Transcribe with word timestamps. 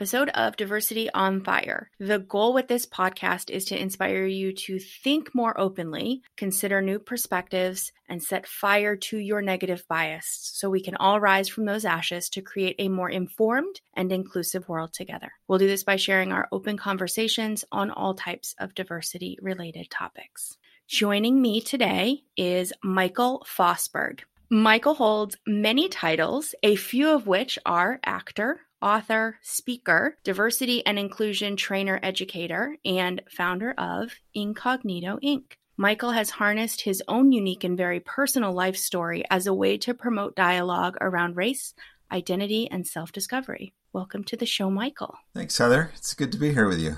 episode 0.00 0.30
of 0.30 0.56
Diversity 0.56 1.10
on 1.12 1.42
Fire. 1.42 1.90
The 1.98 2.20
goal 2.20 2.54
with 2.54 2.68
this 2.68 2.86
podcast 2.86 3.50
is 3.50 3.66
to 3.66 3.78
inspire 3.78 4.24
you 4.24 4.54
to 4.54 4.78
think 4.78 5.34
more 5.34 5.60
openly, 5.60 6.22
consider 6.38 6.80
new 6.80 6.98
perspectives, 6.98 7.92
and 8.08 8.22
set 8.22 8.46
fire 8.46 8.96
to 8.96 9.18
your 9.18 9.42
negative 9.42 9.84
bias 9.90 10.52
so 10.54 10.70
we 10.70 10.80
can 10.80 10.96
all 10.96 11.20
rise 11.20 11.50
from 11.50 11.66
those 11.66 11.84
ashes 11.84 12.30
to 12.30 12.40
create 12.40 12.76
a 12.78 12.88
more 12.88 13.10
informed 13.10 13.82
and 13.92 14.10
inclusive 14.10 14.66
world 14.70 14.94
together. 14.94 15.32
We'll 15.46 15.58
do 15.58 15.66
this 15.66 15.84
by 15.84 15.96
sharing 15.96 16.32
our 16.32 16.48
open 16.50 16.78
conversations 16.78 17.66
on 17.70 17.90
all 17.90 18.14
types 18.14 18.54
of 18.58 18.74
diversity 18.74 19.36
related 19.42 19.90
topics. 19.90 20.56
Joining 20.88 21.42
me 21.42 21.60
today 21.60 22.22
is 22.38 22.72
Michael 22.82 23.46
Fosberg. 23.46 24.20
Michael 24.48 24.94
holds 24.94 25.36
many 25.46 25.90
titles, 25.90 26.54
a 26.62 26.74
few 26.74 27.10
of 27.10 27.26
which 27.26 27.58
are 27.66 28.00
actor, 28.02 28.60
author, 28.82 29.38
speaker, 29.42 30.16
diversity 30.24 30.84
and 30.84 30.98
inclusion 30.98 31.56
trainer 31.56 32.00
educator, 32.02 32.76
and 32.84 33.22
founder 33.30 33.72
of 33.76 34.12
Incognito 34.34 35.18
Inc. 35.22 35.52
Michael 35.76 36.10
has 36.10 36.30
harnessed 36.30 36.82
his 36.82 37.02
own 37.08 37.32
unique 37.32 37.64
and 37.64 37.76
very 37.76 38.00
personal 38.00 38.52
life 38.52 38.76
story 38.76 39.24
as 39.30 39.46
a 39.46 39.54
way 39.54 39.78
to 39.78 39.94
promote 39.94 40.36
dialogue 40.36 40.96
around 41.00 41.36
race, 41.36 41.74
identity, 42.12 42.68
and 42.70 42.86
self 42.86 43.12
discovery. 43.12 43.72
Welcome 43.92 44.24
to 44.24 44.36
the 44.36 44.46
show, 44.46 44.70
Michael. 44.70 45.16
Thanks, 45.34 45.56
Heather. 45.56 45.90
It's 45.96 46.14
good 46.14 46.32
to 46.32 46.38
be 46.38 46.52
here 46.52 46.68
with 46.68 46.80
you. 46.80 46.96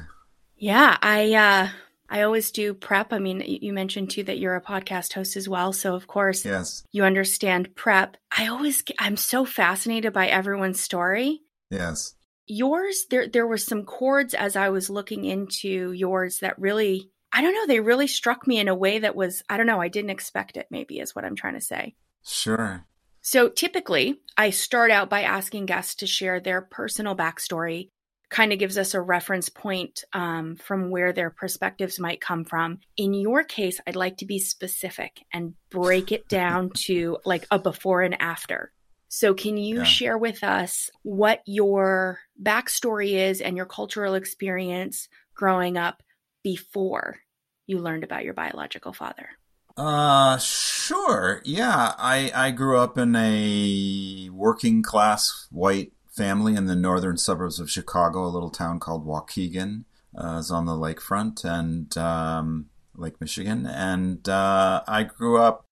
Yeah, 0.56 0.96
I 1.00 1.32
uh, 1.34 1.68
I 2.12 2.22
always 2.22 2.50
do 2.50 2.74
prep. 2.74 3.10
I 3.12 3.18
mean, 3.18 3.40
you 3.40 3.72
mentioned 3.72 4.10
too 4.10 4.22
that 4.24 4.38
you're 4.38 4.54
a 4.54 4.60
podcast 4.60 5.14
host 5.14 5.34
as 5.34 5.48
well. 5.48 5.72
So, 5.72 5.94
of 5.94 6.06
course, 6.06 6.44
yes, 6.44 6.84
you 6.92 7.04
understand 7.04 7.74
prep. 7.74 8.18
I 8.36 8.48
always, 8.48 8.84
I'm 8.98 9.16
so 9.16 9.46
fascinated 9.46 10.12
by 10.12 10.26
everyone's 10.26 10.78
story. 10.78 11.40
Yes. 11.72 12.14
Yours, 12.46 13.06
there, 13.10 13.28
there 13.28 13.46
were 13.46 13.58
some 13.58 13.84
chords 13.84 14.34
as 14.34 14.56
I 14.56 14.68
was 14.68 14.90
looking 14.90 15.24
into 15.24 15.92
yours 15.92 16.40
that 16.40 16.58
really, 16.58 17.10
I 17.32 17.40
don't 17.40 17.54
know, 17.54 17.66
they 17.66 17.80
really 17.80 18.06
struck 18.06 18.46
me 18.46 18.58
in 18.58 18.68
a 18.68 18.74
way 18.74 18.98
that 18.98 19.16
was, 19.16 19.42
I 19.48 19.56
don't 19.56 19.66
know, 19.66 19.80
I 19.80 19.88
didn't 19.88 20.10
expect 20.10 20.56
it, 20.56 20.66
maybe, 20.70 20.98
is 20.98 21.14
what 21.14 21.24
I'm 21.24 21.36
trying 21.36 21.54
to 21.54 21.60
say. 21.60 21.94
Sure. 22.24 22.84
So 23.22 23.48
typically, 23.48 24.20
I 24.36 24.50
start 24.50 24.90
out 24.90 25.08
by 25.08 25.22
asking 25.22 25.66
guests 25.66 25.96
to 25.96 26.06
share 26.06 26.40
their 26.40 26.60
personal 26.60 27.16
backstory 27.16 27.88
kind 28.32 28.52
of 28.52 28.58
gives 28.58 28.78
us 28.78 28.94
a 28.94 29.00
reference 29.00 29.50
point 29.50 30.04
um, 30.14 30.56
from 30.56 30.90
where 30.90 31.12
their 31.12 31.30
perspectives 31.30 32.00
might 32.00 32.20
come 32.20 32.44
from. 32.44 32.80
In 32.96 33.12
your 33.12 33.44
case, 33.44 33.78
I'd 33.86 33.94
like 33.94 34.16
to 34.16 34.26
be 34.26 34.38
specific 34.38 35.22
and 35.32 35.54
break 35.70 36.10
it 36.10 36.28
down 36.28 36.70
to 36.86 37.18
like 37.24 37.46
a 37.50 37.58
before 37.58 38.00
and 38.00 38.20
after. 38.20 38.72
So, 39.14 39.34
can 39.34 39.58
you 39.58 39.76
yeah. 39.76 39.84
share 39.84 40.16
with 40.16 40.42
us 40.42 40.90
what 41.02 41.42
your 41.44 42.20
backstory 42.42 43.10
is 43.10 43.42
and 43.42 43.58
your 43.58 43.66
cultural 43.66 44.14
experience 44.14 45.06
growing 45.34 45.76
up 45.76 46.02
before 46.42 47.18
you 47.66 47.78
learned 47.78 48.04
about 48.04 48.24
your 48.24 48.32
biological 48.32 48.94
father? 48.94 49.28
Uh, 49.76 50.38
sure. 50.38 51.42
Yeah, 51.44 51.92
I 51.98 52.32
I 52.34 52.52
grew 52.52 52.78
up 52.78 52.96
in 52.96 53.14
a 53.14 54.30
working 54.32 54.82
class 54.82 55.46
white 55.50 55.92
family 56.08 56.56
in 56.56 56.64
the 56.64 56.74
northern 56.74 57.18
suburbs 57.18 57.60
of 57.60 57.70
Chicago, 57.70 58.24
a 58.24 58.32
little 58.32 58.48
town 58.48 58.80
called 58.80 59.06
Waukegan. 59.06 59.84
Uh, 60.16 60.38
is 60.38 60.50
on 60.50 60.64
the 60.64 60.72
lakefront 60.72 61.44
and 61.44 61.98
um, 61.98 62.70
Lake 62.96 63.20
Michigan, 63.20 63.66
and 63.66 64.26
uh, 64.26 64.82
I 64.88 65.02
grew 65.02 65.36
up 65.36 65.66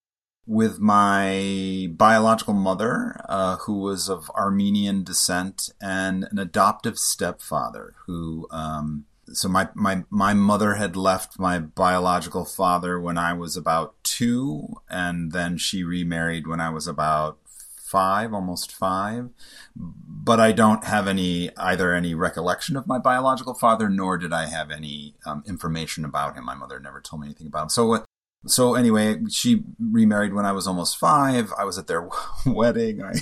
with 0.50 0.80
my 0.80 1.86
biological 1.92 2.54
mother, 2.54 3.14
uh, 3.28 3.56
who 3.58 3.78
was 3.78 4.08
of 4.08 4.28
Armenian 4.30 5.04
descent, 5.04 5.70
and 5.80 6.26
an 6.30 6.38
adoptive 6.38 6.98
stepfather 6.98 7.94
who. 8.06 8.48
Um, 8.50 9.06
so 9.32 9.48
my, 9.48 9.68
my 9.74 10.02
my 10.10 10.34
mother 10.34 10.74
had 10.74 10.96
left 10.96 11.38
my 11.38 11.60
biological 11.60 12.44
father 12.44 13.00
when 13.00 13.16
I 13.16 13.32
was 13.32 13.56
about 13.56 13.94
two, 14.02 14.80
and 14.88 15.30
then 15.30 15.56
she 15.56 15.84
remarried 15.84 16.48
when 16.48 16.60
I 16.60 16.70
was 16.70 16.88
about 16.88 17.38
five, 17.80 18.34
almost 18.34 18.72
five. 18.72 19.30
But 19.76 20.40
I 20.40 20.50
don't 20.50 20.82
have 20.82 21.06
any 21.06 21.56
either 21.56 21.94
any 21.94 22.12
recollection 22.12 22.76
of 22.76 22.88
my 22.88 22.98
biological 22.98 23.54
father, 23.54 23.88
nor 23.88 24.18
did 24.18 24.32
I 24.32 24.46
have 24.46 24.72
any 24.72 25.14
um, 25.24 25.44
information 25.46 26.04
about 26.04 26.34
him. 26.34 26.44
My 26.44 26.56
mother 26.56 26.80
never 26.80 27.00
told 27.00 27.22
me 27.22 27.28
anything 27.28 27.46
about 27.46 27.62
him. 27.62 27.68
So 27.68 28.04
so 28.46 28.74
anyway, 28.74 29.16
she 29.30 29.62
remarried 29.78 30.34
when 30.34 30.46
I 30.46 30.52
was 30.52 30.66
almost 30.66 30.98
five. 30.98 31.52
I 31.58 31.64
was 31.64 31.78
at 31.78 31.86
their 31.86 32.08
wedding. 32.46 33.02
I 33.02 33.14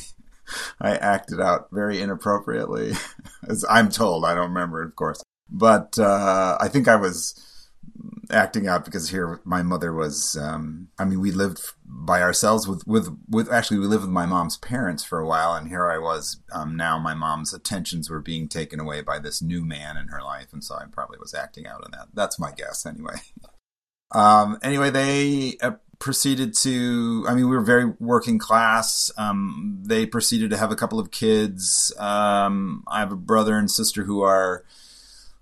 I 0.80 0.96
acted 0.96 1.40
out 1.40 1.68
very 1.72 2.00
inappropriately, 2.00 2.92
as 3.48 3.64
I'm 3.68 3.90
told. 3.90 4.24
I 4.24 4.34
don't 4.34 4.48
remember, 4.48 4.82
of 4.82 4.96
course, 4.96 5.22
but 5.50 5.98
uh, 5.98 6.56
I 6.60 6.68
think 6.68 6.88
I 6.88 6.96
was 6.96 7.34
acting 8.30 8.68
out 8.68 8.84
because 8.84 9.08
here 9.08 9.40
my 9.44 9.62
mother 9.62 9.92
was 9.92 10.36
um, 10.36 10.88
i 10.98 11.04
mean 11.04 11.20
we 11.20 11.30
lived 11.30 11.62
by 11.84 12.20
ourselves 12.20 12.68
with 12.68 12.86
with 12.86 13.08
with 13.28 13.50
actually 13.50 13.78
we 13.78 13.86
lived 13.86 14.02
with 14.02 14.10
my 14.10 14.26
mom's 14.26 14.58
parents 14.58 15.02
for 15.02 15.18
a 15.18 15.26
while 15.26 15.54
and 15.54 15.68
here 15.68 15.90
i 15.90 15.98
was 15.98 16.40
um, 16.52 16.76
now 16.76 16.98
my 16.98 17.14
mom's 17.14 17.54
attentions 17.54 18.10
were 18.10 18.20
being 18.20 18.46
taken 18.46 18.80
away 18.80 19.00
by 19.00 19.18
this 19.18 19.40
new 19.40 19.64
man 19.64 19.96
in 19.96 20.08
her 20.08 20.22
life 20.22 20.52
and 20.52 20.62
so 20.62 20.74
i 20.74 20.84
probably 20.92 21.18
was 21.18 21.34
acting 21.34 21.66
out 21.66 21.82
on 21.84 21.90
that 21.90 22.08
that's 22.12 22.38
my 22.38 22.52
guess 22.52 22.84
anyway 22.84 23.16
um, 24.12 24.58
anyway 24.62 24.90
they 24.90 25.56
uh, 25.60 25.72
proceeded 25.98 26.54
to 26.54 27.24
i 27.28 27.34
mean 27.34 27.48
we 27.48 27.56
were 27.56 27.62
very 27.62 27.86
working 27.98 28.38
class 28.38 29.10
um, 29.16 29.78
they 29.82 30.06
proceeded 30.06 30.50
to 30.50 30.56
have 30.56 30.70
a 30.70 30.76
couple 30.76 30.98
of 30.98 31.10
kids 31.10 31.92
um, 31.98 32.84
i 32.86 33.00
have 33.00 33.12
a 33.12 33.16
brother 33.16 33.56
and 33.56 33.70
sister 33.70 34.04
who 34.04 34.22
are 34.22 34.64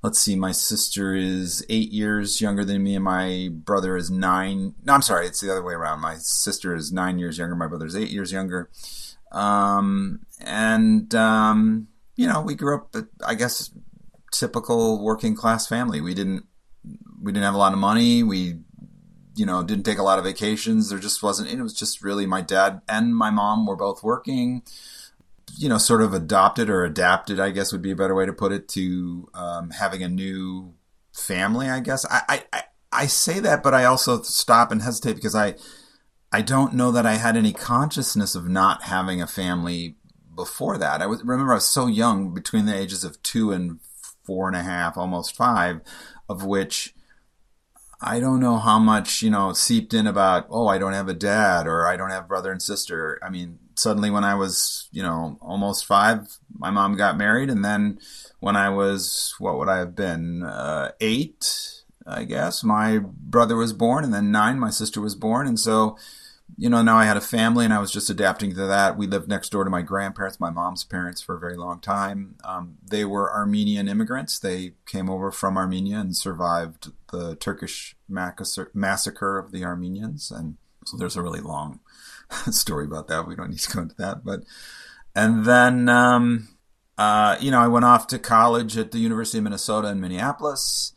let's 0.06 0.20
see, 0.20 0.36
my 0.36 0.52
sister 0.52 1.16
is 1.16 1.64
eight 1.68 1.90
years 1.90 2.40
younger 2.40 2.64
than 2.64 2.80
me, 2.80 2.94
and 2.94 3.04
my 3.04 3.48
brother 3.50 3.96
is 3.96 4.08
nine. 4.08 4.72
No, 4.84 4.92
I'm 4.92 5.02
sorry, 5.02 5.26
it's 5.26 5.40
the 5.40 5.50
other 5.50 5.64
way 5.64 5.74
around. 5.74 6.00
My 6.00 6.14
sister 6.14 6.76
is 6.76 6.92
nine 6.92 7.18
years 7.18 7.38
younger, 7.38 7.56
my 7.56 7.66
brother 7.66 7.86
is 7.86 7.96
eight 7.96 8.10
years 8.10 8.30
younger. 8.30 8.70
Um, 9.32 10.20
and, 10.40 11.12
um, 11.14 11.88
you 12.14 12.28
know, 12.28 12.40
we 12.40 12.54
grew 12.54 12.76
up, 12.76 12.94
I 13.26 13.34
guess, 13.34 13.70
typical 14.32 15.02
working 15.02 15.34
class 15.34 15.66
family. 15.66 16.00
We 16.00 16.14
didn't, 16.14 16.46
we 17.26 17.32
didn't 17.32 17.44
have 17.44 17.54
a 17.54 17.58
lot 17.58 17.74
of 17.74 17.78
money. 17.78 18.22
We, 18.22 18.60
you 19.34 19.44
know, 19.44 19.62
didn't 19.62 19.84
take 19.84 19.98
a 19.98 20.02
lot 20.02 20.18
of 20.18 20.24
vacations. 20.24 20.88
There 20.88 20.98
just 20.98 21.22
wasn't, 21.22 21.50
it 21.50 21.60
was 21.60 21.74
just 21.74 22.02
really 22.02 22.24
my 22.24 22.40
dad 22.40 22.80
and 22.88 23.14
my 23.14 23.30
mom 23.30 23.66
were 23.66 23.76
both 23.76 24.02
working 24.02 24.62
you 25.56 25.68
know, 25.68 25.78
sort 25.78 26.02
of 26.02 26.12
adopted 26.12 26.68
or 26.68 26.84
adapted, 26.84 27.40
I 27.40 27.50
guess 27.50 27.72
would 27.72 27.82
be 27.82 27.92
a 27.92 27.96
better 27.96 28.14
way 28.14 28.26
to 28.26 28.32
put 28.32 28.52
it, 28.52 28.68
to 28.70 29.28
um, 29.34 29.70
having 29.70 30.02
a 30.02 30.08
new 30.08 30.74
family. 31.14 31.68
I 31.68 31.80
guess 31.80 32.04
I, 32.10 32.44
I 32.52 32.62
I 32.92 33.06
say 33.06 33.40
that, 33.40 33.62
but 33.62 33.74
I 33.74 33.84
also 33.84 34.22
stop 34.22 34.70
and 34.70 34.82
hesitate 34.82 35.14
because 35.14 35.34
I 35.34 35.54
I 36.32 36.42
don't 36.42 36.74
know 36.74 36.90
that 36.92 37.06
I 37.06 37.14
had 37.14 37.36
any 37.36 37.52
consciousness 37.52 38.34
of 38.34 38.48
not 38.48 38.84
having 38.84 39.22
a 39.22 39.26
family 39.26 39.96
before 40.34 40.76
that. 40.78 41.00
I 41.00 41.06
was 41.06 41.24
remember 41.24 41.52
I 41.52 41.56
was 41.56 41.68
so 41.68 41.86
young, 41.86 42.34
between 42.34 42.66
the 42.66 42.76
ages 42.76 43.04
of 43.04 43.22
two 43.22 43.52
and 43.52 43.80
four 44.24 44.48
and 44.48 44.56
a 44.56 44.62
half, 44.62 44.96
almost 44.96 45.36
five, 45.36 45.80
of 46.28 46.44
which 46.44 46.94
I 48.00 48.20
don't 48.20 48.40
know 48.40 48.58
how 48.58 48.78
much, 48.78 49.22
you 49.22 49.30
know, 49.30 49.52
seeped 49.52 49.94
in 49.94 50.06
about, 50.06 50.46
oh, 50.50 50.66
I 50.66 50.78
don't 50.78 50.92
have 50.92 51.08
a 51.08 51.14
dad 51.14 51.66
or 51.66 51.86
I 51.86 51.96
don't 51.96 52.10
have 52.10 52.28
brother 52.28 52.52
and 52.52 52.60
sister. 52.60 53.18
I 53.22 53.30
mean, 53.30 53.58
suddenly 53.74 54.10
when 54.10 54.24
I 54.24 54.34
was, 54.34 54.88
you 54.92 55.02
know, 55.02 55.38
almost 55.40 55.86
five, 55.86 56.38
my 56.52 56.70
mom 56.70 56.96
got 56.96 57.16
married. 57.16 57.48
And 57.48 57.64
then 57.64 57.98
when 58.40 58.54
I 58.56 58.68
was, 58.68 59.34
what 59.38 59.58
would 59.58 59.68
I 59.68 59.78
have 59.78 59.96
been, 59.96 60.42
uh, 60.42 60.92
eight, 61.00 61.82
I 62.06 62.24
guess, 62.24 62.62
my 62.62 62.98
brother 62.98 63.56
was 63.56 63.72
born. 63.72 64.04
And 64.04 64.12
then 64.12 64.30
nine, 64.30 64.58
my 64.58 64.70
sister 64.70 65.00
was 65.00 65.14
born. 65.14 65.46
And 65.46 65.58
so, 65.58 65.96
you 66.56 66.70
know, 66.70 66.80
now 66.80 66.96
I 66.96 67.04
had 67.04 67.16
a 67.16 67.22
family 67.22 67.64
and 67.64 67.74
I 67.74 67.78
was 67.78 67.92
just 67.92 68.08
adapting 68.08 68.54
to 68.54 68.66
that. 68.66 68.96
We 68.96 69.06
lived 69.06 69.28
next 69.28 69.50
door 69.50 69.64
to 69.64 69.70
my 69.70 69.82
grandparents, 69.82 70.40
my 70.40 70.50
mom's 70.50 70.84
parents, 70.84 71.20
for 71.20 71.36
a 71.36 71.40
very 71.40 71.56
long 71.56 71.80
time. 71.80 72.36
Um, 72.44 72.78
they 72.88 73.04
were 73.04 73.32
Armenian 73.32 73.88
immigrants. 73.88 74.38
They 74.38 74.74
came 74.86 75.10
over 75.10 75.30
from 75.30 75.56
Armenia 75.56 75.98
and 75.98 76.16
survived 76.16 76.92
the 77.10 77.36
Turkish 77.36 77.96
massacre 78.08 79.38
of 79.38 79.52
the 79.52 79.64
Armenians. 79.64 80.30
And 80.30 80.56
so 80.84 80.96
there's 80.96 81.16
a 81.16 81.22
really 81.22 81.40
long 81.40 81.80
story 82.50 82.86
about 82.86 83.08
that. 83.08 83.26
We 83.26 83.34
don't 83.34 83.50
need 83.50 83.58
to 83.60 83.72
go 83.72 83.82
into 83.82 83.96
that. 83.96 84.24
But, 84.24 84.40
and 85.14 85.44
then, 85.44 85.88
um, 85.88 86.48
uh, 86.96 87.36
you 87.40 87.50
know, 87.50 87.60
I 87.60 87.68
went 87.68 87.84
off 87.84 88.06
to 88.08 88.18
college 88.18 88.78
at 88.78 88.92
the 88.92 88.98
University 88.98 89.38
of 89.38 89.44
Minnesota 89.44 89.88
in 89.88 90.00
Minneapolis 90.00 90.92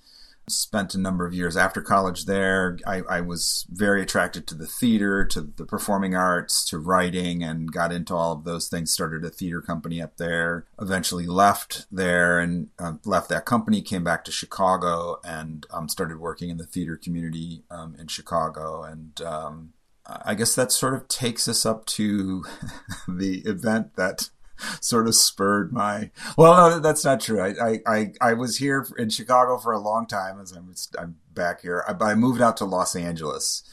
spent 0.50 0.96
a 0.96 1.00
number 1.00 1.25
of 1.25 1.34
years 1.34 1.56
after 1.57 1.81
college 1.81 2.25
there. 2.25 2.78
I, 2.86 3.01
I, 3.10 3.22
was 3.22 3.66
very 3.69 4.01
attracted 4.01 4.48
to 4.48 4.56
the 4.56 4.68
theater, 4.68 5.25
to 5.25 5.42
the 5.42 5.66
performing 5.66 6.16
arts, 6.16 6.66
to 6.69 6.80
writing, 6.80 7.44
and 7.44 7.72
got 7.72 7.92
into 7.92 8.16
all 8.16 8.34
of 8.34 8.44
those 8.44 8.68
things. 8.68 8.92
Started 8.92 9.24
a 9.24 9.30
theater 9.30 9.62
company 9.62 10.01
up 10.01 10.18
there. 10.18 10.66
Eventually 10.80 11.25
left 11.25 11.86
there 11.92 12.40
and 12.40 12.69
uh, 12.80 12.94
left 13.06 13.30
that 13.30 13.46
company. 13.46 13.81
Came 13.81 14.04
back 14.04 14.24
to 14.25 14.31
Chicago 14.31 15.19
and 15.24 15.66
um, 15.72 15.90
started 15.90 16.19
working 16.19 16.50
in 16.50 16.57
the 16.57 16.66
theater 16.66 16.98
community 16.98 17.63
um, 17.69 17.95
in 18.00 18.07
Chicago. 18.07 18.84
And 18.84 19.22
um, 19.22 19.74
I 20.06 20.34
guess 20.36 20.56
that 20.56 20.72
sort 20.72 20.94
of 20.94 21.07
takes 21.07 21.48
us 21.48 21.66
up 21.66 21.86
to 21.88 22.45
the 23.07 23.40
event 23.45 23.95
that 23.95 24.30
sort 24.82 25.08
of 25.08 25.16
spurred 25.16 25.72
my. 25.72 26.12
Well, 26.38 26.70
no, 26.70 26.80
that's 26.80 27.04
not 27.04 27.22
true. 27.22 27.42
I, 27.42 27.80
I, 27.88 28.14
I, 28.22 28.34
was 28.34 28.58
here 28.58 28.88
in 28.98 29.10
Chicago 29.10 29.58
for 29.58 29.72
a 29.72 29.80
long 29.80 30.06
time 30.06 30.40
as 30.40 30.52
I'm, 30.52 30.74
I'm 30.98 31.18
back 31.34 31.62
here. 31.62 31.84
I, 31.88 31.94
I 32.04 32.16
moved 32.16 32.42
out 32.42 32.58
to 32.58 32.66
Los 32.66 32.96
Angeles 32.96 33.64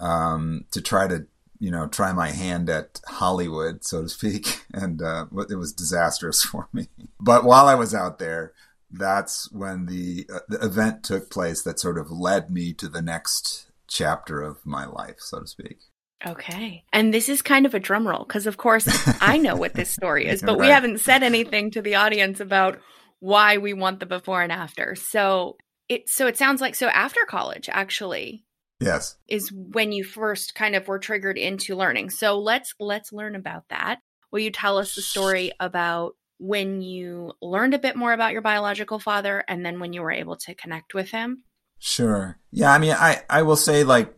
um, 0.00 0.64
to 0.70 0.80
try 0.80 1.06
to, 1.08 1.26
you 1.58 1.70
know, 1.70 1.86
try 1.86 2.12
my 2.12 2.30
hand 2.30 2.68
at 2.68 3.00
Hollywood, 3.06 3.84
so 3.84 4.02
to 4.02 4.08
speak. 4.08 4.62
And 4.76 5.00
uh, 5.00 5.24
it 5.48 5.56
was 5.56 5.72
disastrous 5.72 6.42
for 6.44 6.68
me. 6.70 6.88
But 7.18 7.44
while 7.44 7.66
I 7.66 7.74
was 7.74 7.94
out 7.94 8.18
there, 8.18 8.52
that's 8.90 9.50
when 9.50 9.86
the, 9.86 10.28
uh, 10.32 10.40
the 10.48 10.62
event 10.64 11.02
took 11.02 11.30
place 11.30 11.62
that 11.62 11.80
sort 11.80 11.96
of 11.96 12.10
led 12.10 12.50
me 12.50 12.74
to 12.74 12.88
the 12.88 13.00
next 13.00 13.70
chapter 13.88 14.42
of 14.42 14.66
my 14.66 14.84
life, 14.84 15.16
so 15.20 15.40
to 15.40 15.46
speak. 15.46 15.78
Okay. 16.24 16.84
And 16.92 17.12
this 17.12 17.28
is 17.28 17.42
kind 17.42 17.66
of 17.66 17.74
a 17.74 17.80
drum 17.80 18.06
roll 18.06 18.24
because, 18.24 18.46
of 18.46 18.56
course, 18.56 18.88
I 19.20 19.38
know 19.38 19.56
what 19.56 19.74
this 19.74 19.90
story 19.90 20.26
is, 20.26 20.40
but 20.40 20.58
right. 20.58 20.60
we 20.60 20.68
haven't 20.68 21.00
said 21.00 21.22
anything 21.22 21.70
to 21.72 21.82
the 21.82 21.96
audience 21.96 22.40
about 22.40 22.78
why 23.20 23.58
we 23.58 23.74
want 23.74 24.00
the 24.00 24.06
before 24.06 24.42
and 24.42 24.52
after. 24.52 24.94
So 24.94 25.56
it 25.88 26.08
so 26.08 26.26
it 26.26 26.36
sounds 26.36 26.60
like 26.60 26.74
so 26.74 26.88
after 26.88 27.20
college 27.28 27.68
actually 27.70 28.44
yes 28.80 29.16
is 29.28 29.52
when 29.52 29.92
you 29.92 30.02
first 30.02 30.54
kind 30.54 30.74
of 30.74 30.88
were 30.88 30.98
triggered 30.98 31.38
into 31.38 31.76
learning. 31.76 32.10
So 32.10 32.38
let's 32.38 32.74
let's 32.80 33.12
learn 33.12 33.34
about 33.34 33.64
that. 33.68 34.00
Will 34.30 34.40
you 34.40 34.50
tell 34.50 34.78
us 34.78 34.94
the 34.94 35.02
story 35.02 35.52
about 35.60 36.14
when 36.38 36.82
you 36.82 37.32
learned 37.40 37.74
a 37.74 37.78
bit 37.78 37.96
more 37.96 38.12
about 38.12 38.32
your 38.32 38.42
biological 38.42 38.98
father 38.98 39.42
and 39.48 39.64
then 39.64 39.80
when 39.80 39.92
you 39.92 40.02
were 40.02 40.12
able 40.12 40.36
to 40.36 40.54
connect 40.54 40.92
with 40.92 41.10
him? 41.10 41.44
Sure. 41.78 42.38
Yeah, 42.50 42.72
I 42.72 42.78
mean 42.78 42.92
I 42.92 43.22
I 43.28 43.42
will 43.42 43.56
say 43.56 43.84
like 43.84 44.14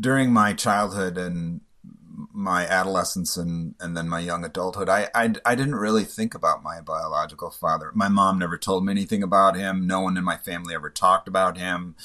during 0.00 0.32
my 0.32 0.52
childhood 0.52 1.18
and 1.18 1.60
my 2.32 2.66
adolescence 2.66 3.36
and, 3.36 3.74
and 3.80 3.96
then 3.96 4.08
my 4.08 4.18
young 4.18 4.44
adulthood, 4.44 4.88
I, 4.88 5.08
I, 5.14 5.32
I 5.44 5.54
didn't 5.54 5.74
really 5.74 6.04
think 6.04 6.34
about 6.34 6.62
my 6.62 6.80
biological 6.80 7.50
father. 7.50 7.92
My 7.94 8.08
mom 8.08 8.38
never 8.38 8.56
told 8.56 8.84
me 8.84 8.92
anything 8.92 9.22
about 9.22 9.56
him. 9.56 9.86
No 9.86 10.00
one 10.00 10.16
in 10.16 10.24
my 10.24 10.38
family 10.38 10.74
ever 10.74 10.90
talked 10.90 11.28
about 11.28 11.58
him. 11.58 11.96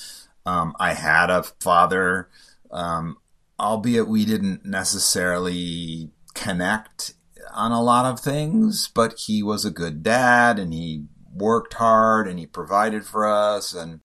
Um, 0.46 0.76
I 0.80 0.94
had 0.94 1.30
a 1.30 1.44
father, 1.44 2.30
um, 2.72 3.18
albeit 3.60 4.08
we 4.08 4.26
didn't 4.26 4.66
necessarily 4.66 6.12
connect 6.34 7.14
on 7.54 7.72
a 7.72 7.82
lot 7.82 8.06
of 8.06 8.20
things, 8.20 8.90
but 8.94 9.18
he 9.28 9.42
was 9.42 9.64
a 9.64 9.72
good 9.72 10.04
dad 10.04 10.60
and 10.60 10.74
he 10.74 11.06
worked 11.34 11.76
hard 11.76 12.28
and 12.28 12.40
he 12.40 12.46
provided 12.46 13.06
for 13.06 13.26
us 13.26 13.74
and 13.74 14.02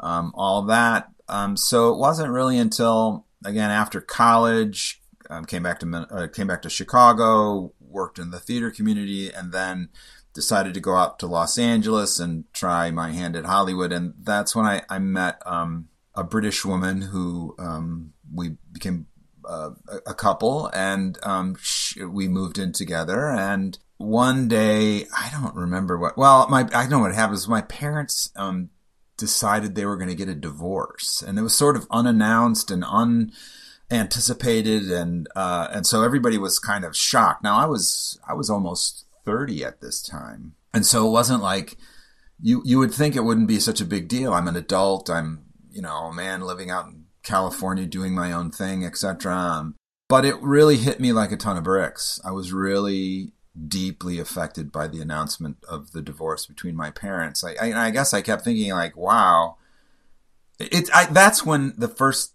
um, 0.00 0.32
all 0.34 0.62
that. 0.62 1.08
Um, 1.28 1.56
so 1.56 1.92
it 1.92 1.98
wasn't 1.98 2.32
really 2.32 2.58
until 2.58 3.26
again 3.44 3.70
after 3.70 4.00
college, 4.00 5.00
um, 5.30 5.44
came 5.44 5.62
back 5.62 5.80
to 5.80 6.06
uh, 6.10 6.28
came 6.28 6.46
back 6.46 6.62
to 6.62 6.70
Chicago, 6.70 7.72
worked 7.80 8.18
in 8.18 8.30
the 8.30 8.40
theater 8.40 8.70
community, 8.70 9.30
and 9.32 9.52
then 9.52 9.90
decided 10.34 10.74
to 10.74 10.80
go 10.80 10.94
out 10.94 11.18
to 11.18 11.26
Los 11.26 11.58
Angeles 11.58 12.20
and 12.20 12.44
try 12.52 12.90
my 12.90 13.10
hand 13.10 13.36
at 13.36 13.44
Hollywood. 13.44 13.92
And 13.92 14.14
that's 14.20 14.54
when 14.54 14.66
I, 14.66 14.82
I 14.88 14.98
met 14.98 15.42
um, 15.44 15.88
a 16.14 16.22
British 16.22 16.64
woman 16.64 17.02
who 17.02 17.54
um, 17.58 18.12
we 18.32 18.56
became 18.70 19.06
uh, 19.44 19.70
a 20.06 20.14
couple, 20.14 20.70
and 20.72 21.18
um, 21.22 21.56
we 22.08 22.28
moved 22.28 22.58
in 22.58 22.72
together. 22.72 23.28
And 23.28 23.78
one 23.96 24.48
day, 24.48 25.06
I 25.16 25.30
don't 25.32 25.54
remember 25.54 25.98
what. 25.98 26.16
Well, 26.16 26.48
my 26.48 26.68
I 26.72 26.86
know 26.86 27.00
what 27.00 27.14
happens. 27.14 27.48
My 27.48 27.62
parents 27.62 28.30
um, 28.36 28.70
decided 29.18 29.74
they 29.74 29.84
were 29.84 29.96
going 29.96 30.08
to 30.08 30.14
get 30.14 30.28
a 30.28 30.34
divorce, 30.34 31.22
and 31.26 31.38
it 31.38 31.42
was 31.42 31.56
sort 31.56 31.76
of 31.76 31.86
unannounced 31.90 32.70
and 32.70 32.84
unanticipated, 33.90 34.90
and 34.90 35.28
uh, 35.36 35.68
and 35.70 35.86
so 35.86 36.02
everybody 36.02 36.38
was 36.38 36.58
kind 36.58 36.84
of 36.84 36.96
shocked. 36.96 37.42
Now 37.42 37.58
I 37.58 37.66
was 37.66 38.18
I 38.26 38.32
was 38.32 38.48
almost 38.48 39.04
thirty 39.26 39.64
at 39.64 39.80
this 39.80 40.00
time, 40.00 40.54
and 40.72 40.86
so 40.86 41.06
it 41.06 41.10
wasn't 41.10 41.42
like 41.42 41.76
you 42.40 42.62
you 42.64 42.78
would 42.78 42.94
think 42.94 43.16
it 43.16 43.24
wouldn't 43.24 43.48
be 43.48 43.60
such 43.60 43.80
a 43.80 43.86
big 43.86 44.08
deal. 44.08 44.32
I'm 44.32 44.48
an 44.48 44.56
adult. 44.56 45.10
I'm 45.10 45.44
you 45.70 45.82
know 45.82 46.06
a 46.06 46.14
man 46.14 46.40
living 46.42 46.70
out 46.70 46.86
in 46.86 47.04
California 47.22 47.84
doing 47.84 48.14
my 48.14 48.32
own 48.32 48.50
thing, 48.50 48.84
etc. 48.84 49.34
Um, 49.34 49.74
but 50.08 50.24
it 50.24 50.40
really 50.40 50.78
hit 50.78 51.00
me 51.00 51.12
like 51.12 51.32
a 51.32 51.36
ton 51.36 51.58
of 51.58 51.64
bricks. 51.64 52.20
I 52.24 52.30
was 52.30 52.52
really 52.52 53.32
deeply 53.66 54.18
affected 54.18 54.70
by 54.70 54.86
the 54.86 55.00
announcement 55.00 55.56
of 55.68 55.92
the 55.92 56.02
divorce 56.02 56.46
between 56.46 56.76
my 56.76 56.90
parents. 56.90 57.42
I, 57.42 57.54
I, 57.60 57.86
I 57.86 57.90
guess 57.90 58.14
I 58.14 58.22
kept 58.22 58.44
thinking 58.44 58.70
like, 58.72 58.96
wow, 58.96 59.56
it. 60.58 60.88
I, 60.94 61.06
that's 61.06 61.44
when 61.44 61.74
the 61.76 61.88
first 61.88 62.34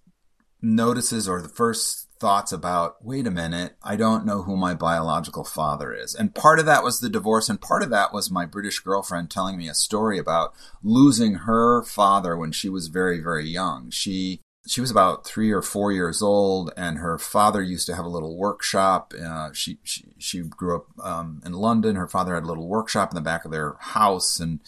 notices 0.62 1.28
or 1.28 1.42
the 1.42 1.50
first 1.50 2.08
thoughts 2.20 2.54
about, 2.54 3.04
wait 3.04 3.28
a 3.28 3.32
minute, 3.32 3.76
I 3.84 3.98
don't 3.98 4.26
know 4.26 4.44
who 4.44 4.56
my 4.56 4.74
biological 4.74 5.44
father 5.44 5.94
is. 5.94 6.16
And 6.16 6.34
part 6.34 6.58
of 6.58 6.66
that 6.66 6.84
was 6.84 7.00
the 7.02 7.10
divorce, 7.10 7.50
and 7.50 7.60
part 7.60 7.84
of 7.84 7.90
that 7.90 8.14
was 8.14 8.32
my 8.32 8.46
British 8.46 8.80
girlfriend 8.80 9.30
telling 9.30 9.58
me 9.58 9.68
a 9.68 9.74
story 9.74 10.18
about 10.18 10.54
losing 10.82 11.34
her 11.34 11.84
father 11.84 12.38
when 12.38 12.54
she 12.54 12.70
was 12.70 12.88
very, 12.88 13.20
very 13.20 13.46
young. 13.46 13.90
She 13.92 14.40
she 14.66 14.82
was 14.82 14.92
about 14.92 15.26
three 15.26 15.52
or 15.52 15.62
four 15.62 15.92
years 15.92 16.22
old, 16.22 16.72
and 16.78 16.98
her 16.98 17.18
father 17.18 17.62
used 17.62 17.86
to 17.88 17.96
have 17.96 18.06
a 18.06 18.10
little 18.10 18.38
workshop. 18.38 19.14
Uh, 19.14 19.52
she, 19.52 19.78
she 19.84 20.06
she 20.18 20.42
grew 20.42 20.78
up 20.78 20.86
um, 21.04 21.42
in 21.46 21.54
London. 21.54 21.96
Her 21.96 22.08
father 22.08 22.34
had 22.34 22.44
a 22.44 22.48
little 22.48 22.68
workshop 22.68 23.12
in 23.12 23.16
the 23.16 23.22
back 23.22 23.44
of 23.44 23.52
their 23.52 23.76
house, 23.80 24.40
and 24.40 24.62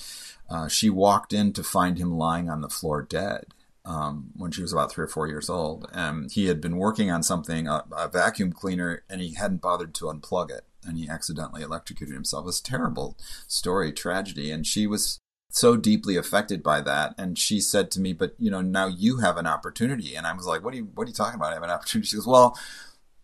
uh, 0.49 0.67
she 0.67 0.89
walked 0.89 1.31
in 1.31 1.53
to 1.53 1.63
find 1.63 1.97
him 1.97 2.17
lying 2.17 2.49
on 2.49 2.61
the 2.61 2.69
floor 2.69 3.01
dead. 3.01 3.45
Um, 3.85 4.31
when 4.35 4.49
she 4.49 4.63
was 4.63 4.73
about 4.73 4.91
three 4.91 5.03
or 5.03 5.07
four 5.07 5.27
years 5.27 5.47
old, 5.47 5.87
and 5.93 6.31
he 6.31 6.47
had 6.47 6.59
been 6.59 6.77
working 6.77 7.11
on 7.11 7.21
something, 7.21 7.67
a, 7.67 7.85
a 7.95 8.07
vacuum 8.07 8.51
cleaner, 8.51 9.03
and 9.07 9.21
he 9.21 9.35
hadn't 9.35 9.61
bothered 9.61 9.93
to 9.95 10.05
unplug 10.05 10.49
it, 10.49 10.65
and 10.83 10.97
he 10.97 11.07
accidentally 11.07 11.61
electrocuted 11.61 12.15
himself. 12.15 12.45
It 12.45 12.47
was 12.47 12.59
a 12.61 12.63
terrible 12.63 13.15
story, 13.47 13.93
tragedy, 13.93 14.49
and 14.49 14.65
she 14.65 14.87
was 14.87 15.19
so 15.55 15.77
deeply 15.77 16.17
affected 16.17 16.61
by 16.61 16.81
that. 16.81 17.15
And 17.17 17.39
she 17.39 17.61
said 17.61 17.89
to 17.91 18.01
me, 18.01 18.11
"But 18.13 18.35
you 18.37 18.51
know, 18.51 18.61
now 18.61 18.87
you 18.87 19.19
have 19.19 19.37
an 19.37 19.47
opportunity." 19.47 20.15
And 20.15 20.27
I 20.27 20.33
was 20.33 20.45
like, 20.45 20.63
"What 20.63 20.73
are 20.73 20.77
you? 20.77 20.89
What 20.93 21.05
are 21.05 21.07
you 21.07 21.13
talking 21.13 21.35
about? 21.39 21.51
I 21.51 21.55
have 21.55 21.63
an 21.63 21.69
opportunity." 21.69 22.07
She 22.09 22.17
goes, 22.17 22.27
"Well." 22.27 22.57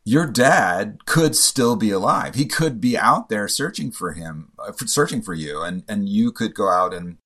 Your 0.04 0.26
dad 0.26 1.06
could 1.06 1.36
still 1.36 1.76
be 1.76 1.92
alive. 1.92 2.34
He 2.34 2.48
could 2.48 2.82
be 2.82 2.98
out 2.98 3.30
there 3.30 3.48
searching 3.48 3.92
for 3.92 4.14
him, 4.14 4.52
uh, 4.58 4.72
searching 4.88 5.22
for 5.22 5.36
you, 5.36 5.62
and, 5.62 5.84
and 5.88 6.10
you 6.10 6.32
could 6.32 6.56
go 6.56 6.72
out 6.72 6.92
and 6.92 7.18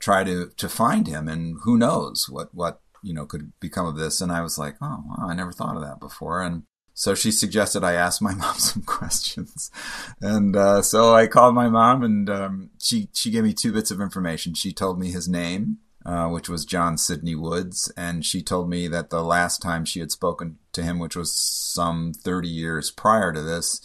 try 0.00 0.24
to 0.24 0.48
to 0.56 0.68
find 0.68 1.06
him. 1.06 1.28
And 1.28 1.58
who 1.64 1.76
knows 1.76 2.30
what 2.30 2.54
what 2.54 2.80
you 3.02 3.12
know 3.12 3.26
could 3.26 3.52
become 3.60 3.86
of 3.86 3.96
this. 3.96 4.22
And 4.22 4.32
I 4.32 4.40
was 4.40 4.56
like, 4.56 4.76
oh, 4.80 5.04
wow, 5.06 5.28
I 5.28 5.34
never 5.34 5.52
thought 5.52 5.76
of 5.76 5.82
that 5.82 6.00
before. 6.00 6.40
And 6.42 6.62
so 7.02 7.16
she 7.16 7.32
suggested 7.32 7.82
I 7.82 7.94
ask 7.94 8.22
my 8.22 8.32
mom 8.36 8.54
some 8.58 8.84
questions, 8.84 9.72
and 10.20 10.54
uh, 10.54 10.82
so 10.82 11.12
I 11.12 11.26
called 11.26 11.52
my 11.52 11.68
mom, 11.68 12.04
and 12.04 12.30
um, 12.30 12.70
she 12.78 13.08
she 13.12 13.32
gave 13.32 13.42
me 13.42 13.52
two 13.52 13.72
bits 13.72 13.90
of 13.90 14.00
information. 14.00 14.54
She 14.54 14.72
told 14.72 15.00
me 15.00 15.10
his 15.10 15.28
name, 15.28 15.78
uh, 16.06 16.28
which 16.28 16.48
was 16.48 16.64
John 16.64 16.96
Sidney 16.96 17.34
Woods, 17.34 17.92
and 17.96 18.24
she 18.24 18.40
told 18.40 18.70
me 18.70 18.86
that 18.86 19.10
the 19.10 19.24
last 19.24 19.60
time 19.60 19.84
she 19.84 19.98
had 19.98 20.12
spoken 20.12 20.58
to 20.74 20.84
him, 20.84 21.00
which 21.00 21.16
was 21.16 21.34
some 21.34 22.12
thirty 22.12 22.46
years 22.46 22.92
prior 22.92 23.32
to 23.32 23.42
this, 23.42 23.80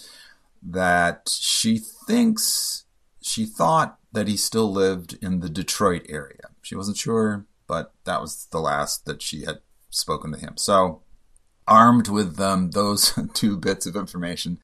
that 0.61 1.27
she 1.41 1.79
thinks 1.79 2.83
she 3.19 3.45
thought 3.47 3.97
that 4.11 4.27
he 4.27 4.37
still 4.37 4.71
lived 4.71 5.17
in 5.23 5.39
the 5.39 5.49
Detroit 5.49 6.05
area. 6.07 6.49
She 6.61 6.75
wasn't 6.75 6.97
sure, 6.97 7.47
but 7.65 7.93
that 8.03 8.21
was 8.21 8.45
the 8.51 8.59
last 8.59 9.07
that 9.07 9.23
she 9.23 9.45
had 9.45 9.61
spoken 9.89 10.31
to 10.33 10.39
him. 10.39 10.53
So 10.57 11.01
armed 11.67 12.07
with 12.07 12.39
um, 12.39 12.71
those 12.71 13.17
two 13.33 13.57
bits 13.57 13.85
of 13.85 13.95
information, 13.95 14.59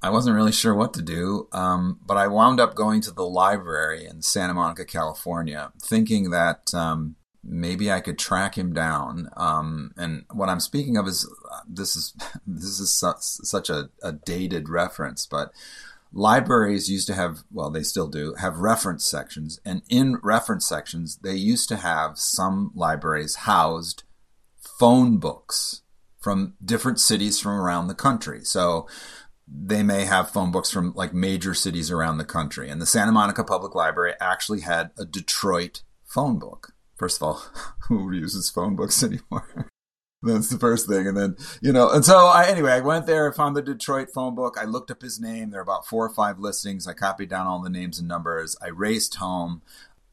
I 0.00 0.10
wasn't 0.10 0.36
really 0.36 0.52
sure 0.52 0.74
what 0.74 0.94
to 0.94 1.02
do, 1.02 1.48
um, 1.52 1.98
but 2.06 2.16
I 2.16 2.28
wound 2.28 2.60
up 2.60 2.74
going 2.74 3.00
to 3.02 3.10
the 3.10 3.26
library 3.26 4.06
in 4.06 4.22
Santa 4.22 4.54
Monica, 4.54 4.84
California, 4.84 5.72
thinking 5.82 6.30
that 6.30 6.72
um, 6.72 7.16
maybe 7.42 7.90
I 7.90 8.00
could 8.00 8.18
track 8.18 8.56
him 8.56 8.72
down. 8.72 9.28
Um, 9.36 9.92
and 9.96 10.24
what 10.32 10.48
I'm 10.48 10.60
speaking 10.60 10.96
of 10.96 11.08
is 11.08 11.28
this 11.68 11.96
is 11.96 12.14
this 12.46 12.78
is 12.78 12.92
su- 12.92 13.14
such 13.18 13.70
a, 13.70 13.90
a 14.02 14.12
dated 14.12 14.68
reference, 14.68 15.26
but 15.26 15.50
libraries 16.12 16.90
used 16.90 17.06
to 17.06 17.14
have 17.14 17.40
well 17.52 17.70
they 17.70 17.82
still 17.82 18.08
do 18.08 18.34
have 18.40 18.60
reference 18.60 19.04
sections 19.04 19.60
and 19.62 19.82
in 19.90 20.16
reference 20.22 20.66
sections 20.66 21.18
they 21.18 21.34
used 21.34 21.68
to 21.68 21.76
have 21.76 22.18
some 22.18 22.70
libraries 22.74 23.34
housed 23.34 24.04
phone 24.58 25.18
books 25.18 25.82
from 26.20 26.54
different 26.64 27.00
cities 27.00 27.40
from 27.40 27.52
around 27.52 27.88
the 27.88 27.94
country. 27.94 28.44
So 28.44 28.86
they 29.46 29.82
may 29.82 30.04
have 30.04 30.30
phone 30.30 30.50
books 30.50 30.70
from 30.70 30.92
like 30.94 31.14
major 31.14 31.54
cities 31.54 31.90
around 31.90 32.18
the 32.18 32.24
country. 32.24 32.68
And 32.68 32.82
the 32.82 32.86
Santa 32.86 33.12
Monica 33.12 33.44
Public 33.44 33.74
Library 33.74 34.14
actually 34.20 34.60
had 34.60 34.90
a 34.98 35.04
Detroit 35.04 35.82
phone 36.04 36.38
book. 36.38 36.74
First 36.96 37.18
of 37.18 37.22
all, 37.22 37.42
who 37.88 38.12
uses 38.12 38.50
phone 38.50 38.76
books 38.76 39.02
anymore? 39.02 39.68
That's 40.20 40.48
the 40.48 40.58
first 40.58 40.88
thing. 40.88 41.06
And 41.06 41.16
then, 41.16 41.36
you 41.62 41.72
know, 41.72 41.90
and 41.90 42.04
so 42.04 42.26
I, 42.26 42.46
anyway, 42.48 42.72
I 42.72 42.80
went 42.80 43.06
there, 43.06 43.30
I 43.30 43.36
found 43.36 43.54
the 43.54 43.62
Detroit 43.62 44.08
phone 44.12 44.34
book. 44.34 44.56
I 44.60 44.64
looked 44.64 44.90
up 44.90 45.00
his 45.00 45.20
name. 45.20 45.50
There 45.50 45.60
are 45.60 45.62
about 45.62 45.86
four 45.86 46.04
or 46.04 46.10
five 46.10 46.40
listings. 46.40 46.88
I 46.88 46.92
copied 46.92 47.30
down 47.30 47.46
all 47.46 47.62
the 47.62 47.70
names 47.70 48.00
and 48.00 48.08
numbers. 48.08 48.56
I 48.60 48.68
raced 48.68 49.14
home 49.16 49.62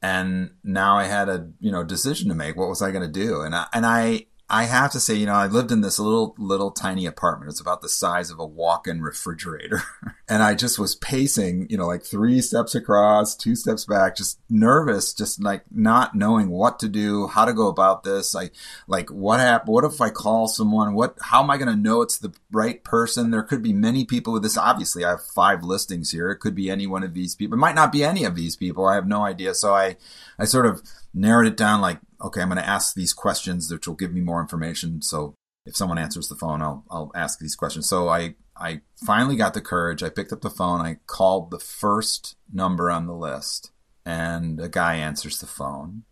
and 0.03 0.51
now 0.63 0.95
I 0.95 1.05
had 1.05 1.27
a, 1.27 1.49
you 1.59 1.71
know, 1.71 1.83
decision 1.83 2.29
to 2.29 2.35
make. 2.35 2.55
What 2.55 2.69
was 2.69 2.83
I 2.83 2.91
going 2.91 3.11
to 3.11 3.11
do? 3.11 3.41
And 3.41 3.55
I, 3.55 3.65
and 3.73 3.83
I, 3.83 4.27
I 4.47 4.65
have 4.65 4.91
to 4.91 4.99
say, 4.99 5.15
you 5.15 5.25
know, 5.25 5.33
I 5.33 5.47
lived 5.47 5.71
in 5.71 5.81
this 5.81 5.97
little, 5.97 6.35
little 6.37 6.69
tiny 6.69 7.07
apartment. 7.07 7.49
It's 7.49 7.59
about 7.59 7.81
the 7.81 7.89
size 7.89 8.29
of 8.29 8.37
a 8.37 8.45
walk-in 8.45 9.01
refrigerator. 9.01 9.81
and 10.29 10.43
I 10.43 10.53
just 10.53 10.77
was 10.77 10.93
pacing, 10.93 11.65
you 11.71 11.77
know, 11.77 11.87
like 11.87 12.03
three 12.03 12.41
steps 12.41 12.75
across, 12.75 13.35
two 13.35 13.55
steps 13.55 13.85
back, 13.85 14.15
just 14.15 14.39
nervous, 14.47 15.15
just 15.15 15.41
like 15.41 15.63
not 15.71 16.13
knowing 16.13 16.49
what 16.51 16.77
to 16.79 16.87
do, 16.87 17.25
how 17.25 17.45
to 17.45 17.53
go 17.53 17.67
about 17.67 18.03
this. 18.03 18.35
Like, 18.35 18.53
like 18.87 19.09
what 19.09 19.39
happened? 19.39 19.73
What 19.73 19.83
if 19.83 19.99
I 19.99 20.11
call 20.11 20.47
someone? 20.47 20.93
What, 20.93 21.17
how 21.21 21.41
am 21.41 21.49
I 21.49 21.57
going 21.57 21.69
to 21.69 21.75
know 21.75 22.03
it's 22.03 22.19
the 22.19 22.33
right 22.51 22.83
person? 22.83 23.31
There 23.31 23.41
could 23.41 23.63
be 23.63 23.73
many 23.73 24.05
people 24.05 24.31
with 24.31 24.43
this. 24.43 24.57
Obviously, 24.57 25.03
I 25.03 25.09
have 25.11 25.23
five 25.23 25.63
listings 25.63 26.11
here. 26.11 26.29
It 26.29 26.37
could 26.37 26.53
be 26.53 26.69
any 26.69 26.85
one 26.85 27.03
of 27.03 27.15
these 27.15 27.33
people. 27.33 27.57
It 27.57 27.61
might 27.61 27.75
not 27.75 27.91
be 27.91 28.03
any 28.03 28.25
of 28.25 28.35
these 28.35 28.55
people. 28.55 28.85
I 28.85 28.93
have 28.93 29.07
no 29.07 29.23
idea. 29.25 29.55
So 29.55 29.73
I, 29.73 29.97
I 30.37 30.45
sort 30.45 30.67
of 30.67 30.83
narrowed 31.15 31.47
it 31.47 31.57
down 31.57 31.81
like, 31.81 31.99
okay, 32.21 32.41
I'm 32.41 32.49
going 32.49 32.61
to 32.61 32.67
ask 32.67 32.93
these 32.93 33.13
questions, 33.13 33.71
which 33.71 33.87
will 33.87 33.95
give 33.95 34.13
me 34.13 34.21
more 34.21 34.41
information. 34.41 35.01
So 35.01 35.35
if 35.65 35.75
someone 35.75 35.97
answers 35.97 36.27
the 36.27 36.35
phone, 36.35 36.61
I'll, 36.61 36.83
I'll 36.91 37.11
ask 37.15 37.39
these 37.39 37.55
questions. 37.55 37.87
So 37.87 38.09
I, 38.09 38.35
I 38.55 38.81
finally 39.05 39.35
got 39.35 39.53
the 39.53 39.61
courage. 39.61 40.03
I 40.03 40.09
picked 40.09 40.33
up 40.33 40.41
the 40.41 40.49
phone. 40.49 40.81
I 40.81 40.97
called 41.07 41.49
the 41.49 41.59
first 41.59 42.35
number 42.51 42.91
on 42.91 43.07
the 43.07 43.15
list, 43.15 43.71
and 44.05 44.59
a 44.59 44.69
guy 44.69 44.95
answers 44.95 45.39
the 45.39 45.47
phone. 45.47 46.03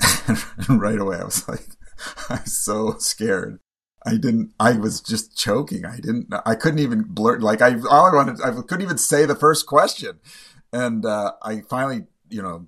and 0.26 0.80
right 0.80 0.98
away, 0.98 1.18
I 1.18 1.24
was 1.24 1.46
like, 1.48 1.66
I'm 2.28 2.46
so 2.46 2.96
scared. 2.98 3.60
I 4.06 4.12
didn't. 4.12 4.54
I 4.58 4.72
was 4.72 5.02
just 5.02 5.36
choking. 5.36 5.84
I 5.84 5.96
didn't. 5.96 6.32
I 6.46 6.54
couldn't 6.54 6.78
even 6.78 7.02
blurt. 7.02 7.42
Like 7.42 7.60
I, 7.60 7.74
all 7.90 8.06
I 8.06 8.14
wanted. 8.14 8.40
I 8.42 8.50
couldn't 8.62 8.80
even 8.80 8.96
say 8.96 9.26
the 9.26 9.34
first 9.34 9.66
question. 9.66 10.20
And 10.72 11.04
uh, 11.04 11.32
I 11.42 11.60
finally, 11.68 12.06
you 12.30 12.40
know, 12.40 12.66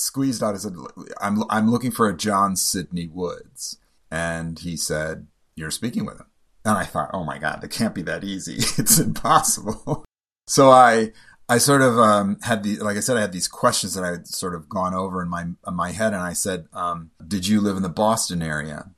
squeezed 0.00 0.42
out. 0.42 0.54
I 0.54 0.58
said, 0.58 0.74
"I'm 1.20 1.44
I'm 1.50 1.70
looking 1.70 1.90
for 1.90 2.08
a 2.08 2.16
John 2.16 2.56
Sidney 2.56 3.06
Woods," 3.06 3.78
and 4.10 4.58
he 4.58 4.76
said, 4.76 5.26
"You're 5.54 5.70
speaking 5.70 6.04
with 6.04 6.18
him." 6.18 6.26
And 6.64 6.76
I 6.76 6.84
thought, 6.84 7.10
oh 7.12 7.24
my 7.24 7.38
God, 7.38 7.64
it 7.64 7.70
can't 7.70 7.94
be 7.94 8.02
that 8.02 8.24
easy. 8.24 8.56
It's 8.78 8.98
impossible. 8.98 10.04
so 10.46 10.70
I, 10.70 11.12
I 11.48 11.58
sort 11.58 11.82
of 11.82 11.98
um, 11.98 12.38
had 12.42 12.62
the, 12.62 12.76
like 12.76 12.96
I 12.96 13.00
said, 13.00 13.16
I 13.16 13.22
had 13.22 13.32
these 13.32 13.48
questions 13.48 13.94
that 13.94 14.04
I 14.04 14.10
had 14.10 14.26
sort 14.26 14.54
of 14.54 14.68
gone 14.68 14.94
over 14.94 15.22
in 15.22 15.28
my 15.28 15.42
in 15.42 15.74
my 15.74 15.92
head, 15.92 16.12
and 16.12 16.22
I 16.22 16.32
said, 16.32 16.66
um, 16.72 17.10
"Did 17.26 17.46
you 17.46 17.60
live 17.60 17.76
in 17.76 17.82
the 17.82 17.88
Boston 17.88 18.42
area 18.42 18.90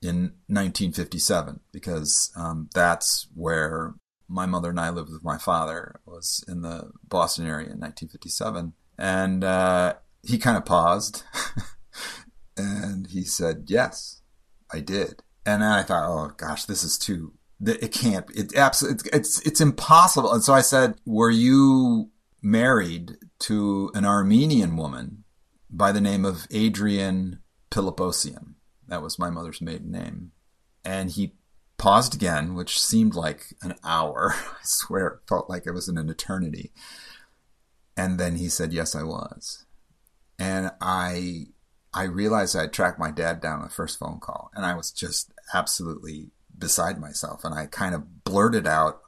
in 0.00 0.32
1957?" 0.46 1.60
Because 1.72 2.32
um, 2.36 2.70
that's 2.74 3.28
where 3.34 3.94
my 4.28 4.46
mother 4.46 4.70
and 4.70 4.80
I 4.80 4.90
lived 4.90 5.10
with 5.12 5.24
my 5.24 5.38
father. 5.38 6.00
Was 6.06 6.44
in 6.48 6.62
the 6.62 6.90
Boston 7.06 7.46
area 7.46 7.66
in 7.66 7.80
1957, 7.80 8.72
and 8.96 9.44
uh, 9.44 9.94
he 10.22 10.38
kind 10.38 10.56
of 10.56 10.64
paused, 10.64 11.24
and 12.56 13.06
he 13.08 13.24
said, 13.24 13.64
"Yes, 13.66 14.22
I 14.72 14.80
did." 14.80 15.22
And 15.48 15.64
I 15.64 15.82
thought, 15.82 16.06
oh 16.06 16.34
gosh, 16.36 16.66
this 16.66 16.84
is 16.84 16.98
too. 16.98 17.32
It 17.64 17.90
can't. 17.90 18.26
It 18.34 18.54
absolutely. 18.54 19.10
It's 19.14 19.40
it's 19.46 19.62
impossible. 19.62 20.30
And 20.30 20.44
so 20.44 20.52
I 20.52 20.60
said, 20.60 20.96
were 21.06 21.30
you 21.30 22.10
married 22.42 23.16
to 23.40 23.90
an 23.94 24.04
Armenian 24.04 24.76
woman 24.76 25.24
by 25.70 25.90
the 25.90 26.02
name 26.02 26.26
of 26.26 26.46
Adrian 26.50 27.40
Piliposian? 27.70 28.56
That 28.88 29.00
was 29.00 29.18
my 29.18 29.30
mother's 29.30 29.62
maiden 29.62 29.90
name. 29.90 30.32
And 30.84 31.10
he 31.10 31.32
paused 31.78 32.14
again, 32.14 32.54
which 32.54 32.78
seemed 32.78 33.14
like 33.14 33.54
an 33.62 33.74
hour. 33.82 34.34
I 34.36 34.64
swear, 34.64 35.06
it 35.06 35.20
felt 35.26 35.48
like 35.48 35.66
it 35.66 35.72
was 35.72 35.88
in 35.88 35.96
an 35.96 36.10
eternity. 36.10 36.72
And 37.96 38.20
then 38.20 38.36
he 38.36 38.50
said, 38.50 38.74
"Yes, 38.74 38.94
I 38.94 39.02
was." 39.02 39.64
And 40.38 40.70
I 40.80 41.46
I 41.92 42.04
realized 42.04 42.56
I 42.56 42.66
tracked 42.66 42.98
my 42.98 43.10
dad 43.10 43.40
down 43.40 43.58
on 43.58 43.64
the 43.64 43.70
first 43.70 43.98
phone 43.98 44.20
call, 44.20 44.50
and 44.54 44.64
I 44.64 44.74
was 44.74 44.90
just 44.90 45.32
absolutely 45.54 46.30
beside 46.56 47.00
myself. 47.00 47.44
And 47.44 47.54
I 47.54 47.66
kind 47.66 47.94
of 47.94 48.24
blurted 48.24 48.66
out, 48.66 49.00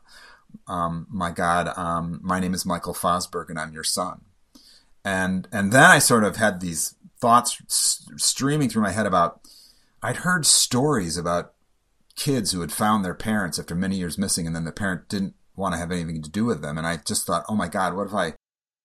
um, 0.67 1.07
"My 1.11 1.31
God, 1.31 1.69
um, 1.77 2.21
my 2.23 2.41
name 2.41 2.55
is 2.55 2.67
Michael 2.67 2.95
Fosberg, 2.95 3.49
and 3.49 3.59
I'm 3.59 3.73
your 3.73 3.85
son." 3.85 4.23
And 5.05 5.47
and 5.53 5.73
then 5.73 5.85
I 5.85 5.99
sort 5.99 6.25
of 6.25 6.37
had 6.37 6.61
these 6.61 6.95
thoughts 7.21 7.63
streaming 8.17 8.69
through 8.69 8.83
my 8.83 8.91
head 8.91 9.07
about 9.07 9.41
I'd 10.03 10.17
heard 10.19 10.47
stories 10.47 11.17
about 11.17 11.53
kids 12.17 12.53
who 12.53 12.61
had 12.61 12.73
found 12.73 13.05
their 13.05 13.15
parents 13.15 13.59
after 13.59 13.75
many 13.75 13.97
years 13.97 14.19
missing, 14.19 14.47
and 14.47 14.57
then 14.57 14.65
the 14.65 14.73
parent 14.73 15.09
didn't 15.09 15.35
want 15.55 15.75
to 15.75 15.79
have 15.79 15.93
anything 15.93 16.23
to 16.23 16.31
do 16.31 16.45
with 16.45 16.63
them. 16.63 16.79
And 16.79 16.87
I 16.87 16.97
just 16.97 17.27
thought, 17.27 17.45
"Oh 17.49 17.55
my 17.55 17.69
God, 17.69 17.95
what 17.95 18.07
if 18.07 18.15
I?" 18.15 18.35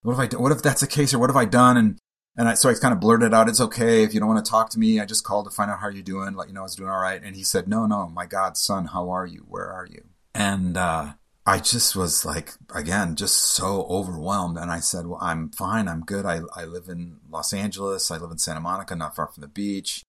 What 0.03 0.13
if 0.13 0.33
I? 0.33 0.37
What 0.37 0.51
if 0.51 0.61
that's 0.61 0.81
the 0.81 0.87
case, 0.87 1.15
or 1.15 1.19
what 1.19 1.31
have 1.31 1.35
I 1.35 1.45
done? 1.45 1.77
And 1.77 1.99
and 2.37 2.49
I, 2.49 2.53
so 2.55 2.69
I 2.69 2.73
kind 2.73 2.93
of 2.93 2.99
blurted 2.99 3.33
out, 3.33 3.47
it's 3.47 3.61
okay 3.61 4.03
if 4.03 4.13
you 4.13 4.19
don't 4.19 4.29
want 4.29 4.43
to 4.43 4.49
talk 4.49 4.69
to 4.71 4.79
me. 4.79 4.99
I 4.99 5.05
just 5.05 5.23
called 5.23 5.45
to 5.45 5.51
find 5.51 5.71
out 5.71 5.79
how 5.79 5.89
you're 5.89 6.03
doing, 6.03 6.33
let 6.33 6.47
you 6.47 6.53
know 6.53 6.61
I 6.61 6.63
was 6.63 6.75
doing 6.75 6.89
all 6.89 6.99
right. 6.99 7.21
And 7.23 7.35
he 7.35 7.43
said, 7.43 7.67
no, 7.67 7.85
no, 7.85 8.07
my 8.09 8.25
God, 8.25 8.57
son, 8.57 8.87
how 8.87 9.09
are 9.09 9.25
you? 9.25 9.45
Where 9.47 9.71
are 9.71 9.85
you? 9.85 10.03
And, 10.33 10.75
uh, 10.75 11.13
I 11.47 11.59
just 11.59 11.95
was 11.95 12.25
like, 12.25 12.53
again, 12.73 13.15
just 13.15 13.35
so 13.53 13.85
overwhelmed. 13.87 14.57
And 14.57 14.71
I 14.71 14.79
said, 14.79 15.05
well, 15.05 15.19
I'm 15.21 15.51
fine. 15.51 15.87
I'm 15.87 16.01
good. 16.01 16.25
I, 16.25 16.41
I 16.55 16.65
live 16.65 16.89
in 16.89 17.17
Los 17.29 17.53
Angeles. 17.53 18.09
I 18.09 18.17
live 18.17 18.31
in 18.31 18.39
Santa 18.39 18.61
Monica, 18.61 18.95
not 18.95 19.15
far 19.15 19.27
from 19.27 19.41
the 19.41 19.47
beach. 19.47 20.03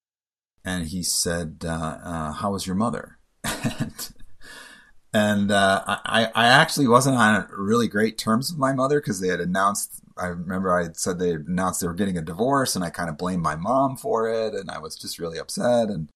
And 0.65 0.87
he 0.87 1.03
said, 1.03 1.63
uh, 1.65 1.99
uh, 2.03 2.33
how 2.33 2.53
was 2.53 2.67
your 2.67 2.75
mother? 2.75 3.19
and, 3.45 4.15
and 5.13 5.51
uh, 5.53 5.83
I, 5.87 6.31
I 6.35 6.47
actually 6.47 6.89
wasn't 6.89 7.19
on 7.19 7.47
really 7.51 7.87
great 7.87 8.17
terms 8.17 8.51
with 8.51 8.59
my 8.59 8.73
mother 8.73 8.99
because 8.99 9.21
they 9.21 9.29
had 9.29 9.41
announced 9.41 10.01
I 10.19 10.27
remember 10.29 10.77
I 10.77 10.89
said 10.95 11.19
they 11.19 11.33
announced 11.33 11.81
they 11.81 11.87
were 11.87 11.95
getting 11.95 12.17
a 12.17 12.23
divorce, 12.23 12.75
and 12.75 12.85
I 12.85 12.91
kind 12.91 13.11
of 13.11 13.19
blamed 13.19 13.43
my 13.43 13.57
mom 13.57 13.97
for 13.97 14.29
it, 14.29 14.55
and 14.55 14.71
I 14.71 14.79
was 14.79 14.97
just 14.97 15.19
really 15.19 15.39
upset. 15.39 15.89
And 15.89 16.09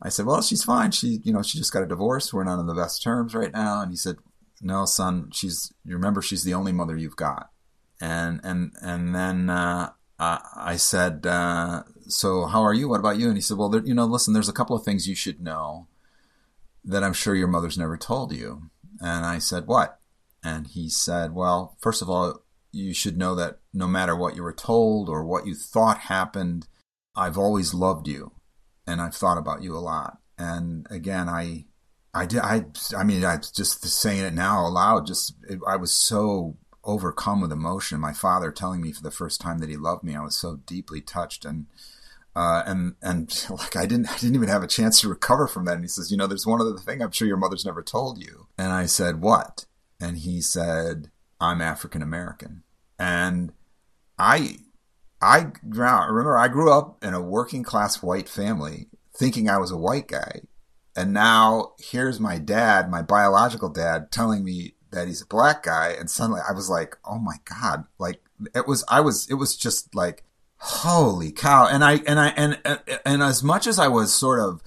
I 0.00 0.08
said, 0.08 0.26
"Well, 0.26 0.42
she's 0.42 0.64
fine. 0.64 0.90
She, 0.90 1.20
you 1.24 1.32
know, 1.32 1.42
she 1.42 1.58
just 1.58 1.72
got 1.72 1.82
a 1.82 1.86
divorce. 1.86 2.32
We're 2.32 2.44
not 2.44 2.58
on 2.58 2.66
the 2.66 2.74
best 2.74 3.02
terms 3.02 3.34
right 3.34 3.52
now." 3.52 3.82
And 3.82 3.90
he 3.90 3.96
said, 3.96 4.16
"No, 4.62 4.86
son. 4.86 5.30
She's. 5.32 5.72
You 5.84 5.94
remember, 5.94 6.22
she's 6.22 6.44
the 6.44 6.54
only 6.54 6.72
mother 6.72 6.96
you've 6.96 7.16
got." 7.16 7.50
And 8.00 8.40
and 8.42 8.72
and 8.80 9.14
then 9.14 9.50
uh, 9.50 9.90
I 10.18 10.76
said, 10.76 11.26
uh, 11.26 11.82
"So 12.08 12.46
how 12.46 12.62
are 12.62 12.74
you? 12.74 12.88
What 12.88 13.00
about 13.00 13.18
you?" 13.18 13.28
And 13.28 13.36
he 13.36 13.42
said, 13.42 13.58
"Well, 13.58 13.68
there, 13.68 13.84
you 13.84 13.94
know, 13.94 14.06
listen. 14.06 14.32
There's 14.32 14.48
a 14.48 14.54
couple 14.54 14.76
of 14.76 14.84
things 14.84 15.08
you 15.08 15.14
should 15.14 15.40
know 15.40 15.88
that 16.84 17.02
I'm 17.04 17.12
sure 17.12 17.34
your 17.34 17.48
mother's 17.48 17.78
never 17.78 17.98
told 17.98 18.32
you." 18.32 18.70
And 19.00 19.26
I 19.26 19.38
said, 19.38 19.66
"What?" 19.66 20.00
And 20.42 20.66
he 20.68 20.88
said, 20.88 21.34
"Well, 21.34 21.76
first 21.80 22.00
of 22.00 22.08
all." 22.08 22.42
You 22.72 22.94
should 22.94 23.16
know 23.16 23.34
that 23.34 23.58
no 23.72 23.86
matter 23.86 24.14
what 24.14 24.36
you 24.36 24.42
were 24.42 24.52
told 24.52 25.08
or 25.08 25.24
what 25.24 25.46
you 25.46 25.54
thought 25.54 25.98
happened, 25.98 26.68
I've 27.14 27.38
always 27.38 27.74
loved 27.74 28.06
you 28.08 28.32
and 28.86 29.00
I've 29.00 29.14
thought 29.14 29.38
about 29.38 29.62
you 29.62 29.76
a 29.76 29.78
lot. 29.80 30.18
And 30.38 30.86
again, 30.90 31.28
I, 31.28 31.64
I 32.12 32.26
did, 32.26 32.40
I, 32.40 32.66
I 32.96 33.04
mean, 33.04 33.24
I 33.24 33.36
just 33.36 33.84
saying 33.86 34.24
it 34.24 34.34
now 34.34 34.66
aloud, 34.66 35.06
just, 35.06 35.34
it, 35.48 35.60
I 35.66 35.76
was 35.76 35.92
so 35.92 36.56
overcome 36.84 37.40
with 37.40 37.52
emotion. 37.52 38.00
My 38.00 38.12
father 38.12 38.52
telling 38.52 38.80
me 38.80 38.92
for 38.92 39.02
the 39.02 39.10
first 39.10 39.40
time 39.40 39.58
that 39.58 39.70
he 39.70 39.76
loved 39.76 40.04
me, 40.04 40.14
I 40.14 40.22
was 40.22 40.36
so 40.36 40.56
deeply 40.66 41.00
touched 41.00 41.44
and, 41.44 41.66
uh, 42.36 42.62
and 42.66 42.94
and 43.00 43.46
like 43.50 43.74
I 43.74 43.86
didn't 43.86 44.10
I 44.10 44.18
didn't 44.18 44.36
even 44.36 44.48
have 44.48 44.62
a 44.62 44.68
chance 44.68 45.00
to 45.00 45.08
recover 45.08 45.48
from 45.48 45.64
that. 45.64 45.76
And 45.76 45.84
he 45.84 45.88
says, 45.88 46.10
you 46.10 46.18
know, 46.18 46.26
there's 46.26 46.46
one 46.46 46.60
other 46.60 46.76
thing 46.76 47.02
I'm 47.02 47.10
sure 47.10 47.26
your 47.26 47.38
mother's 47.38 47.64
never 47.64 47.82
told 47.82 48.22
you. 48.22 48.46
And 48.58 48.72
I 48.72 48.84
said, 48.86 49.22
what? 49.22 49.64
And 49.98 50.18
he 50.18 50.42
said, 50.42 51.10
I'm 51.40 51.60
African 51.60 52.02
American. 52.02 52.62
And 52.98 53.52
I, 54.18 54.58
I 55.20 55.52
remember 55.62 56.38
I 56.38 56.48
grew 56.48 56.72
up 56.72 57.02
in 57.04 57.14
a 57.14 57.20
working 57.20 57.62
class 57.62 58.02
white 58.02 58.28
family 58.28 58.88
thinking 59.14 59.48
I 59.48 59.58
was 59.58 59.70
a 59.70 59.76
white 59.76 60.08
guy. 60.08 60.42
And 60.94 61.12
now 61.12 61.72
here's 61.78 62.18
my 62.18 62.38
dad, 62.38 62.90
my 62.90 63.02
biological 63.02 63.68
dad, 63.68 64.10
telling 64.10 64.44
me 64.44 64.74
that 64.92 65.08
he's 65.08 65.20
a 65.20 65.26
black 65.26 65.62
guy. 65.62 65.94
And 65.98 66.10
suddenly 66.10 66.40
I 66.48 66.52
was 66.52 66.70
like, 66.70 66.96
oh 67.04 67.18
my 67.18 67.36
God. 67.44 67.84
Like 67.98 68.22
it 68.54 68.66
was, 68.66 68.84
I 68.88 69.00
was, 69.00 69.28
it 69.30 69.34
was 69.34 69.56
just 69.56 69.94
like, 69.94 70.24
holy 70.56 71.32
cow. 71.32 71.66
And 71.66 71.84
I, 71.84 71.96
and 72.06 72.18
I, 72.18 72.28
and, 72.28 72.58
and, 72.64 72.80
and 73.04 73.22
as 73.22 73.42
much 73.42 73.66
as 73.66 73.78
I 73.78 73.88
was 73.88 74.14
sort 74.14 74.40
of, 74.40 74.62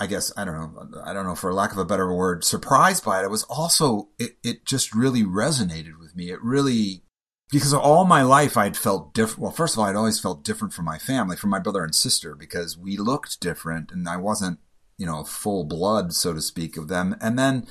I 0.00 0.06
guess 0.06 0.32
I 0.34 0.46
don't 0.46 0.54
know. 0.54 1.02
I 1.04 1.12
don't 1.12 1.26
know 1.26 1.34
for 1.34 1.52
lack 1.52 1.72
of 1.72 1.78
a 1.78 1.84
better 1.84 2.12
word, 2.12 2.42
surprised 2.42 3.04
by 3.04 3.20
it. 3.20 3.24
It 3.24 3.30
was 3.30 3.44
also 3.44 4.08
it, 4.18 4.38
it 4.42 4.64
just 4.64 4.94
really 4.94 5.22
resonated 5.22 5.98
with 6.00 6.16
me. 6.16 6.30
It 6.30 6.42
really 6.42 7.04
because 7.52 7.74
all 7.74 8.06
my 8.06 8.22
life 8.22 8.56
I'd 8.56 8.78
felt 8.78 9.12
different. 9.12 9.40
Well, 9.40 9.52
first 9.52 9.74
of 9.74 9.78
all, 9.78 9.84
I'd 9.84 9.96
always 9.96 10.18
felt 10.18 10.42
different 10.42 10.72
from 10.72 10.86
my 10.86 10.98
family, 10.98 11.36
from 11.36 11.50
my 11.50 11.58
brother 11.58 11.84
and 11.84 11.94
sister, 11.94 12.34
because 12.34 12.78
we 12.78 12.96
looked 12.96 13.40
different, 13.40 13.92
and 13.92 14.08
I 14.08 14.16
wasn't, 14.16 14.58
you 14.96 15.04
know, 15.04 15.22
full 15.24 15.64
blood, 15.64 16.14
so 16.14 16.32
to 16.32 16.40
speak, 16.40 16.78
of 16.78 16.88
them. 16.88 17.16
And 17.20 17.38
then 17.38 17.66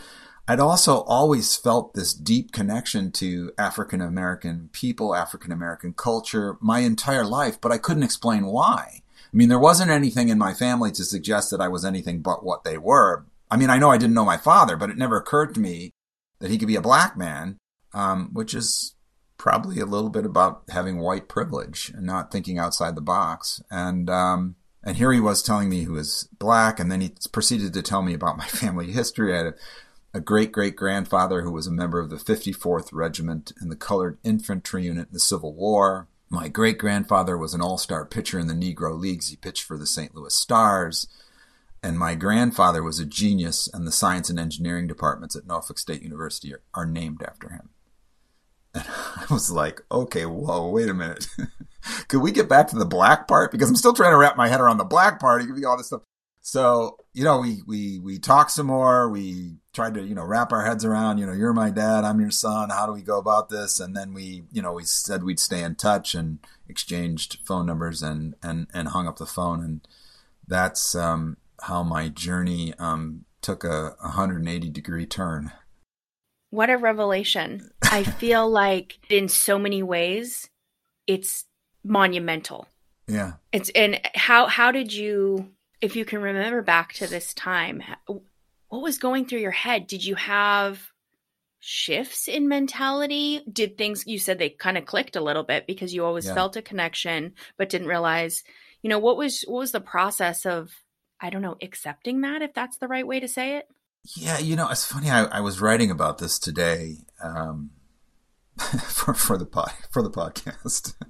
I'd 0.48 0.60
also 0.60 1.02
always 1.02 1.56
felt 1.56 1.94
this 1.94 2.14
deep 2.14 2.52
connection 2.52 3.12
to 3.14 3.52
African 3.58 4.02
American 4.02 4.70
people, 4.72 5.16
African 5.16 5.52
American 5.52 5.94
culture, 5.94 6.58
my 6.60 6.80
entire 6.80 7.26
life, 7.26 7.60
but 7.60 7.72
I 7.72 7.78
couldn't 7.78 8.04
explain 8.04 8.46
why. 8.46 9.02
I 9.32 9.38
mean, 9.38 9.50
there 9.50 9.60
wasn't 9.60 9.92
anything 9.92 10.30
in 10.30 10.38
my 10.38 10.54
family 10.54 10.92
to 10.92 11.04
suggest 11.04 11.52
that 11.52 11.62
I 11.62 11.68
was 11.68 11.86
anything 11.86 12.22
but 12.22 12.44
what 12.44 12.64
they 12.64 12.78
were. 12.78 13.26
I 13.52 13.58
mean, 13.58 13.70
I 13.70 13.78
know 13.78 13.92
I 13.92 13.98
didn't 13.98 14.16
know 14.16 14.26
my 14.26 14.38
father, 14.38 14.76
but 14.76 14.90
it 14.90 14.98
never 14.98 15.18
occurred 15.18 15.54
to 15.56 15.60
me 15.60 15.92
that 16.40 16.50
he 16.50 16.58
could 16.58 16.68
be 16.68 16.76
a 16.76 16.82
black 16.82 17.18
man, 17.18 17.58
um, 17.94 18.30
which 18.34 18.54
is 18.54 18.96
probably 19.38 19.80
a 19.80 19.86
little 19.86 20.10
bit 20.10 20.26
about 20.26 20.64
having 20.70 21.00
white 21.00 21.28
privilege 21.28 21.92
and 21.96 22.06
not 22.06 22.32
thinking 22.32 22.58
outside 22.58 22.96
the 22.96 23.02
box. 23.02 23.62
And 23.70 24.10
um, 24.10 24.56
and 24.84 24.98
here 24.98 25.12
he 25.12 25.20
was 25.20 25.44
telling 25.44 25.70
me 25.70 25.82
he 25.82 25.88
was 25.88 26.28
black, 26.38 26.80
and 26.80 26.92
then 26.92 27.02
he 27.02 27.14
proceeded 27.32 27.74
to 27.74 27.82
tell 27.82 28.02
me 28.02 28.14
about 28.14 28.38
my 28.38 28.48
family 28.48 28.92
history. 28.92 29.34
I 29.34 29.38
had 29.38 29.46
a 29.48 29.54
a 30.14 30.20
great 30.20 30.52
great 30.52 30.76
grandfather 30.76 31.42
who 31.42 31.52
was 31.52 31.68
a 31.68 31.72
member 31.72 32.00
of 32.00 32.10
the 32.10 32.16
54th 32.16 32.90
Regiment 32.92 33.54
in 33.62 33.70
the 33.70 33.76
Colored 33.76 34.18
Infantry 34.24 34.86
Unit 34.86 35.08
in 35.08 35.14
the 35.14 35.20
Civil 35.20 35.54
War. 35.54 36.08
My 36.30 36.48
great 36.48 36.78
grandfather 36.78 37.38
was 37.38 37.54
an 37.54 37.62
all 37.62 37.78
star 37.78 38.06
pitcher 38.06 38.40
in 38.40 38.48
the 38.48 38.54
Negro 38.54 38.98
Leagues. 38.98 39.30
He 39.30 39.36
pitched 39.36 39.64
for 39.64 39.78
the 39.78 39.88
St. 39.88 40.16
Louis 40.16 40.34
Stars. 40.34 41.08
And 41.82 41.98
my 41.98 42.14
grandfather 42.14 42.84
was 42.84 43.00
a 43.00 43.06
genius, 43.06 43.70
and 43.74 43.88
the 43.88 43.92
science 43.92 44.30
and 44.30 44.38
engineering 44.38 44.86
departments 44.86 45.36
at 45.36 45.48
Norfolk 45.48 45.80
State 45.80 46.02
University 46.02 46.54
are, 46.54 46.62
are 46.74 46.86
named 46.86 47.24
after 47.24 47.50
him. 47.50 47.70
And 48.74 48.86
I 49.16 49.26
was 49.30 49.50
like, 49.50 49.82
okay, 49.92 50.26
whoa, 50.26 50.70
wait 50.70 50.90
a 50.90 50.94
minute. 50.94 51.28
Could 52.10 52.22
we 52.22 52.32
get 52.32 52.50
back 52.50 52.68
to 52.70 52.76
the 52.76 52.86
black 52.86 53.28
part? 53.28 53.52
Because 53.52 53.70
I'm 53.70 53.76
still 53.78 53.94
trying 53.94 54.12
to 54.12 54.18
wrap 54.18 54.36
my 54.36 54.50
head 54.50 54.60
around 54.60 54.78
the 54.78 54.84
black 54.84 55.20
part. 55.20 55.42
Give 55.42 55.58
me 55.58 55.64
all 55.64 55.78
this 55.78 55.88
stuff. 55.88 56.02
So, 56.42 56.98
you 57.14 57.24
know, 57.24 57.40
we, 57.40 57.62
we, 57.66 58.00
we 58.00 58.20
talked 58.20 58.52
some 58.52 58.68
more. 58.68 59.10
We 59.10 59.56
tried 59.80 59.94
to, 59.94 60.06
you 60.06 60.14
know, 60.14 60.26
wrap 60.26 60.52
our 60.52 60.66
heads 60.66 60.84
around, 60.84 61.20
you 61.20 61.26
know, 61.26 61.32
you're 61.32 61.54
my 61.54 61.70
dad, 61.70 62.04
I'm 62.04 62.20
your 62.20 62.32
son. 62.32 62.70
How 62.70 62.86
do 62.86 62.92
we 62.92 63.02
go 63.02 63.18
about 63.18 63.48
this? 63.48 63.80
And 63.80 63.96
then 63.96 64.14
we, 64.14 64.44
you 64.52 64.62
know, 64.62 64.74
we 64.74 64.84
said 64.84 65.24
we'd 65.24 65.40
stay 65.40 65.64
in 65.64 65.76
touch 65.76 66.14
and 66.14 66.40
exchanged 66.68 67.38
phone 67.46 67.66
numbers 67.66 68.04
and, 68.04 68.36
and, 68.44 68.68
and 68.74 68.90
hung 68.90 69.08
up 69.08 69.20
the 69.20 69.26
phone. 69.26 69.64
And 69.64 69.88
that's, 70.46 70.96
um, 70.96 71.38
how 71.62 71.84
my 71.84 72.10
journey, 72.10 72.74
um, 72.78 73.24
took 73.42 73.64
a 73.64 73.96
180 74.02 74.70
degree 74.70 75.06
turn. 75.06 75.54
What 76.50 76.70
a 76.70 76.76
revelation. 76.76 77.72
I 77.82 78.04
feel 78.04 78.50
like 78.50 79.00
in 79.10 79.30
so 79.30 79.58
many 79.58 79.82
ways, 79.82 80.50
it's 81.08 81.46
monumental. 81.86 82.68
Yeah. 83.08 83.34
It's, 83.54 83.70
and 83.70 84.02
how, 84.14 84.48
how 84.48 84.74
did 84.74 84.92
you, 84.92 85.52
if 85.80 85.96
you 85.96 86.04
can 86.04 86.22
remember 86.22 86.62
back 86.62 86.92
to 86.96 87.08
this 87.08 87.34
time, 87.34 87.82
what 88.70 88.82
was 88.82 88.98
going 88.98 89.26
through 89.26 89.40
your 89.40 89.52
head? 89.52 89.88
Did 89.88 90.06
you 90.06 90.16
have 90.16 90.92
shifts 91.60 92.28
in 92.28 92.48
mentality? 92.48 93.42
Did 93.52 93.78
things 93.78 94.06
you 94.08 94.20
said 94.20 94.40
they 94.40 94.50
kind 94.50 94.78
of 94.78 94.86
clicked 94.86 95.16
a 95.16 95.22
little 95.22 95.44
bit 95.44 95.68
because 95.68 95.94
you 95.94 96.06
always 96.06 96.26
yeah. 96.26 96.36
felt 96.36 96.56
a 96.56 96.62
connection 96.62 97.34
but 97.58 97.70
didn't 97.70 97.88
realize, 97.88 98.44
you 98.82 98.90
know, 98.90 99.00
what 99.00 99.18
was 99.18 99.42
what 99.48 99.60
was 99.60 99.72
the 99.72 99.82
process 99.82 100.46
of 100.46 100.72
I 101.20 101.30
don't 101.30 101.42
know, 101.42 101.58
accepting 101.62 102.22
that 102.22 102.42
if 102.42 102.54
that's 102.54 102.78
the 102.78 102.88
right 102.88 103.06
way 103.06 103.20
to 103.20 103.28
say 103.28 103.58
it? 103.58 103.68
Yeah, 104.16 104.40
you 104.40 104.56
know, 104.56 104.70
it's 104.70 104.86
funny. 104.86 105.10
I, 105.10 105.26
I 105.26 105.42
was 105.42 105.60
writing 105.60 105.92
about 105.92 106.20
this 106.20 106.40
today 106.40 107.00
um, 107.22 107.72
for 108.58 109.14
for 109.14 109.38
the 109.38 109.46
pod, 109.46 109.74
for 109.92 110.02
the 110.02 110.12
podcast. 110.12 110.94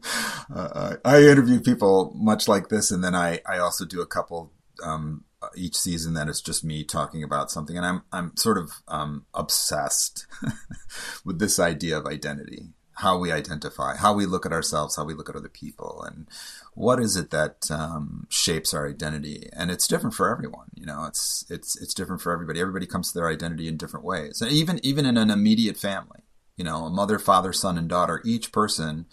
Uh, 0.51 0.95
I 1.05 1.21
interview 1.21 1.59
people 1.59 2.11
much 2.15 2.47
like 2.47 2.69
this, 2.69 2.89
and 2.89 3.03
then 3.03 3.13
I 3.13 3.39
I 3.45 3.59
also 3.59 3.85
do 3.85 4.01
a 4.01 4.07
couple 4.07 4.51
um, 4.83 5.23
each 5.55 5.75
season 5.75 6.13
that 6.13 6.27
it's 6.27 6.41
just 6.41 6.63
me 6.63 6.83
talking 6.83 7.23
about 7.23 7.51
something, 7.51 7.77
and 7.77 7.85
I'm 7.85 8.03
I'm 8.11 8.35
sort 8.35 8.57
of 8.57 8.71
um, 8.87 9.25
obsessed 9.33 10.27
with 11.25 11.39
this 11.39 11.59
idea 11.59 11.97
of 11.97 12.05
identity, 12.05 12.69
how 12.93 13.17
we 13.17 13.31
identify, 13.31 13.95
how 13.95 14.13
we 14.13 14.25
look 14.25 14.45
at 14.45 14.51
ourselves, 14.51 14.95
how 14.95 15.05
we 15.05 15.13
look 15.13 15.29
at 15.29 15.35
other 15.35 15.49
people, 15.49 16.03
and 16.05 16.27
what 16.73 16.99
is 16.99 17.15
it 17.15 17.31
that 17.31 17.69
um, 17.71 18.27
shapes 18.29 18.73
our 18.73 18.87
identity. 18.89 19.49
And 19.53 19.71
it's 19.71 19.87
different 19.87 20.15
for 20.15 20.29
everyone. 20.31 20.67
You 20.75 20.85
know, 20.85 21.05
it's 21.05 21.45
it's 21.49 21.79
it's 21.81 21.93
different 21.93 22.21
for 22.21 22.31
everybody. 22.31 22.59
Everybody 22.59 22.85
comes 22.85 23.11
to 23.11 23.19
their 23.19 23.29
identity 23.29 23.67
in 23.67 23.77
different 23.77 24.05
ways, 24.05 24.41
and 24.41 24.51
even 24.51 24.79
even 24.83 25.05
in 25.05 25.17
an 25.17 25.29
immediate 25.29 25.77
family, 25.77 26.21
you 26.57 26.63
know, 26.63 26.85
a 26.85 26.89
mother, 26.89 27.19
father, 27.19 27.53
son, 27.53 27.77
and 27.77 27.87
daughter, 27.87 28.21
each 28.25 28.51
person 28.51 29.05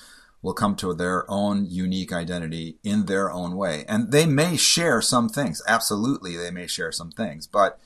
will 0.42 0.54
come 0.54 0.76
to 0.76 0.94
their 0.94 1.28
own 1.30 1.66
unique 1.66 2.12
identity 2.12 2.78
in 2.84 3.06
their 3.06 3.30
own 3.30 3.56
way. 3.56 3.84
And 3.88 4.12
they 4.12 4.26
may 4.26 4.56
share 4.56 5.00
some 5.00 5.28
things. 5.28 5.62
Absolutely, 5.66 6.36
they 6.36 6.50
may 6.50 6.66
share 6.66 6.92
some 6.92 7.10
things, 7.10 7.46
but 7.46 7.78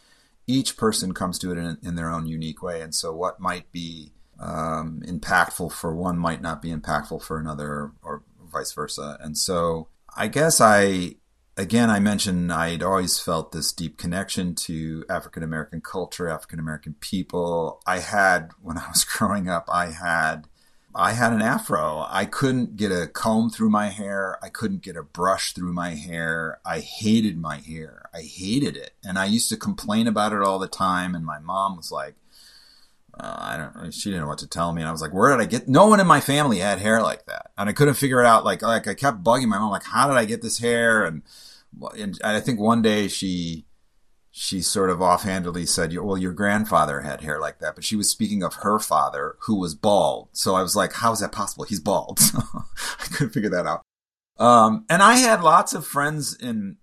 each 0.47 0.77
person 0.77 1.15
comes 1.15 1.39
to 1.39 1.53
it 1.53 1.59
in, 1.59 1.79
in 1.83 1.95
their 1.95 2.11
own 2.11 2.27
unique 2.27 2.63
way. 2.63 2.81
And 2.81 2.95
so, 2.95 3.15
what 3.15 3.41
might 3.41 3.71
be 3.73 4.13
um, 4.39 5.03
impactful 5.07 5.73
for 5.73 5.95
one 5.95 6.19
might 6.19 6.43
not 6.43 6.63
be 6.63 6.71
impactful 6.71 7.23
for 7.23 7.39
another, 7.39 7.93
or 8.03 8.23
vice 8.51 8.73
versa. 8.73 9.19
And 9.21 9.37
so, 9.37 9.89
I 10.17 10.29
guess 10.29 10.61
I, 10.61 11.17
again, 11.57 11.91
I 11.91 12.01
mentioned 12.01 12.53
I'd 12.53 12.83
always 12.83 13.19
felt 13.19 13.53
this 13.53 13.73
deep 13.73 13.97
connection 13.97 14.55
to 14.57 15.05
African 15.09 15.43
American 15.43 15.81
culture, 15.81 16.29
African 16.29 16.59
American 16.59 16.95
people. 17.01 17.81
I 17.87 18.01
had, 18.01 18.51
when 18.61 18.79
I 18.79 18.89
was 18.89 19.05
growing 19.19 19.49
up, 19.49 19.69
I 19.73 19.93
had 19.93 20.49
I 20.95 21.13
had 21.13 21.33
an 21.33 21.43
afro. 21.43 22.05
I 22.09 22.25
couldn't 22.25 22.77
get 22.77 22.91
a 22.91 23.07
comb 23.07 23.51
through 23.51 23.71
my 23.71 23.89
hair. 23.89 24.39
I 24.43 24.49
couldn't 24.49 24.83
get 24.83 24.97
a 24.97 25.03
brush 25.03 25.53
through 25.53 25.73
my 25.73 25.91
hair. 25.91 26.59
I 26.65 26.81
hated 26.81 27.39
my 27.39 27.59
hair. 27.59 28.09
I 28.13 28.23
hated 28.23 28.77
it. 28.77 28.95
And 29.05 29.19
I 29.19 29.27
used 29.27 29.49
to 29.51 29.57
complain 29.57 30.09
about 30.09 30.33
it 30.33 30.43
all 30.43 30.59
the 30.59 30.67
time. 30.67 31.15
And 31.15 31.25
my 31.25 31.39
mom 31.39 31.77
was 31.77 31.93
like, 31.93 32.15
uh, 33.15 33.37
I 33.39 33.57
don't 33.57 33.93
she 33.93 34.11
didn't 34.11 34.23
know 34.23 34.29
what 34.29 34.39
to 34.39 34.49
tell 34.49 34.73
me. 34.73 34.83
And 34.83 34.89
I 34.89 34.93
was 34.93 35.03
like, 35.03 35.15
where 35.15 35.31
did 35.31 35.43
I 35.43 35.47
get, 35.47 35.69
no 35.69 35.87
one 35.87 36.01
in 36.01 36.07
my 36.07 36.21
family 36.21 36.59
had 36.59 36.79
hair 36.81 37.01
like 37.03 37.27
that. 37.27 37.53
And 37.57 37.69
I 37.69 37.73
couldn't 37.73 37.95
figure 37.95 38.21
it 38.21 38.27
out. 38.27 38.45
Like, 38.45 38.63
like 38.63 38.89
I 38.89 38.95
kept 38.95 39.23
bugging 39.23 39.49
my 39.49 39.59
mom, 39.59 39.71
like, 39.71 39.85
how 39.85 40.09
did 40.09 40.17
I 40.17 40.25
get 40.25 40.43
this 40.43 40.59
hair? 40.59 41.05
And, 41.05 41.23
and 41.97 42.19
I 42.23 42.41
think 42.41 42.59
one 42.59 42.83
day 42.83 43.07
she, 43.07 43.65
she 44.31 44.63
sort 44.63 44.91
of 44.91 45.03
offhandedly 45.03 45.67
said, 45.67 45.97
"Well, 45.97 46.17
your 46.17 46.33
grandfather 46.33 47.01
had 47.01 47.23
hair 47.23 47.41
like 47.41 47.59
that," 47.59 47.75
but 47.75 47.85
she 47.85 47.97
was 47.97 48.11
speaking 48.11 48.43
of 48.43 48.55
her 48.57 48.79
father, 48.79 49.37
who 49.41 49.57
was 49.57 49.75
bald. 49.75 50.29
So 50.33 50.55
I 50.55 50.63
was 50.63 50.77
like, 50.77 50.95
"How 50.95 51.13
is 51.13 51.21
that 51.21 51.33
possible? 51.33 51.65
He's 51.65 51.81
bald." 51.81 52.21
I 52.35 53.07
couldn't 53.13 53.33
figure 53.33 53.51
that 53.51 53.67
out. 53.67 53.83
Um, 54.39 54.87
and 54.89 55.03
I 55.03 55.17
had 55.17 55.43
lots 55.43 55.75
of 55.75 55.87
friends 55.87 56.35
in 56.35 56.77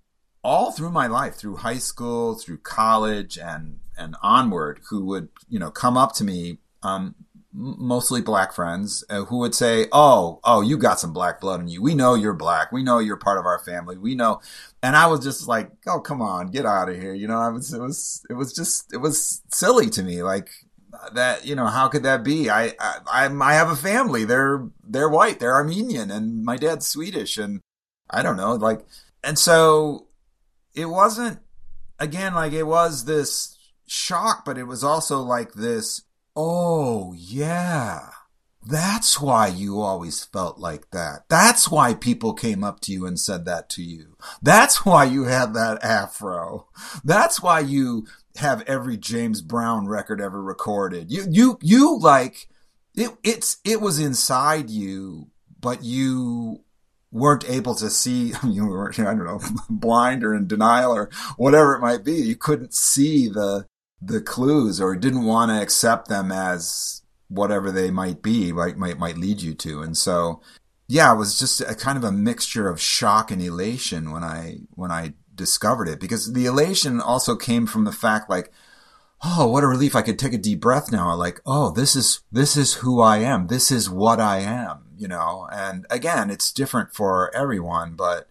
all 0.43 0.71
through 0.71 0.91
my 0.91 1.07
life, 1.07 1.35
through 1.35 1.57
high 1.57 1.77
school, 1.77 2.35
through 2.35 2.59
college, 2.59 3.37
and 3.37 3.79
and 3.97 4.15
onward, 4.21 4.81
who 4.89 5.05
would 5.05 5.29
you 5.47 5.57
know 5.57 5.71
come 5.71 5.97
up 5.97 6.13
to 6.15 6.23
me 6.25 6.59
um, 6.83 7.15
mostly 7.53 8.21
black 8.21 8.53
friends 8.53 9.03
uh, 9.09 9.23
who 9.25 9.39
would 9.39 9.55
say, 9.55 9.87
"Oh, 9.91 10.39
oh, 10.43 10.61
you 10.61 10.77
got 10.77 10.99
some 10.99 11.13
black 11.13 11.41
blood 11.41 11.61
in 11.61 11.67
you. 11.67 11.81
We 11.81 11.95
know 11.95 12.13
you're 12.13 12.33
black. 12.33 12.71
We 12.71 12.83
know 12.83 12.99
you're 12.99 13.17
part 13.17 13.39
of 13.39 13.45
our 13.45 13.59
family. 13.59 13.97
We 13.97 14.15
know." 14.15 14.41
And 14.87 14.95
I 14.95 15.07
was 15.07 15.19
just 15.19 15.49
like, 15.49 15.69
"Oh, 15.85 15.99
come 15.99 16.21
on, 16.21 16.47
get 16.47 16.65
out 16.65 16.87
of 16.87 16.95
here." 16.95 17.13
You 17.13 17.27
know, 17.27 17.37
I 17.39 17.49
was 17.49 17.73
it 17.73 17.81
was 17.81 18.25
it 18.29 18.35
was 18.35 18.53
just 18.53 18.93
it 18.93 18.97
was 18.97 19.41
silly 19.51 19.89
to 19.89 20.01
me 20.01 20.23
like 20.23 20.47
that, 21.13 21.45
you 21.45 21.55
know, 21.55 21.65
how 21.65 21.89
could 21.89 22.03
that 22.03 22.23
be? 22.23 22.49
I 22.49 22.73
I 22.79 23.27
I 23.41 23.53
have 23.53 23.69
a 23.69 23.75
family. 23.75 24.23
They're 24.23 24.65
they're 24.87 25.09
white. 25.09 25.41
They're 25.41 25.53
Armenian 25.53 26.09
and 26.09 26.41
my 26.41 26.55
dad's 26.55 26.87
Swedish 26.87 27.37
and 27.37 27.59
I 28.09 28.23
don't 28.23 28.37
know, 28.37 28.53
like 28.53 28.85
and 29.25 29.37
so 29.37 30.07
it 30.73 30.85
wasn't 30.85 31.39
again 31.99 32.33
like 32.33 32.53
it 32.53 32.63
was 32.63 33.03
this 33.03 33.57
shock, 33.87 34.45
but 34.45 34.57
it 34.57 34.67
was 34.67 34.85
also 34.85 35.19
like 35.19 35.51
this 35.51 36.03
Oh, 36.39 37.13
yeah. 37.17 38.11
That's 38.69 39.21
why 39.21 39.47
you 39.47 39.79
always 39.79 40.25
felt 40.25 40.59
like 40.59 40.91
that. 40.91 41.23
That's 41.29 41.71
why 41.71 41.93
people 41.93 42.33
came 42.33 42.63
up 42.65 42.81
to 42.81 42.91
you 42.91 43.05
and 43.05 43.17
said 43.17 43.45
that 43.45 43.69
to 43.71 43.83
you. 43.83 44.17
That's 44.41 44.85
why 44.85 45.05
you 45.05 45.23
had 45.23 45.53
that 45.53 45.81
afro. 45.83 46.67
That's 47.03 47.41
why 47.41 47.61
you 47.61 48.07
have 48.35 48.63
every 48.63 48.97
James 48.97 49.41
Brown 49.41 49.87
record 49.87 50.19
ever 50.19 50.41
recorded. 50.41 51.09
You, 51.09 51.25
you, 51.29 51.59
you 51.61 51.97
like, 51.97 52.49
it, 52.93 53.11
it's, 53.23 53.57
it 53.63 53.79
was 53.79 53.99
inside 53.99 54.69
you, 54.69 55.29
but 55.61 55.83
you 55.83 56.63
weren't 57.09 57.49
able 57.49 57.75
to 57.75 57.89
see, 57.89 58.33
you 58.45 58.65
were, 58.65 58.91
I 58.91 59.03
don't 59.03 59.23
know, 59.23 59.39
blind 59.69 60.25
or 60.25 60.35
in 60.35 60.45
denial 60.45 60.91
or 60.91 61.09
whatever 61.37 61.75
it 61.75 61.81
might 61.81 62.03
be. 62.03 62.15
You 62.15 62.35
couldn't 62.35 62.73
see 62.73 63.29
the, 63.29 63.65
the 64.01 64.19
clues 64.19 64.81
or 64.81 64.97
didn't 64.97 65.25
want 65.25 65.51
to 65.51 65.61
accept 65.61 66.09
them 66.09 66.33
as 66.33 67.01
whatever 67.29 67.71
they 67.71 67.91
might 67.91 68.21
be, 68.21 68.51
might, 68.51 68.77
might, 68.77 68.97
might 68.97 69.17
lead 69.17 69.41
you 69.41 69.53
to. 69.53 69.81
And 69.81 69.97
so, 69.97 70.41
yeah, 70.87 71.13
it 71.13 71.17
was 71.17 71.37
just 71.37 71.61
a 71.61 71.75
kind 71.75 71.97
of 71.97 72.03
a 72.03 72.11
mixture 72.11 72.69
of 72.69 72.81
shock 72.81 73.31
and 73.31 73.41
elation 73.41 74.11
when 74.11 74.23
I, 74.23 74.59
when 74.71 74.91
I 74.91 75.13
discovered 75.35 75.89
it 75.89 75.99
because 75.99 76.33
the 76.33 76.45
elation 76.45 77.01
also 77.01 77.35
came 77.35 77.67
from 77.67 77.83
the 77.83 77.91
fact 77.91 78.29
like, 78.29 78.51
oh, 79.23 79.47
what 79.47 79.63
a 79.63 79.67
relief. 79.67 79.95
I 79.95 80.03
could 80.03 80.19
take 80.19 80.33
a 80.33 80.37
deep 80.37 80.61
breath 80.61 80.91
now. 80.91 81.13
Like, 81.15 81.41
oh, 81.45 81.71
this 81.71 81.95
is, 81.95 82.21
this 82.31 82.55
is 82.55 82.75
who 82.75 83.01
I 83.01 83.17
am. 83.17 83.47
This 83.47 83.71
is 83.71 83.89
what 83.89 84.19
I 84.19 84.39
am, 84.39 84.85
you 84.95 85.07
know? 85.07 85.47
And 85.51 85.85
again, 85.89 86.29
it's 86.29 86.51
different 86.51 86.93
for 86.93 87.35
everyone, 87.35 87.95
but, 87.95 88.29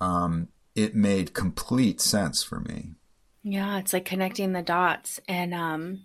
um, 0.00 0.48
it 0.74 0.94
made 0.94 1.34
complete 1.34 2.00
sense 2.00 2.42
for 2.42 2.60
me. 2.60 2.94
Yeah, 3.42 3.78
it's 3.78 3.92
like 3.92 4.04
connecting 4.04 4.52
the 4.52 4.62
dots. 4.62 5.20
And 5.28 5.52
um, 5.52 6.04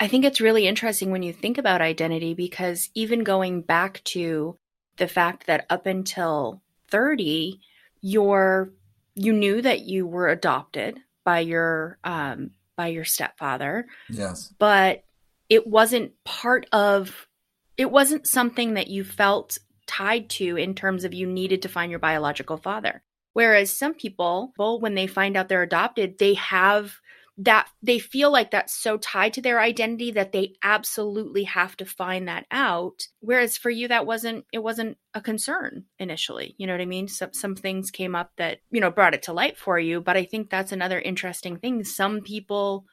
I 0.00 0.08
think 0.08 0.24
it's 0.24 0.40
really 0.40 0.66
interesting 0.66 1.10
when 1.10 1.22
you 1.22 1.32
think 1.32 1.58
about 1.58 1.80
identity 1.80 2.34
because 2.34 2.90
even 2.94 3.22
going 3.22 3.62
back 3.62 4.02
to 4.04 4.56
the 4.96 5.08
fact 5.08 5.46
that 5.46 5.66
up 5.70 5.86
until 5.86 6.62
30, 6.90 7.60
you're 8.00 8.72
you 9.14 9.32
knew 9.32 9.60
that 9.60 9.80
you 9.80 10.06
were 10.06 10.28
adopted 10.28 10.98
by 11.24 11.40
your 11.40 11.98
um 12.04 12.50
by 12.76 12.88
your 12.88 13.04
stepfather. 13.04 13.86
Yes. 14.08 14.52
But 14.58 15.04
it 15.48 15.66
wasn't 15.66 16.12
part 16.24 16.66
of 16.72 17.28
it 17.76 17.90
wasn't 17.90 18.26
something 18.26 18.74
that 18.74 18.88
you 18.88 19.04
felt 19.04 19.58
tied 19.86 20.30
to 20.30 20.56
in 20.56 20.74
terms 20.74 21.04
of 21.04 21.14
you 21.14 21.26
needed 21.26 21.62
to 21.62 21.68
find 21.68 21.90
your 21.90 21.98
biological 21.98 22.56
father. 22.56 23.02
Whereas 23.34 23.70
some 23.70 23.94
people, 23.94 24.52
well, 24.58 24.80
when 24.80 24.94
they 24.94 25.06
find 25.06 25.36
out 25.36 25.48
they're 25.48 25.62
adopted, 25.62 26.18
they 26.18 26.34
have 26.34 27.00
that 27.38 27.68
they 27.82 27.98
feel 27.98 28.30
like 28.30 28.50
that's 28.50 28.74
so 28.74 28.98
tied 28.98 29.32
to 29.32 29.40
their 29.40 29.58
identity 29.58 30.10
that 30.10 30.32
they 30.32 30.54
absolutely 30.62 31.44
have 31.44 31.76
to 31.78 31.86
find 31.86 32.28
that 32.28 32.44
out. 32.50 33.06
Whereas 33.20 33.56
for 33.56 33.70
you 33.70 33.88
that 33.88 34.06
wasn't 34.06 34.44
it 34.52 34.58
wasn't 34.58 34.98
a 35.14 35.20
concern 35.20 35.84
initially 35.98 36.54
you 36.58 36.66
know 36.66 36.74
what 36.74 36.80
i 36.80 36.86
mean? 36.86 37.08
Some 37.08 37.32
some 37.32 37.54
things 37.54 37.90
came 37.90 38.14
up 38.14 38.32
that 38.36 38.58
you 38.70 38.80
know 38.80 38.90
brought 38.90 39.14
it 39.14 39.22
to 39.24 39.32
light 39.32 39.56
for 39.56 39.78
you 39.78 40.00
but 40.00 40.16
i 40.16 40.24
think 40.24 40.50
that's 40.50 40.72
another 40.72 41.00
interesting 41.00 41.56
thing. 41.56 41.84
Some 41.84 42.20
people 42.20 42.84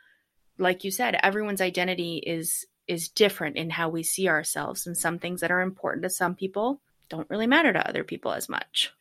like 0.58 0.84
you 0.84 0.92
said 0.92 1.20
everyone's 1.22 1.62
identity 1.62 2.24
is 2.26 2.66
is 2.88 3.10
different 3.10 3.58
in 3.58 3.70
how 3.70 3.90
we 3.90 4.04
see 4.04 4.28
ourselves 4.30 4.88
and 4.88 4.98
some 4.98 5.20
things 5.20 5.42
that 5.42 5.52
are 5.52 5.62
important 5.62 6.04
to 6.04 6.10
some 6.10 6.34
people 6.34 6.82
don't 7.10 7.30
really 7.30 7.48
matter 7.48 7.74
to 7.74 7.88
other 7.88 8.04
people 8.04 8.32
as 8.32 8.48
much. 8.48 8.94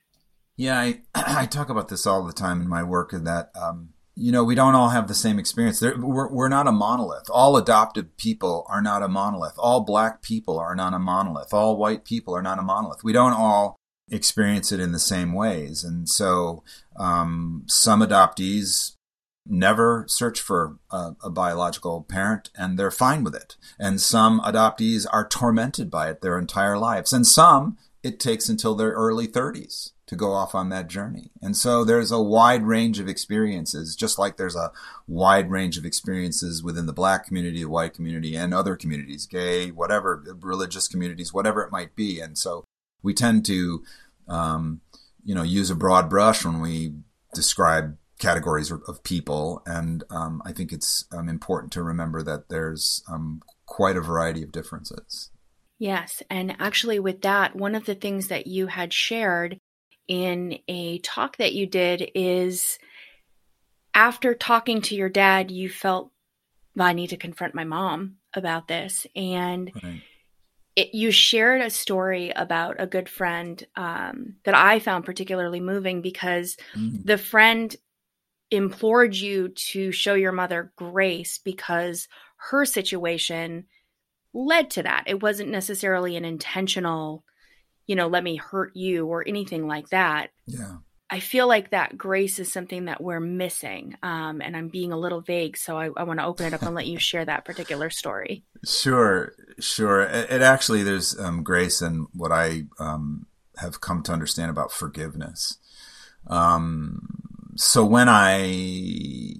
Yeah 0.57 0.81
i 0.81 1.01
i 1.14 1.46
talk 1.46 1.68
about 1.68 1.88
this 1.88 2.07
all 2.09 2.24
the 2.24 2.33
time 2.33 2.61
in 2.61 2.68
my 2.68 2.83
work 2.83 3.12
in 3.12 3.22
that 3.22 3.53
um 3.55 3.90
you 4.20 4.33
know, 4.33 4.42
we 4.42 4.57
don't 4.57 4.74
all 4.74 4.88
have 4.88 5.07
the 5.07 5.14
same 5.14 5.38
experience. 5.38 5.81
We're, 5.81 6.28
we're 6.28 6.48
not 6.48 6.66
a 6.66 6.72
monolith. 6.72 7.31
All 7.31 7.57
adopted 7.57 8.16
people 8.16 8.66
are 8.68 8.83
not 8.83 9.02
a 9.02 9.09
monolith. 9.09 9.54
All 9.57 9.81
black 9.81 10.22
people 10.22 10.59
are 10.59 10.74
not 10.74 10.92
a 10.92 10.98
monolith. 10.98 11.54
All 11.54 11.76
white 11.76 12.04
people 12.04 12.35
are 12.35 12.42
not 12.42 12.59
a 12.59 12.62
monolith. 12.62 13.04
We 13.04 13.12
don't 13.12 13.33
all 13.33 13.76
experience 14.11 14.72
it 14.72 14.81
in 14.81 14.90
the 14.90 14.98
same 14.98 15.35
ways. 15.35 15.85
And 15.85 16.09
so 16.09 16.64
um, 16.96 17.62
some 17.68 18.00
adoptees 18.00 18.96
never 19.46 20.04
search 20.09 20.40
for 20.40 20.78
a, 20.90 21.12
a, 21.22 21.31
biological 21.31 22.02
parent 22.02 22.50
and 22.59 22.78
they're 22.78 22.90
fine 22.90 23.22
with 23.22 23.37
it. 23.37 23.57
And 23.78 24.00
some 24.00 24.40
adoptees 24.40 25.07
are 25.11 25.28
tormented 25.28 25.90
by 25.90 26.11
it 26.11 26.22
their 26.22 26.38
entire 26.38 26.76
lives. 26.76 27.12
And 27.12 27.26
some 27.26 27.78
it 28.02 28.18
takes 28.18 28.48
until 28.48 28.74
their 28.74 28.90
early 28.90 29.28
30s 29.28 29.92
to 30.09 30.16
go 30.16 30.33
off 30.33 30.55
on 30.55 30.71
that 30.71 30.88
journey. 30.88 31.31
And 31.42 31.55
so 31.55 31.85
there's 31.85 32.11
a 32.11 32.21
wide 32.21 32.62
range 32.62 32.99
of 32.99 33.09
experiences, 33.09 33.94
just 33.94 34.18
like 34.18 34.37
there's 34.37 34.57
a 34.57 34.73
wide 35.07 35.51
range 35.51 35.77
of 35.77 35.85
experiences 35.85 36.62
within 36.62 36.87
the 36.87 36.94
black 36.94 37.27
community, 37.27 37.61
the 37.61 37.68
white 37.68 37.92
community, 37.92 38.35
and 38.35 38.55
other 38.55 38.75
communities, 38.75 39.27
gay, 39.27 39.71
whatever, 39.71 40.25
religious 40.40 40.88
communities, 40.88 41.35
whatever 41.35 41.62
it 41.62 41.71
might 41.71 41.94
be. 41.94 42.21
And 42.21 42.38
so 42.38 42.64
we 43.03 43.12
tend 43.12 43.44
to, 43.47 43.85
um, 44.29 44.81
you 45.25 45.35
know, 45.35 45.42
use 45.42 45.71
a 45.71 45.77
broad 45.77 46.09
brush 46.09 46.42
when 46.42 46.61
we 46.61 46.94
describe 47.35 47.99
categories 48.18 48.73
of 48.73 49.03
people. 49.03 49.62
And 49.66 50.05
um, 50.09 50.40
I 50.42 50.53
think 50.53 50.73
it's 50.73 51.05
um, 51.12 51.29
important 51.29 51.71
to 51.75 51.83
remember 51.83 52.23
that 52.23 52.49
there's 52.49 53.05
um, 53.12 53.42
quite 53.66 53.99
a 53.99 54.01
variety 54.01 54.42
of 54.42 54.53
differences. 54.53 55.31
Yes. 55.79 56.23
And 56.31 56.57
actually, 56.59 56.99
with 56.99 57.21
that, 57.23 57.55
one 57.55 57.75
of 57.75 57.85
the 57.85 57.94
things 57.94 58.29
that 58.29 58.47
you 58.47 58.68
had 58.68 58.92
shared 58.92 59.59
in 60.09 60.59
a 60.66 60.99
talk 60.99 61.37
that 61.37 61.53
you 61.53 61.66
did 61.66 62.11
is 62.14 62.79
after 63.94 64.35
talking 64.35 64.81
to 64.83 64.94
your 64.94 65.09
dad, 65.09 65.51
you 65.51 65.68
felt, 65.68 66.11
well, 66.75 66.88
I 66.88 66.92
need 66.92 67.11
to 67.11 67.16
confront 67.16 67.55
my 67.55 67.64
mom 67.64 68.16
about 68.35 68.68
this. 68.68 69.07
And 69.14 69.71
right. 69.83 70.03
it, 70.77 70.94
you 70.94 71.11
shared 71.11 71.61
a 71.61 71.71
story 71.71 72.31
about 72.35 72.77
a 72.79 72.87
good 72.87 73.09
friend 73.09 73.64
um, 73.77 74.37
that 74.44 74.55
I 74.55 74.79
found 74.79 75.05
particularly 75.05 75.61
moving 75.61 76.01
because 76.01 76.57
mm. 76.75 77.05
the 77.05 77.18
friend 77.18 77.75
implored 78.51 79.14
you 79.14 79.49
to 79.49 79.92
show 79.92 80.14
your 80.14 80.33
mother 80.33 80.73
grace 80.77 81.38
because 81.38 82.09
her 82.37 82.64
situation 82.64 83.66
led 84.33 84.71
to 84.71 84.83
that. 84.85 85.05
It 85.07 85.23
wasn't 85.23 85.51
necessarily 85.51 86.16
an 86.16 86.25
intentional 86.25 87.25
you 87.88 87.96
know, 87.96 88.07
let 88.07 88.22
me 88.22 88.37
hurt 88.37 88.77
you 88.77 89.07
or 89.07 89.27
anything 89.27 89.66
like 89.66 89.88
that. 89.88 90.31
Yeah. 90.46 90.77
I 91.11 91.20
feel 91.20 91.48
like 91.48 91.70
that 91.70 91.96
grace 91.96 92.38
is 92.38 92.53
something 92.53 92.85
that 92.85 93.03
we're 93.03 93.18
missing. 93.18 93.96
Um, 94.03 94.42
and 94.42 94.55
I'm 94.55 94.68
being 94.68 94.92
a 94.92 94.98
little 94.98 95.22
vague, 95.22 95.57
so 95.57 95.79
I, 95.79 95.88
I 95.96 96.03
want 96.03 96.20
to 96.20 96.27
open 96.27 96.44
it 96.44 96.53
up 96.53 96.62
and 96.62 96.74
let 96.74 96.87
you 96.87 96.98
share 97.01 97.24
that 97.24 97.46
particular 97.46 97.88
story. 97.88 98.44
Sure, 98.64 99.33
sure. 99.59 100.03
It, 100.03 100.31
it 100.31 100.42
actually, 100.42 100.83
there's 100.83 101.18
um, 101.18 101.42
grace 101.42 101.81
in 101.81 102.07
what 102.12 102.31
I 102.31 102.64
um, 102.79 103.27
have 103.57 103.81
come 103.81 104.03
to 104.03 104.12
understand 104.12 104.51
about 104.51 104.70
forgiveness. 104.70 105.57
Um, 106.27 107.01
so 107.57 107.87
when 107.87 108.09
I 108.11 109.35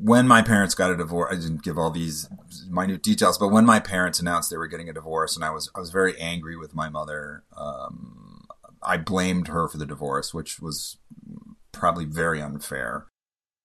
when 0.00 0.28
my 0.28 0.42
parents 0.42 0.74
got 0.74 0.90
a 0.90 0.96
divorce, 0.96 1.32
I 1.32 1.40
didn't 1.40 1.62
give 1.62 1.78
all 1.78 1.90
these 1.90 2.28
minute 2.68 3.02
details, 3.02 3.38
but 3.38 3.48
when 3.48 3.66
my 3.66 3.80
parents 3.80 4.20
announced 4.20 4.50
they 4.50 4.56
were 4.56 4.66
getting 4.66 4.88
a 4.88 4.92
divorce, 4.92 5.34
and 5.34 5.44
I 5.44 5.50
was 5.50 5.70
I 5.74 5.80
was 5.80 5.90
very 5.90 6.18
angry 6.20 6.56
with 6.56 6.74
my 6.74 6.88
mother. 6.88 7.44
Um, 7.56 8.46
I 8.82 8.96
blamed 8.96 9.48
her 9.48 9.68
for 9.68 9.78
the 9.78 9.86
divorce, 9.86 10.32
which 10.32 10.60
was 10.60 10.98
probably 11.72 12.04
very 12.04 12.40
unfair. 12.40 13.06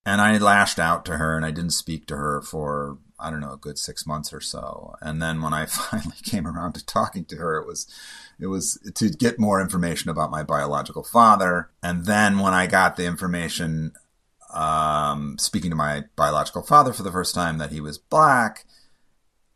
And 0.06 0.20
I 0.20 0.38
lashed 0.38 0.80
out 0.80 1.06
to 1.06 1.18
her, 1.18 1.36
and 1.36 1.46
I 1.46 1.52
didn't 1.52 1.72
speak 1.72 2.08
to 2.08 2.18
her 2.18 2.42
for 2.42 2.98
I 3.20 3.30
don't 3.30 3.40
know 3.40 3.54
a 3.54 3.58
good 3.58 3.78
six 3.78 4.06
months 4.06 4.34
or 4.34 4.42
so. 4.42 4.96
And 5.02 5.22
then 5.22 5.42
when 5.42 5.54
I 5.54 5.66
finally 5.68 6.18
came 6.24 6.48
around 6.48 6.74
to 6.74 6.86
talking 6.86 7.26
to 7.26 7.38
her, 7.38 7.58
it 7.58 7.68
was 7.68 7.88
it 8.40 8.48
was 8.48 8.80
to 8.96 9.10
get 9.10 9.40
more 9.40 9.62
information 9.62 10.10
about 10.10 10.32
my 10.32 10.44
biological 10.44 11.04
father. 11.04 11.70
And 11.82 12.06
then 12.06 12.40
when 12.40 12.54
I 12.54 12.68
got 12.68 12.96
the 12.96 13.06
information 13.06 13.94
um, 14.54 15.38
speaking 15.38 15.72
to 15.72 15.76
my 15.76 16.06
biological 16.16 16.62
father 16.62 16.94
for 16.94 17.04
the 17.04 17.12
first 17.12 17.36
time 17.36 17.58
that 17.58 17.72
he 17.72 17.82
was 17.82 17.98
black. 17.98 18.66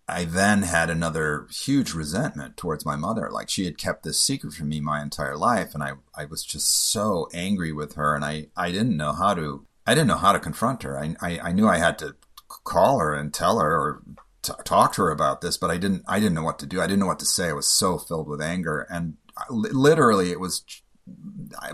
I 0.09 0.23
then 0.23 0.61
had 0.61 0.89
another 0.89 1.47
huge 1.51 1.93
resentment 1.93 2.55
towards 2.55 2.85
my 2.85 2.95
mother. 2.95 3.29
Like 3.29 3.49
she 3.49 3.65
had 3.65 3.77
kept 3.77 4.03
this 4.03 4.21
secret 4.21 4.53
from 4.53 4.69
me 4.69 4.79
my 4.79 5.01
entire 5.01 5.35
life. 5.35 5.73
And 5.73 5.83
I, 5.83 5.93
I 6.15 6.25
was 6.25 6.43
just 6.43 6.91
so 6.91 7.27
angry 7.33 7.73
with 7.73 7.95
her. 7.95 8.15
And 8.15 8.23
I, 8.23 8.47
I 8.55 8.71
didn't 8.71 8.95
know 8.95 9.11
how 9.11 9.33
to, 9.33 9.65
I 9.85 9.93
didn't 9.93 10.07
know 10.07 10.17
how 10.17 10.31
to 10.31 10.39
confront 10.39 10.83
her. 10.83 10.97
I, 10.97 11.15
I, 11.21 11.39
I 11.39 11.51
knew 11.51 11.67
I 11.67 11.77
had 11.77 11.99
to 11.99 12.15
call 12.63 12.99
her 12.99 13.13
and 13.13 13.33
tell 13.33 13.59
her 13.59 13.75
or 13.75 14.03
t- 14.41 14.53
talk 14.63 14.93
to 14.93 15.01
her 15.03 15.11
about 15.11 15.41
this, 15.41 15.57
but 15.57 15.69
I 15.69 15.77
didn't, 15.77 16.03
I 16.07 16.19
didn't 16.19 16.35
know 16.35 16.43
what 16.43 16.59
to 16.59 16.65
do. 16.65 16.79
I 16.79 16.87
didn't 16.87 16.99
know 16.99 17.07
what 17.07 17.19
to 17.19 17.25
say. 17.25 17.49
I 17.49 17.53
was 17.53 17.67
so 17.67 17.97
filled 17.97 18.29
with 18.29 18.41
anger. 18.41 18.87
And 18.89 19.17
I, 19.37 19.43
literally 19.49 20.31
it 20.31 20.39
was 20.39 20.63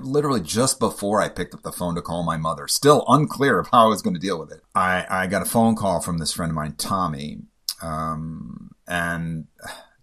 literally 0.01 0.41
just 0.41 0.79
before 0.79 1.21
I 1.21 1.29
picked 1.29 1.53
up 1.53 1.63
the 1.63 1.71
phone 1.71 1.95
to 1.95 2.01
call 2.01 2.23
my 2.23 2.37
mother, 2.37 2.67
still 2.67 3.05
unclear 3.07 3.59
of 3.59 3.69
how 3.71 3.85
I 3.85 3.89
was 3.89 4.01
going 4.01 4.13
to 4.13 4.19
deal 4.19 4.39
with 4.39 4.51
it. 4.51 4.61
I, 4.75 5.05
I 5.09 5.27
got 5.27 5.41
a 5.41 5.45
phone 5.45 5.75
call 5.75 6.01
from 6.01 6.17
this 6.17 6.33
friend 6.33 6.51
of 6.51 6.55
mine, 6.55 6.75
Tommy. 6.77 7.39
Um, 7.81 8.71
and 8.87 9.47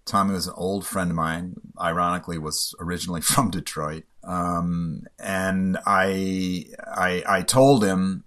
Tommy 0.04 0.32
was 0.32 0.46
an 0.46 0.54
old 0.56 0.86
friend 0.86 1.10
of 1.10 1.16
mine, 1.16 1.54
ironically 1.80 2.38
was 2.38 2.74
originally 2.80 3.20
from 3.22 3.50
Detroit. 3.50 4.04
Um, 4.24 5.04
and 5.18 5.78
I, 5.86 6.66
I, 6.86 7.22
I 7.26 7.42
told 7.42 7.84
him 7.84 8.24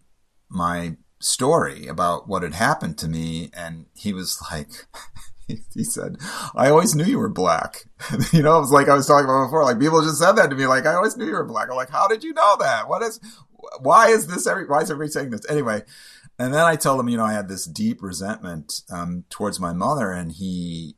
my 0.50 0.98
story 1.20 1.88
about 1.88 2.28
what 2.28 2.44
had 2.44 2.54
happened 2.54 2.98
to 3.00 3.08
me. 3.08 3.50
And 3.54 3.86
he 3.94 4.14
was 4.14 4.42
like, 4.52 4.70
he 5.74 5.84
said, 5.84 6.18
I 6.56 6.70
always 6.70 6.96
knew 6.96 7.06
you 7.06 7.20
were 7.20 7.30
black. 7.30 7.86
you 8.32 8.42
know, 8.42 8.58
it 8.58 8.62
was 8.62 8.72
like 8.72 8.90
I 8.90 8.96
was 8.96 9.08
talking 9.08 9.26
about 9.26 9.48
before. 9.48 9.64
Like 9.64 9.80
people 9.80 10.02
just 10.02 10.20
said 10.20 10.34
that 10.34 10.50
to 10.50 10.56
me. 10.56 10.66
Like 10.68 10.86
I 10.86 10.96
always 10.96 11.18
knew 11.18 11.26
you 11.26 11.34
were 11.34 11.46
black. 11.46 11.70
I'm 11.70 11.76
like, 11.76 11.90
how 11.90 12.08
did 12.08 12.24
you 12.24 12.34
know 12.34 12.56
that? 12.60 12.88
What 12.88 13.02
is? 13.02 13.20
Why 13.80 14.10
is 14.10 14.28
this? 14.28 14.48
Every 14.48 14.66
why 14.66 14.82
is 14.82 14.92
everybody 14.92 15.12
saying 15.12 15.30
this? 15.32 15.50
Anyway, 15.50 15.84
and 16.40 16.54
then 16.54 16.64
I 16.64 16.76
told 16.76 17.00
him, 17.00 17.10
you 17.10 17.18
know, 17.18 17.26
I 17.26 17.34
had 17.34 17.48
this 17.48 17.66
deep 17.66 18.02
resentment 18.02 18.82
um, 18.92 19.26
towards 19.30 19.60
my 19.60 19.74
mother, 19.74 20.12
and 20.12 20.32
he, 20.32 20.98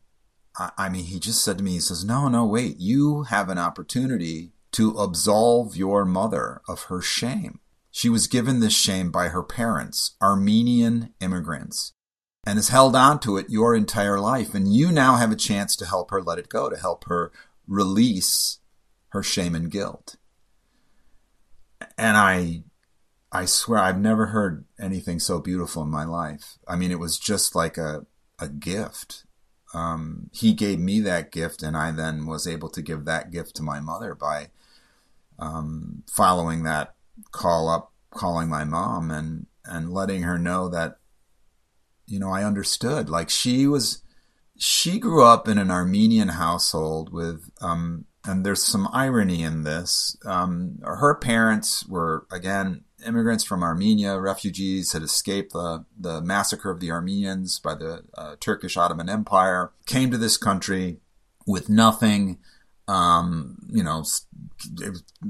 I, 0.58 0.72
I 0.78 0.90
mean, 0.90 1.06
he 1.06 1.20
just 1.20 1.44
said 1.44 1.58
to 1.58 1.64
me, 1.64 1.72
he 1.72 1.80
says, 1.80 2.06
no, 2.06 2.28
no, 2.28 2.46
wait, 2.46 2.78
you 2.80 3.24
have 3.24 3.50
an 3.50 3.58
opportunity 3.58 4.54
to 4.74 4.92
absolve 4.92 5.76
your 5.76 6.06
mother 6.06 6.62
of 6.68 6.84
her 6.84 7.02
shame. 7.02 7.60
She 7.92 8.10
was 8.10 8.28
given 8.28 8.60
this 8.60 8.76
shame 8.76 9.10
by 9.10 9.30
her 9.30 9.44
parents, 9.44 10.16
Armenian 10.22 11.14
immigrants 11.22 11.95
and 12.46 12.58
has 12.58 12.70
held 12.70 12.96
on 12.96 13.20
to 13.22 13.38
it 13.38 13.50
your 13.50 13.76
entire 13.76 14.20
life. 14.20 14.54
And 14.54 14.74
you 14.74 14.92
now 14.92 15.16
have 15.16 15.32
a 15.32 15.36
chance 15.36 15.76
to 15.78 15.86
help 15.86 16.12
her 16.12 16.22
let 16.22 16.38
it 16.38 16.50
go, 16.50 16.70
to 16.70 16.78
help 16.78 17.06
her 17.06 17.32
release 17.68 18.60
her 19.10 19.24
shame 19.24 19.56
and 19.56 19.72
guilt. 19.72 20.18
And 21.98 22.18
I, 22.18 22.64
I 23.32 23.46
swear 23.46 23.80
I've 23.80 24.00
never 24.00 24.28
heard 24.28 24.66
anything 24.80 25.20
so 25.20 25.40
beautiful 25.40 25.84
in 25.84 25.90
my 25.90 26.06
life. 26.06 26.58
I 26.68 26.76
mean, 26.76 26.92
it 26.92 27.00
was 27.00 27.18
just 27.18 27.56
like 27.56 27.78
a, 27.78 28.06
a 28.40 28.48
gift. 28.48 29.24
Um, 29.74 30.30
he 30.34 30.54
gave 30.54 30.80
me 30.80 31.02
that 31.02 31.32
gift, 31.32 31.62
and 31.62 31.76
I 31.76 31.92
then 31.92 32.26
was 32.28 32.48
able 32.48 32.70
to 32.70 32.82
give 32.82 33.06
that 33.06 33.32
gift 33.32 33.56
to 33.58 33.64
my 33.64 33.80
mother 33.80 34.16
by 34.16 34.50
um, 35.38 36.04
following 36.10 36.64
that 36.64 36.96
call 37.32 37.68
up, 37.68 37.92
calling 38.10 38.48
my 38.48 38.64
mom, 38.64 39.12
and 39.12 39.48
and 39.66 39.92
letting 39.92 40.24
her 40.24 40.38
know 40.38 40.70
that 40.70 41.00
you 42.08 42.20
know, 42.20 42.30
I 42.32 42.44
understood. 42.44 43.10
Like 43.10 43.30
she 43.30 43.68
was, 43.68 44.02
she 44.58 45.00
grew 45.00 45.26
up 45.26 45.48
in 45.48 45.58
an 45.58 45.72
Armenian 45.72 46.30
household 46.30 47.12
with, 47.12 47.50
um, 47.62 48.06
and 48.24 48.46
there's 48.46 48.64
some 48.64 48.90
irony 48.92 49.44
in 49.44 49.64
this. 49.64 50.18
Um, 50.26 50.80
her 50.84 51.16
parents 51.16 51.86
were, 51.88 52.26
again, 52.32 52.84
immigrants 53.06 53.44
from 53.44 53.64
Armenia, 53.64 54.20
refugees, 54.20 54.94
had 54.94 55.04
escaped 55.04 55.54
the, 55.54 55.86
the 55.98 56.22
massacre 56.22 56.72
of 56.72 56.80
the 56.80 56.92
Armenians 56.92 57.60
by 57.60 57.76
the 57.76 58.04
uh, 58.18 58.36
Turkish 58.40 58.78
Ottoman 58.78 59.10
Empire, 59.10 59.72
came 59.86 60.10
to 60.12 60.18
this 60.18 60.38
country 60.38 60.98
with 61.46 61.70
nothing, 61.70 62.40
um, 62.88 63.58
you 63.70 63.84
know, 63.84 64.04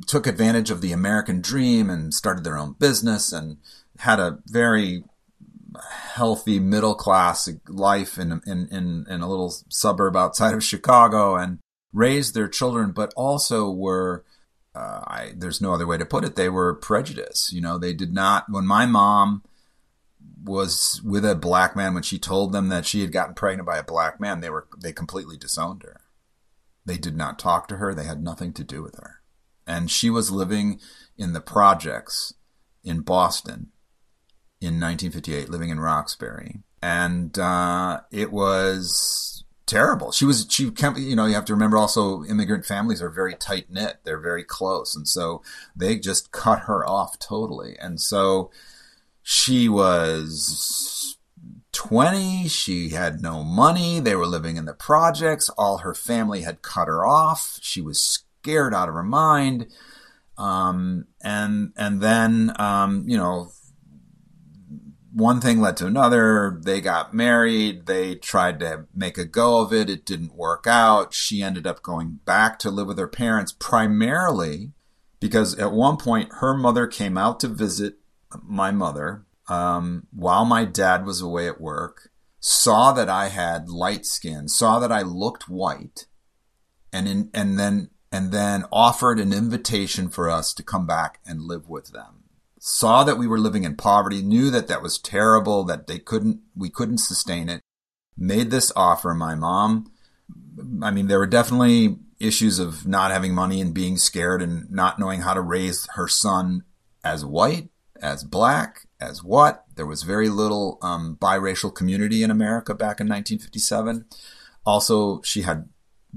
took 0.08 0.28
advantage 0.28 0.72
of 0.72 0.82
the 0.82 0.94
American 0.94 1.42
dream 1.42 1.90
and 1.90 2.14
started 2.14 2.44
their 2.44 2.58
own 2.58 2.76
business 2.80 3.34
and 3.34 3.58
had 4.00 4.20
a 4.20 4.40
very 4.48 5.04
healthy 5.92 6.60
middle 6.60 6.96
class 6.96 7.50
life 7.68 8.18
in, 8.18 8.42
in, 8.46 8.68
in, 8.72 9.06
in 9.10 9.22
a 9.22 9.30
little 9.30 9.54
suburb 9.70 10.16
outside 10.16 10.54
of 10.54 10.64
Chicago 10.64 11.36
and 11.36 11.60
raised 11.94 12.34
their 12.34 12.48
children, 12.48 12.92
but 12.92 13.14
also 13.16 13.70
were, 13.70 14.26
uh, 14.76 15.02
I, 15.08 15.34
there's 15.36 15.62
no 15.62 15.74
other 15.74 15.88
way 15.88 15.98
to 15.98 16.06
put 16.06 16.24
it. 16.24 16.36
They 16.36 16.50
were 16.50 16.76
prejudiced. 16.76 17.54
You 17.54 17.62
know, 17.62 17.78
they 17.78 17.94
did 17.94 18.14
not, 18.14 18.46
when 18.50 18.66
my 18.66 18.86
mom 18.86 19.44
was 20.44 21.02
with 21.04 21.26
a 21.26 21.36
black 21.36 21.76
man, 21.76 21.94
when 21.94 22.04
she 22.04 22.20
told 22.20 22.52
them 22.52 22.70
that 22.70 22.86
she 22.86 23.02
had 23.02 23.12
gotten 23.12 23.34
pregnant 23.34 23.68
by 23.68 23.78
a 23.78 23.84
black 23.84 24.20
man, 24.20 24.42
they 24.42 24.50
were, 24.50 24.68
they 24.82 24.94
completely 24.94 25.38
disowned 25.38 25.84
her. 25.84 26.02
They 26.86 26.98
did 26.98 27.16
not 27.16 27.40
talk 27.40 27.68
to 27.68 27.78
her. 27.78 27.94
They 27.94 28.04
had 28.04 28.22
nothing 28.22 28.54
to 28.54 28.64
do 28.64 28.84
with 28.84 28.96
her. 28.96 29.22
And 29.66 29.90
she 29.90 30.10
was 30.10 30.30
living 30.30 30.80
in 31.18 31.34
the 31.34 31.42
projects 31.42 32.34
in 32.84 33.00
Boston 33.00 33.72
in 34.66 34.80
1958, 34.80 35.50
living 35.50 35.70
in 35.70 35.80
Roxbury, 35.80 36.60
and 36.82 37.38
uh, 37.38 38.02
it 38.12 38.32
was 38.32 39.44
terrible. 39.66 40.12
She 40.12 40.26
was 40.26 40.46
she 40.50 40.72
you 40.98 41.16
know 41.16 41.26
you 41.26 41.34
have 41.34 41.46
to 41.46 41.54
remember 41.54 41.78
also 41.78 42.24
immigrant 42.26 42.66
families 42.66 43.02
are 43.02 43.10
very 43.10 43.36
tight 43.36 43.70
knit. 43.70 43.98
They're 44.04 44.20
very 44.20 44.44
close, 44.44 44.96
and 44.96 45.08
so 45.08 45.42
they 45.76 45.98
just 45.98 46.32
cut 46.32 46.62
her 46.62 46.88
off 46.88 47.18
totally. 47.20 47.76
And 47.80 48.00
so 48.00 48.52
she 49.24 49.68
was 49.68 51.18
20. 51.76 52.48
She 52.48 52.90
had 52.90 53.22
no 53.22 53.44
money. 53.44 54.00
They 54.00 54.16
were 54.16 54.28
living 54.28 54.56
in 54.56 54.66
the 54.66 54.74
projects. 54.74 55.50
All 55.50 55.80
her 55.80 55.94
family 55.94 56.42
had 56.42 56.62
cut 56.62 56.88
her 56.88 57.06
off. 57.06 57.60
She 57.62 57.82
was 57.82 58.00
scared 58.00 58.74
out 58.74 58.88
of 58.88 58.96
her 58.96 59.04
mind. 59.04 59.68
Um, 60.38 61.08
and, 61.22 61.74
and 61.76 62.02
then, 62.02 62.54
um, 62.60 63.04
you 63.08 63.18
know, 63.18 63.50
one 65.16 65.40
thing 65.40 65.62
led 65.62 65.78
to 65.78 65.88
another. 65.88 66.60
They 66.62 66.82
got 66.82 67.14
married. 67.14 67.86
They 67.86 68.16
tried 68.16 68.60
to 68.60 68.86
make 68.94 69.18
a 69.18 69.24
go 69.24 69.62
of 69.62 69.72
it. 69.72 69.90
It 69.90 70.06
didn't 70.06 70.36
work 70.36 70.68
out. 70.68 71.14
She 71.14 71.42
ended 71.42 71.66
up 71.66 71.82
going 71.82 72.20
back 72.26 72.60
to 72.60 72.70
live 72.70 72.88
with 72.88 72.98
her 73.00 73.08
parents 73.08 73.54
primarily 73.54 74.74
because 75.22 75.58
at 75.58 75.72
one 75.72 75.96
point 75.96 76.34
her 76.40 76.54
mother 76.54 76.86
came 76.86 77.18
out 77.18 77.40
to 77.40 77.48
visit 77.48 77.96
my 78.44 78.72
mother 78.72 79.26
um, 79.48 80.08
while 80.12 80.44
my 80.44 80.66
dad 80.66 81.06
was 81.06 81.22
away 81.22 81.48
at 81.48 81.62
work, 81.62 82.10
saw 82.42 82.92
that 82.92 83.08
I 83.08 83.30
had 83.30 83.70
light 83.70 84.06
skin, 84.06 84.50
saw 84.50 84.80
that 84.80 84.92
I 84.92 85.02
looked 85.02 85.48
white, 85.48 86.08
and 86.92 87.08
in, 87.08 87.30
and 87.34 87.58
then 87.58 87.90
and 88.12 88.32
then 88.34 88.66
offered 88.70 89.20
an 89.20 89.32
invitation 89.32 90.10
for 90.10 90.30
us 90.30 90.54
to 90.56 90.64
come 90.64 90.86
back 90.86 91.20
and 91.26 91.42
live 91.42 91.70
with 91.70 91.94
them 91.94 92.25
saw 92.68 93.04
that 93.04 93.20
we 93.20 93.28
were 93.28 93.38
living 93.38 93.64
in 93.64 93.76
poverty, 93.76 94.24
knew 94.24 94.50
that 94.50 94.68
that 94.68 94.82
was 94.82 94.98
terrible, 94.98 95.64
that 95.66 95.86
they 95.86 96.00
couldn't, 96.00 96.40
we 96.56 96.68
couldn't 96.68 96.98
sustain 96.98 97.48
it, 97.48 97.62
made 98.18 98.50
this 98.50 98.72
offer. 98.76 99.14
My 99.14 99.36
mom, 99.36 99.92
I 100.82 100.90
mean, 100.90 101.06
there 101.06 101.20
were 101.20 101.28
definitely 101.28 101.98
issues 102.20 102.58
of 102.58 102.88
not 102.88 103.12
having 103.12 103.36
money 103.36 103.62
and 103.62 103.72
being 103.72 103.98
scared 103.98 104.42
and 104.42 104.68
not 104.72 104.98
knowing 104.98 105.22
how 105.22 105.36
to 105.36 105.42
raise 105.42 105.88
her 105.94 106.08
son 106.08 106.64
as 107.04 107.24
white, 107.24 107.70
as 108.02 108.24
black, 108.24 108.88
as 109.00 109.24
what. 109.24 109.64
There 109.76 109.86
was 109.86 110.02
very 110.02 110.30
little 110.30 110.80
um, 110.82 111.20
biracial 111.22 111.74
community 111.74 112.24
in 112.24 112.32
America 112.32 112.74
back 112.74 113.00
in 113.00 113.08
1957. 113.08 114.06
Also, 114.66 115.22
she 115.22 115.44
had 115.44 115.70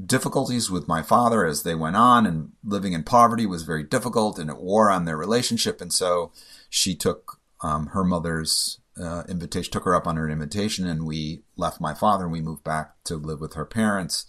difficulties 0.06 0.70
with 0.70 0.88
my 0.88 1.02
father 1.02 1.44
as 1.44 1.62
they 1.62 1.74
went 1.74 1.96
on, 1.96 2.26
and 2.26 2.52
living 2.64 2.92
in 2.92 3.02
poverty 3.02 3.46
was 3.46 3.62
very 3.62 3.82
difficult, 3.82 4.38
and 4.38 4.50
it 4.50 4.58
wore 4.58 4.90
on 4.90 5.04
their 5.04 5.16
relationship. 5.16 5.80
And 5.80 5.92
so 5.92 6.32
she 6.68 6.94
took 6.94 7.40
um, 7.62 7.88
her 7.88 8.04
mother's 8.04 8.80
uh, 9.00 9.24
invitation, 9.28 9.72
took 9.72 9.84
her 9.84 9.94
up 9.94 10.06
on 10.06 10.16
her 10.16 10.28
invitation, 10.28 10.86
and 10.86 11.06
we 11.06 11.42
left 11.56 11.80
my 11.80 11.94
father 11.94 12.24
and 12.24 12.32
we 12.32 12.40
moved 12.40 12.64
back 12.64 12.92
to 13.04 13.16
live 13.16 13.40
with 13.40 13.54
her 13.54 13.64
parents. 13.64 14.26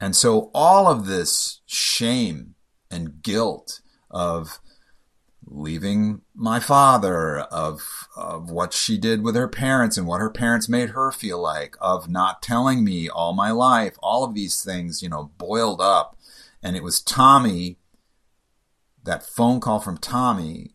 And 0.00 0.14
so 0.14 0.50
all 0.54 0.86
of 0.86 1.06
this 1.06 1.60
shame 1.66 2.54
and 2.90 3.22
guilt 3.22 3.80
of 4.10 4.60
leaving 5.46 6.22
my 6.34 6.60
father, 6.60 7.40
of 7.40 8.08
of 8.16 8.50
what 8.50 8.72
she 8.72 8.98
did 8.98 9.22
with 9.22 9.34
her 9.34 9.48
parents 9.48 9.96
and 9.96 10.06
what 10.06 10.20
her 10.20 10.30
parents 10.30 10.68
made 10.68 10.90
her 10.90 11.12
feel 11.12 11.40
like, 11.40 11.76
of 11.80 12.08
not 12.08 12.42
telling 12.42 12.84
me 12.84 13.08
all 13.08 13.32
my 13.32 13.50
life, 13.50 13.94
all 14.00 14.24
of 14.24 14.34
these 14.34 14.62
things, 14.62 15.02
you 15.02 15.08
know, 15.08 15.30
boiled 15.38 15.80
up. 15.80 16.16
And 16.62 16.76
it 16.76 16.82
was 16.82 17.02
Tommy, 17.02 17.78
that 19.04 19.22
phone 19.22 19.60
call 19.60 19.80
from 19.80 19.98
Tommy, 19.98 20.74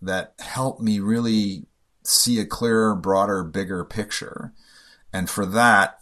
that 0.00 0.34
helped 0.38 0.80
me 0.80 1.00
really 1.00 1.66
see 2.04 2.38
a 2.38 2.46
clearer, 2.46 2.94
broader, 2.94 3.42
bigger 3.42 3.84
picture. 3.84 4.52
And 5.12 5.28
for 5.28 5.46
that, 5.46 5.98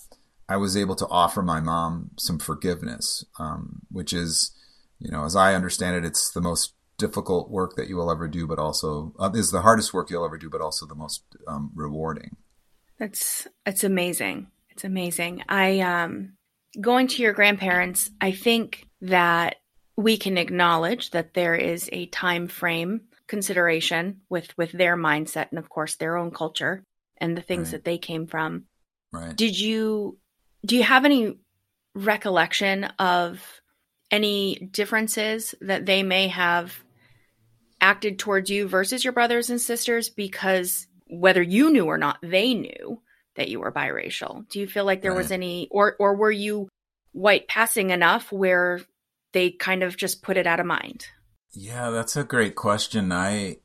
I 0.49 0.57
was 0.57 0.77
able 0.77 0.97
to 0.97 1.07
offer 1.07 1.41
my 1.43 1.61
mom 1.61 2.11
some 2.19 2.39
forgiveness, 2.39 3.25
um, 3.39 3.83
which 3.91 4.13
is, 4.13 4.51
you 4.99 5.11
know, 5.11 5.25
as 5.25 5.35
I 5.35 5.55
understand 5.55 5.97
it, 5.97 6.05
it's 6.05 6.31
the 6.31 6.41
most 6.41 6.75
difficult 6.99 7.51
work 7.51 7.77
that 7.77 7.89
you 7.89 7.97
will 7.97 8.11
ever 8.11 8.29
do, 8.29 8.47
but 8.47 8.59
also 8.59 9.15
uh, 9.19 9.31
is 9.35 9.51
the 9.51 9.63
hardest 9.63 9.93
work 9.93 10.11
you'll 10.11 10.25
ever 10.25 10.39
do, 10.39 10.51
but 10.51 10.61
also 10.61 10.87
the 10.87 10.95
most 10.95 11.25
um, 11.47 11.71
rewarding. 11.75 12.37
That's 12.99 13.47
it's 13.67 13.85
amazing. 13.85 14.49
It's 14.71 14.85
amazing. 14.85 15.43
I 15.49 15.81
um 15.81 16.35
going 16.81 17.09
to 17.09 17.23
your 17.23 17.33
grandparents. 17.33 18.11
I 18.21 18.33
think 18.33 18.87
that 19.03 19.57
we 19.97 20.17
can 20.17 20.39
acknowledge 20.39 21.11
that 21.11 21.35
there 21.35 21.55
is 21.55 21.89
a 21.93 22.07
time 22.07 22.49
frame 22.49 23.03
consideration 23.27 24.21
with 24.29 24.57
with 24.57 24.73
their 24.73 24.97
mindset 24.97 25.49
and 25.51 25.59
of 25.59 25.69
course 25.69 25.97
their 25.97 26.17
own 26.17 26.31
culture 26.31 26.85
and 27.19 27.37
the 27.37 27.43
things 27.43 27.69
right. 27.69 27.73
that 27.73 27.85
they 27.85 27.99
came 27.99 28.27
from. 28.27 28.65
Right. 29.13 29.35
Did 29.35 29.59
you 29.59 30.19
do 30.65 30.77
you 30.77 30.83
have 30.83 31.05
any 31.05 31.39
recollection 31.95 32.85
of 32.99 33.62
any 34.13 34.57
differences 34.57 35.55
that 35.63 35.87
they 35.87 36.03
may 36.03 36.29
have 36.29 36.79
acted 37.81 38.19
towards 38.19 38.51
you 38.51 38.69
versus 38.69 39.03
your 39.03 39.13
brothers 39.13 39.51
and 39.51 39.61
sisters 39.61 40.11
because 40.11 40.87
whether 41.09 41.43
you 41.43 41.71
knew 41.71 41.87
or 41.87 41.99
not, 41.99 42.19
they 42.23 42.55
knew 42.55 43.01
that 43.35 43.49
you 43.49 43.61
were 43.61 43.73
biracial. 43.73 44.49
Do 44.49 44.61
you 44.61 44.67
feel 44.67 44.85
like 44.85 45.03
there 45.03 45.13
right. 45.13 45.19
was 45.19 45.33
any 45.33 45.69
or 45.71 45.97
or 45.99 46.15
were 46.15 46.31
you 46.31 46.69
white 47.13 47.49
passing 47.49 47.91
enough 47.91 48.31
where 48.31 48.81
they 49.33 49.51
kind 49.51 49.83
of 49.83 49.97
just 49.97 50.23
put 50.23 50.37
it 50.37 50.47
out 50.47 50.61
of 50.61 50.67
mind? 50.67 51.07
Yeah, 51.53 51.91
that's 51.91 52.17
a 52.17 52.25
great 52.25 52.55
question. 52.55 53.11
I 53.11 53.57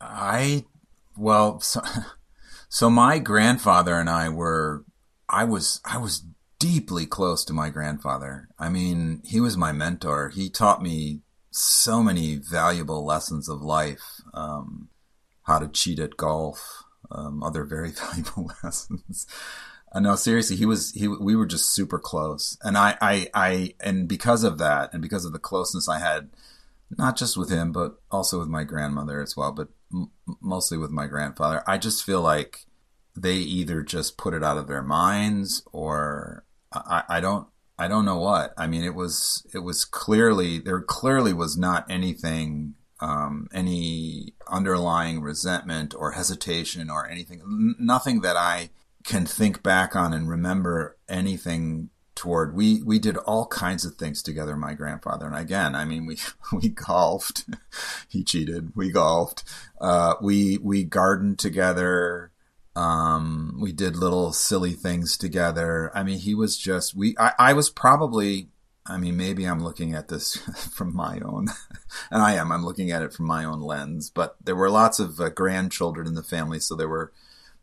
I 0.00 0.66
well 1.16 1.60
so, 1.60 1.82
so 2.68 2.90
my 2.90 3.18
grandfather 3.18 3.94
and 3.98 4.08
I 4.08 4.28
were 4.28 4.84
I 5.28 5.44
was 5.44 5.80
I 5.84 5.98
was 5.98 6.24
deeply 6.58 7.06
close 7.06 7.44
to 7.44 7.52
my 7.52 7.70
grandfather. 7.70 8.48
I 8.58 8.68
mean, 8.68 9.22
he 9.24 9.40
was 9.40 9.56
my 9.56 9.72
mentor. 9.72 10.30
He 10.30 10.50
taught 10.50 10.82
me 10.82 11.20
so 11.50 12.02
many 12.02 12.36
valuable 12.36 13.04
lessons 13.04 13.48
of 13.48 13.62
life. 13.62 14.20
Um, 14.34 14.88
how 15.48 15.58
to 15.58 15.66
cheat 15.66 15.98
at 15.98 16.16
golf, 16.16 16.84
um, 17.10 17.42
other 17.42 17.64
very 17.64 17.90
valuable 17.90 18.52
lessons. 18.62 19.26
Uh, 19.90 20.00
no, 20.00 20.14
seriously, 20.14 20.54
he 20.54 20.66
was 20.66 20.92
he. 20.92 21.08
We 21.08 21.34
were 21.34 21.46
just 21.46 21.72
super 21.72 21.98
close, 21.98 22.58
and 22.62 22.76
I, 22.76 22.96
I, 23.00 23.28
I, 23.32 23.74
and 23.80 24.06
because 24.06 24.44
of 24.44 24.58
that, 24.58 24.92
and 24.92 25.00
because 25.00 25.24
of 25.24 25.32
the 25.32 25.38
closeness 25.38 25.88
I 25.88 25.98
had, 25.98 26.28
not 26.98 27.16
just 27.16 27.38
with 27.38 27.48
him, 27.48 27.72
but 27.72 27.98
also 28.10 28.38
with 28.38 28.48
my 28.48 28.64
grandmother 28.64 29.22
as 29.22 29.34
well, 29.34 29.50
but 29.50 29.68
m- 29.90 30.10
mostly 30.42 30.76
with 30.76 30.90
my 30.90 31.06
grandfather. 31.06 31.62
I 31.66 31.78
just 31.78 32.04
feel 32.04 32.20
like 32.20 32.66
they 33.16 33.36
either 33.36 33.82
just 33.82 34.18
put 34.18 34.34
it 34.34 34.44
out 34.44 34.58
of 34.58 34.68
their 34.68 34.82
minds, 34.82 35.62
or 35.72 36.44
I, 36.72 37.02
I 37.08 37.20
don't 37.20 37.48
I 37.78 37.86
don't 37.86 38.04
know 38.04 38.18
what. 38.18 38.52
I 38.56 38.66
mean, 38.66 38.84
it 38.84 38.94
was 38.94 39.46
it 39.54 39.60
was 39.60 39.84
clearly 39.84 40.58
there 40.58 40.80
clearly 40.80 41.32
was 41.32 41.56
not 41.56 41.88
anything 41.90 42.74
um, 43.00 43.48
any 43.52 44.34
underlying 44.48 45.20
resentment 45.20 45.94
or 45.94 46.12
hesitation 46.12 46.90
or 46.90 47.08
anything. 47.08 47.74
Nothing 47.78 48.20
that 48.22 48.36
I 48.36 48.70
can 49.04 49.24
think 49.26 49.62
back 49.62 49.94
on 49.94 50.12
and 50.12 50.28
remember 50.28 50.96
anything 51.08 51.90
toward. 52.16 52.54
We 52.54 52.82
we 52.82 52.98
did 52.98 53.16
all 53.16 53.46
kinds 53.46 53.84
of 53.84 53.94
things 53.94 54.22
together. 54.22 54.56
My 54.56 54.74
grandfather 54.74 55.26
and 55.26 55.36
again, 55.36 55.76
I 55.76 55.84
mean, 55.84 56.04
we 56.04 56.18
we 56.52 56.68
golfed. 56.68 57.44
he 58.08 58.24
cheated. 58.24 58.72
We 58.74 58.90
golfed. 58.90 59.44
Uh, 59.80 60.14
we 60.20 60.58
we 60.58 60.84
gardened 60.84 61.38
together. 61.38 62.32
Um, 62.78 63.56
we 63.58 63.72
did 63.72 63.96
little 63.96 64.32
silly 64.32 64.72
things 64.72 65.16
together. 65.18 65.90
I 65.94 66.04
mean, 66.04 66.20
he 66.20 66.32
was 66.32 66.56
just 66.56 66.94
we. 66.94 67.16
I, 67.18 67.32
I 67.36 67.52
was 67.52 67.70
probably. 67.70 68.50
I 68.86 68.98
mean, 68.98 69.16
maybe 69.16 69.46
I'm 69.46 69.62
looking 69.62 69.94
at 69.94 70.08
this 70.08 70.36
from 70.72 70.94
my 70.94 71.18
own, 71.24 71.48
and 72.10 72.22
I 72.22 72.34
am. 72.34 72.52
I'm 72.52 72.64
looking 72.64 72.92
at 72.92 73.02
it 73.02 73.12
from 73.12 73.26
my 73.26 73.44
own 73.44 73.60
lens. 73.60 74.10
But 74.10 74.36
there 74.42 74.54
were 74.54 74.70
lots 74.70 75.00
of 75.00 75.20
uh, 75.20 75.28
grandchildren 75.30 76.06
in 76.06 76.14
the 76.14 76.22
family, 76.22 76.60
so 76.60 76.76
there 76.76 76.88
were. 76.88 77.12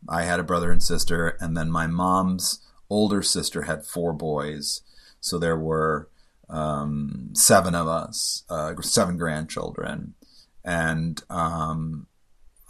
I 0.06 0.24
had 0.24 0.38
a 0.38 0.44
brother 0.44 0.70
and 0.70 0.82
sister, 0.82 1.38
and 1.40 1.56
then 1.56 1.70
my 1.70 1.86
mom's 1.86 2.60
older 2.90 3.22
sister 3.22 3.62
had 3.62 3.86
four 3.86 4.12
boys, 4.12 4.82
so 5.18 5.38
there 5.38 5.58
were 5.58 6.10
um, 6.50 7.30
seven 7.32 7.74
of 7.74 7.88
us, 7.88 8.44
uh, 8.50 8.74
seven 8.82 9.16
grandchildren, 9.16 10.12
and 10.62 11.24
um, 11.30 12.06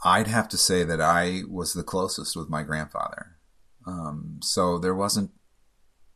I'd 0.06 0.28
have 0.28 0.48
to 0.50 0.56
say 0.56 0.84
that 0.84 1.00
I 1.00 1.42
was 1.48 1.74
the 1.74 1.82
closest 1.82 2.36
with 2.36 2.48
my 2.48 2.62
grandfather. 2.62 3.38
Um, 3.88 4.38
so 4.40 4.78
there 4.78 4.94
wasn't 4.94 5.32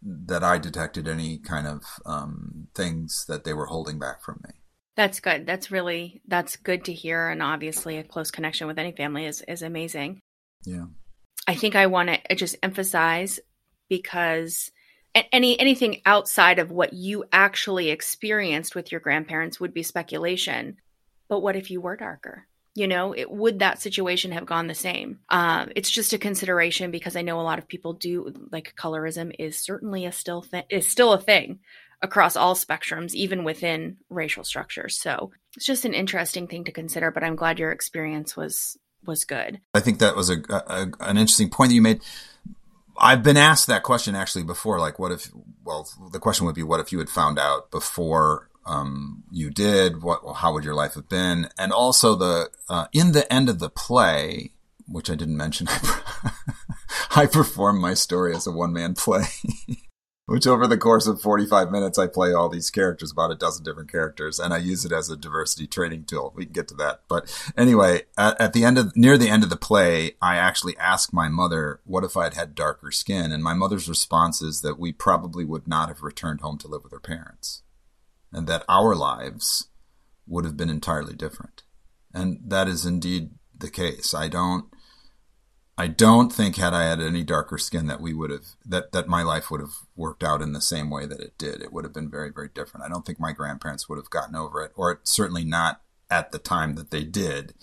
that 0.01 0.45
I 0.45 0.59
detected 0.59 1.09
any 1.09 1.39
kind 1.39 1.67
of 1.67 1.83
um, 2.07 2.69
things 2.73 3.25
that 3.27 3.43
they 3.43 3.53
were 3.53 3.67
holding 3.67 3.99
back 3.99 4.23
from 4.23 4.41
me. 4.45 4.55
That's 4.97 5.19
good. 5.19 5.45
That's 5.45 5.73
really 5.73 6.23
that's 6.29 6.57
good 6.57 6.85
to 6.85 6.93
hear, 6.93 7.29
and 7.29 7.43
obviously 7.43 7.99
a 7.99 8.05
close 8.05 8.31
connection 8.31 8.69
with 8.69 8.79
any 8.79 8.93
family 8.93 9.27
is 9.27 9.43
is 9.49 9.63
amazing. 9.63 10.21
Yeah, 10.65 10.87
I 11.49 11.55
think 11.55 11.75
I 11.75 11.87
want 11.87 12.11
to 12.11 12.35
just 12.37 12.57
emphasize 12.63 13.41
because 13.89 14.71
any 15.33 15.59
anything 15.59 16.03
outside 16.07 16.61
of 16.61 16.71
what 16.71 16.93
you 16.93 17.25
actually 17.33 17.91
experienced 17.91 18.75
with 18.77 18.93
your 18.93 19.01
grandparents 19.01 19.59
would 19.59 19.75
be 19.75 19.83
speculation. 19.83 20.77
But 21.29 21.41
what 21.41 21.57
if 21.57 21.71
you 21.71 21.81
were 21.81 21.97
darker? 21.97 22.47
You 22.75 22.87
know, 22.87 23.13
it, 23.13 23.31
would 23.31 23.59
that 23.59 23.83
situation 23.83 24.31
have 24.33 24.47
gone 24.47 24.69
the 24.69 24.75
same? 24.75 25.19
Um, 25.29 25.73
it's 25.75 25.91
just 25.91 26.13
a 26.13 26.19
consideration 26.19 26.91
because 26.93 27.17
I 27.17 27.23
know 27.23 27.41
a 27.41 27.43
lot 27.43 27.59
of 27.59 27.67
people 27.67 27.95
do 27.95 28.33
like 28.53 28.75
colorism 28.77 29.35
is 29.39 29.59
certainly 29.59 30.07
a 30.07 30.13
still 30.13 30.43
thing 30.43 30.63
is 30.71 30.87
still 30.87 31.13
a 31.13 31.21
thing 31.21 31.59
across 32.03 32.37
all 32.37 32.55
spectrums, 32.55 33.13
even 33.15 33.45
within 33.45 33.97
racial 34.09 34.45
structures. 34.45 34.97
So 34.97 35.33
it's 35.57 35.67
just 35.67 35.85
an 35.85 35.95
interesting 35.95 36.47
thing 36.47 36.65
to 36.65 36.73
consider. 36.73 37.11
But 37.11 37.25
I'm 37.25 37.37
glad 37.37 37.59
your 37.59 37.73
experience 37.73 38.37
was 38.37 38.79
was 39.05 39.25
good. 39.25 39.61
I 39.75 39.81
think 39.81 39.99
that 39.99 40.17
was 40.17 40.31
a, 40.31 40.39
a 40.51 40.91
an 41.01 41.17
interesting 41.17 41.51
point 41.51 41.71
that 41.71 41.75
you 41.75 41.83
made. 41.83 42.01
I've 42.97 43.23
been 43.23 43.39
asked 43.39 43.67
that 43.67 43.83
question 43.83 44.15
actually 44.15 44.45
before. 44.45 44.79
Like, 44.79 44.99
what 44.99 45.13
if? 45.13 45.31
Well, 45.65 45.89
the 46.13 46.19
question 46.19 46.47
would 46.47 46.55
be, 46.55 46.63
what 46.63 46.81
if 46.81 46.93
you 46.93 46.99
had 46.99 47.09
found 47.09 47.39
out 47.39 47.71
before 47.71 48.50
um, 48.67 49.25
you 49.31 49.51
did? 49.51 50.03
What? 50.03 50.21
How 50.37 50.53
would 50.53 50.65
your 50.65 50.75
life 50.75 50.95
have 50.95 51.09
been? 51.09 51.49
And 51.59 51.73
also 51.73 52.15
the 52.15 52.51
uh, 52.69 52.87
in 52.93 53.13
the 53.13 53.31
end 53.33 53.49
of 53.49 53.59
the 53.59 53.71
play, 53.71 54.53
which 54.87 55.11
I 55.11 55.15
didn't 55.15 55.37
mention, 55.37 55.69
I 57.17 57.27
performed 57.27 57.81
my 57.81 57.95
story 57.95 58.35
as 58.35 58.47
a 58.47 58.53
one 58.53 58.73
man 58.73 58.95
play. 58.95 59.25
which 60.31 60.47
over 60.47 60.69
the 60.69 60.79
course 60.79 61.09
of 61.09 61.21
45 61.21 61.73
minutes, 61.73 61.99
I 61.99 62.07
play 62.07 62.33
all 62.33 62.49
these 62.49 62.71
characters, 62.71 63.11
about 63.11 63.33
a 63.33 63.35
dozen 63.35 63.65
different 63.65 63.91
characters, 63.91 64.39
and 64.39 64.55
I 64.55 64.59
use 64.59 64.85
it 64.85 64.93
as 64.93 65.11
a 65.11 65.17
diversity 65.17 65.67
training 65.67 66.05
tool. 66.05 66.33
We 66.37 66.45
can 66.45 66.53
get 66.53 66.69
to 66.69 66.75
that. 66.77 67.01
But 67.09 67.53
anyway, 67.57 68.03
at, 68.17 68.41
at, 68.41 68.53
the 68.53 68.65
end 68.65 68.79
of, 68.79 68.97
near 68.97 69.19
the 69.19 69.29
end 69.29 69.43
of 69.43 69.51
the 69.51 69.57
play, 69.57 70.13
I 70.23 70.37
actually 70.37 70.77
asked 70.77 71.13
my 71.13 71.29
mother, 71.29 71.81
what 71.85 72.05
if 72.05 72.17
I'd 72.17 72.35
had 72.35 72.55
darker 72.55 72.93
skin? 72.93 73.33
And 73.33 73.43
my 73.43 73.55
mother's 73.55 73.89
response 73.89 74.41
is 74.41 74.61
that 74.61 74.79
we 74.79 74.93
probably 74.93 75.45
would 75.45 75.67
not 75.67 75.89
have 75.89 76.01
returned 76.01 76.43
home 76.43 76.59
to 76.59 76.69
live 76.69 76.85
with 76.85 76.93
our 76.93 77.01
parents 77.01 77.63
and 78.33 78.47
that 78.47 78.65
our 78.69 78.95
lives 78.95 79.69
would 80.27 80.45
have 80.45 80.57
been 80.57 80.71
entirely 80.71 81.15
different. 81.15 81.63
And 82.15 82.39
that 82.47 82.69
is 82.69 82.87
indeed 82.87 83.31
the 83.57 83.71
case. 83.71 84.15
I 84.15 84.29
don't, 84.29 84.67
I 85.81 85.87
don't 85.87 86.31
think 86.31 86.57
had 86.57 86.75
I 86.75 86.85
had 86.85 87.01
any 87.01 87.25
darker 87.25 87.57
skin 87.57 87.87
that 87.87 88.03
we 88.03 88.13
would 88.13 88.31
have 88.31 88.45
that 88.67 88.93
that 88.93 89.09
my 89.09 89.23
life 89.23 89.51
would 89.51 89.63
have 89.63 89.73
worked 89.97 90.23
out 90.23 90.43
in 90.43 90.53
the 90.53 90.61
same 90.61 90.91
way 90.91 91.07
that 91.07 91.21
it 91.21 91.39
did. 91.39 91.63
It 91.63 91.73
would 91.73 91.85
have 91.85 91.95
been 91.95 92.11
very 92.11 92.31
very 92.31 92.51
different. 92.55 92.85
I 92.85 92.91
don't 92.91 93.07
think 93.07 93.19
my 93.19 93.33
grandparents 93.33 93.89
would 93.89 93.97
have 93.97 94.11
gotten 94.11 94.35
over 94.35 94.61
it, 94.61 94.73
or 94.77 95.01
certainly 95.05 95.43
not 95.43 95.81
at 96.11 96.33
the 96.33 96.39
time 96.39 96.75
that 96.75 96.91
they 96.91 97.03
did. 97.03 97.55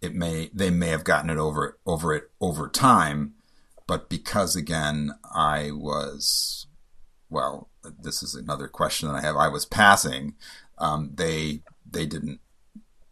It 0.00 0.14
may 0.14 0.50
they 0.54 0.70
may 0.70 0.90
have 0.90 1.02
gotten 1.02 1.30
it 1.30 1.38
over 1.38 1.80
over 1.84 2.14
it 2.14 2.30
over 2.40 2.68
time, 2.68 3.34
but 3.88 4.08
because 4.08 4.54
again 4.54 5.10
I 5.34 5.72
was 5.72 6.67
well, 7.30 7.68
this 8.00 8.22
is 8.22 8.34
another 8.34 8.68
question 8.68 9.08
that 9.08 9.16
I 9.16 9.20
have. 9.20 9.36
I 9.36 9.48
was 9.48 9.64
passing. 9.64 10.34
Um, 10.78 11.12
they 11.14 11.62
they 11.90 12.06
didn't 12.06 12.40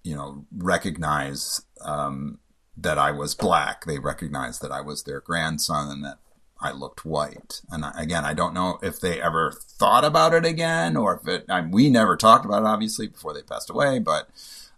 you 0.02 0.14
know 0.14 0.46
recognize 0.56 1.62
um, 1.84 2.38
that 2.76 2.98
I 2.98 3.10
was 3.10 3.34
black. 3.34 3.84
They 3.84 3.98
recognized 3.98 4.62
that 4.62 4.72
I 4.72 4.80
was 4.80 5.02
their 5.02 5.20
grandson 5.20 5.90
and 5.90 6.04
that 6.04 6.18
I 6.60 6.72
looked 6.72 7.04
white. 7.04 7.60
And 7.70 7.84
I, 7.84 7.92
again, 7.96 8.24
I 8.24 8.34
don't 8.34 8.54
know 8.54 8.78
if 8.82 9.00
they 9.00 9.20
ever 9.20 9.52
thought 9.52 10.04
about 10.04 10.32
it 10.32 10.44
again 10.44 10.96
or 10.96 11.20
if 11.20 11.28
it, 11.28 11.44
I 11.48 11.60
we 11.60 11.90
never 11.90 12.16
talked 12.16 12.44
about 12.44 12.62
it 12.62 12.66
obviously 12.66 13.08
before 13.08 13.34
they 13.34 13.42
passed 13.42 13.70
away, 13.70 13.98
but, 13.98 14.28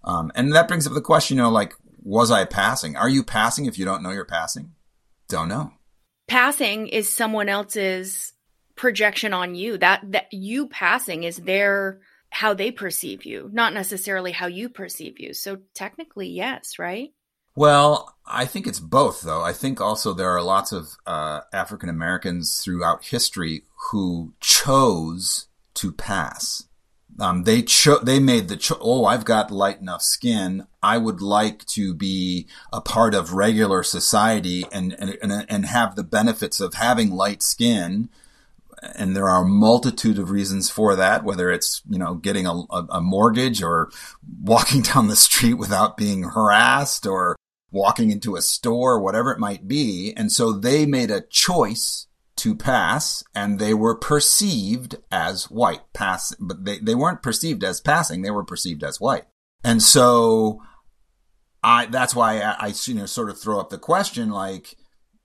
um, 0.05 0.33
and 0.35 0.53
that 0.55 0.69
brings 0.69 0.87
up 0.87 0.95
the 0.95 1.01
question, 1.01 1.37
you 1.37 1.43
know, 1.43 1.51
like, 1.51 1.75
was 2.03 2.31
I 2.31 2.45
passing? 2.45 2.97
Are 2.97 3.09
you 3.09 3.23
passing 3.23 3.67
if 3.67 3.79
you 3.79 3.85
don't 3.85 4.03
know 4.03 4.11
you're 4.11 4.25
passing? 4.25 4.73
Don't 5.29 5.49
know. 5.49 5.73
Passing 6.27 6.89
is 6.89 7.09
someone 7.09 7.49
else's 7.49 8.33
projection 8.79 9.35
on 9.35 9.55
you. 9.55 9.77
That, 9.77 10.11
that 10.13 10.33
you 10.33 10.69
passing 10.69 11.25
is 11.25 11.37
their, 11.37 12.01
how 12.31 12.55
they 12.55 12.71
perceive 12.71 13.27
you, 13.27 13.51
not 13.53 13.75
necessarily 13.75 14.33
how 14.33 14.47
you 14.47 14.71
perceive 14.71 15.21
you. 15.21 15.35
So 15.35 15.59
technically, 15.75 16.29
yes, 16.29 16.79
right? 16.79 17.11
Well, 17.55 18.15
I 18.25 18.45
think 18.45 18.69
it's 18.69 18.79
both, 18.79 19.23
though. 19.23 19.43
I 19.43 19.53
think 19.53 19.81
also 19.81 20.15
there 20.15 20.31
are 20.31 20.43
lots 20.43 20.71
of 20.71 20.97
uh, 21.07 21.41
African 21.53 21.89
Americans 21.89 22.61
throughout 22.63 23.07
history 23.07 23.65
who 23.91 24.35
chose 24.41 25.49
to 25.75 25.91
pass. 25.91 26.69
Um, 27.19 27.43
they 27.43 27.63
cho- 27.63 27.99
they 27.99 28.21
made 28.21 28.47
the 28.47 28.57
cho- 28.57 28.79
oh 28.81 29.05
I've 29.05 29.25
got 29.25 29.51
light 29.51 29.81
enough 29.81 30.03
skin 30.03 30.69
I 30.81 30.99
would 30.99 31.21
like 31.21 31.65
to 31.67 31.95
be 31.95 32.47
a 32.73 32.81
part 32.81 33.13
of 33.13 33.33
regular 33.33 33.83
society 33.83 34.65
and 34.71 34.93
and 34.93 35.45
and 35.49 35.67
have 35.67 35.97
the 35.97 36.05
benefits 36.05 36.61
of 36.61 36.75
having 36.75 37.11
light 37.11 37.43
skin 37.43 38.09
and 38.83 39.17
there 39.17 39.29
are 39.29 39.43
a 39.43 39.49
multitude 39.49 40.19
of 40.19 40.31
reasons 40.31 40.71
for 40.71 40.97
that, 40.97 41.25
whether 41.25 41.51
it's, 41.51 41.83
you 41.89 41.99
know, 41.99 42.15
getting 42.15 42.47
a, 42.47 42.63
a, 42.71 43.01
mortgage 43.01 43.63
or 43.63 43.91
walking 44.43 44.83
down 44.95 45.09
the 45.09 45.17
street 45.17 45.55
without 45.55 45.97
being 45.97 46.23
harassed 46.23 47.07
or 47.07 47.37
walking 47.71 48.11
into 48.11 48.37
a 48.37 48.43
store, 48.43 49.01
whatever 49.01 49.33
it 49.33 49.39
might 49.39 49.69
be. 49.69 50.13
And 50.17 50.33
so 50.33 50.53
they 50.53 50.87
made 50.87 51.11
a 51.11 51.21
choice 51.23 52.07
to 52.37 52.55
pass 52.55 53.25
and 53.35 53.59
they 53.59 53.75
were 53.75 53.97
perceived 53.97 54.97
as 55.11 55.51
white 55.51 55.93
pass, 55.93 56.35
but 56.39 56.65
they, 56.65 56.79
they 56.79 56.95
weren't 56.95 57.23
perceived 57.23 57.65
as 57.65 57.81
passing. 57.81 58.23
They 58.23 58.31
were 58.31 58.45
perceived 58.45 58.85
as 58.85 59.01
white. 59.01 59.25
And 59.65 59.83
so 59.83 60.63
I, 61.63 61.87
that's 61.87 62.15
why 62.15 62.41
I, 62.41 62.67
I 62.67 62.75
you 62.85 62.95
know, 62.95 63.07
sort 63.07 63.29
of 63.29 63.41
throw 63.41 63.59
up 63.59 63.71
the 63.71 63.79
question, 63.79 64.31
like, 64.31 64.77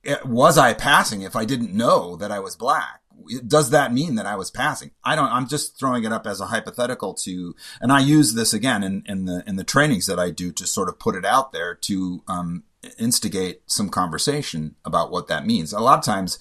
eh, 0.03 0.17
was 0.25 0.57
I 0.57 0.73
passing 0.73 1.21
if 1.21 1.35
I 1.35 1.45
didn't 1.45 1.73
know 1.73 2.15
that 2.15 2.31
I 2.31 2.39
was 2.39 2.55
black? 2.55 3.02
Does 3.45 3.69
that 3.71 3.93
mean 3.93 4.15
that 4.15 4.25
I 4.25 4.35
was 4.35 4.51
passing? 4.51 4.91
I 5.03 5.15
don't, 5.15 5.31
I'm 5.31 5.47
just 5.47 5.79
throwing 5.79 6.03
it 6.03 6.11
up 6.11 6.27
as 6.27 6.41
a 6.41 6.47
hypothetical 6.47 7.13
to, 7.15 7.55
and 7.81 7.91
I 7.91 7.99
use 7.99 8.33
this 8.33 8.53
again 8.53 8.83
in, 8.83 9.03
in 9.05 9.25
the, 9.25 9.43
in 9.47 9.55
the 9.55 9.63
trainings 9.63 10.07
that 10.07 10.19
I 10.19 10.29
do 10.29 10.51
to 10.51 10.67
sort 10.67 10.89
of 10.89 10.99
put 10.99 11.15
it 11.15 11.25
out 11.25 11.51
there 11.51 11.75
to, 11.75 12.23
um, 12.27 12.63
instigate 12.97 13.61
some 13.65 13.89
conversation 13.89 14.75
about 14.83 15.11
what 15.11 15.27
that 15.27 15.45
means. 15.45 15.71
A 15.71 15.79
lot 15.79 15.99
of 15.99 16.05
times 16.05 16.37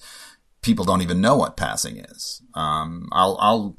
people 0.63 0.85
don't 0.85 1.01
even 1.01 1.21
know 1.21 1.35
what 1.35 1.57
passing 1.57 1.97
is. 1.97 2.41
Um, 2.55 3.09
I'll, 3.11 3.37
I'll, 3.39 3.77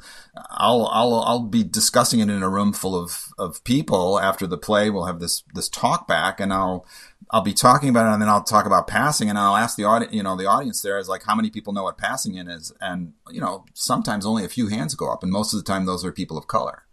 I'll, 0.51 0.87
I'll, 0.87 1.14
I'll 1.14 1.47
be 1.47 1.64
discussing 1.64 2.20
it 2.20 2.31
in 2.31 2.42
a 2.42 2.49
room 2.49 2.73
full 2.73 2.94
of, 2.94 3.29
of 3.38 3.64
people 3.64 4.20
after 4.20 4.47
the 4.47 4.59
play. 4.59 4.90
We'll 4.90 5.07
have 5.07 5.18
this, 5.18 5.42
this 5.55 5.68
talk 5.68 6.07
back 6.07 6.38
and 6.38 6.53
I'll, 6.53 6.87
I'll 7.31 7.40
be 7.40 7.55
talking 7.55 7.88
about 7.88 8.09
it 8.09 8.12
and 8.12 8.23
then 8.23 8.29
I'll 8.29 8.44
talk 8.44 8.66
about 8.66 8.87
passing 8.87 9.29
and 9.29 9.38
I'll 9.38 9.57
ask 9.57 9.77
the 9.77 9.85
audience, 9.85 10.14
you 10.14 10.23
know, 10.23 10.37
the 10.37 10.47
audience 10.47 10.83
there 10.83 10.99
is 10.99 11.09
like, 11.09 11.25
how 11.25 11.35
many 11.35 11.51
people 11.51 11.73
know 11.73 11.85
what 11.85 11.99
passing 11.99 12.35
in 12.35 12.49
is? 12.49 12.73
And, 12.81 13.14
you 13.31 13.40
know, 13.40 13.64
sometimes 13.73 14.27
only 14.27 14.44
a 14.44 14.49
few 14.49 14.68
hands 14.68 14.94
go 14.94 15.11
up 15.11 15.23
and 15.23 15.33
most 15.33 15.53
of 15.53 15.59
the 15.59 15.64
time 15.64 15.87
those 15.87 16.05
are 16.05 16.12
people 16.12 16.38
of 16.38 16.47
color. 16.47 16.85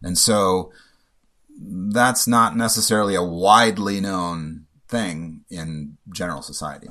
And 0.00 0.16
so 0.16 0.72
that's 1.58 2.26
not 2.28 2.56
necessarily 2.56 3.14
a 3.14 3.22
widely 3.22 4.00
known 4.00 4.66
thing 4.88 5.44
in 5.50 5.98
general 6.12 6.42
society. 6.42 6.88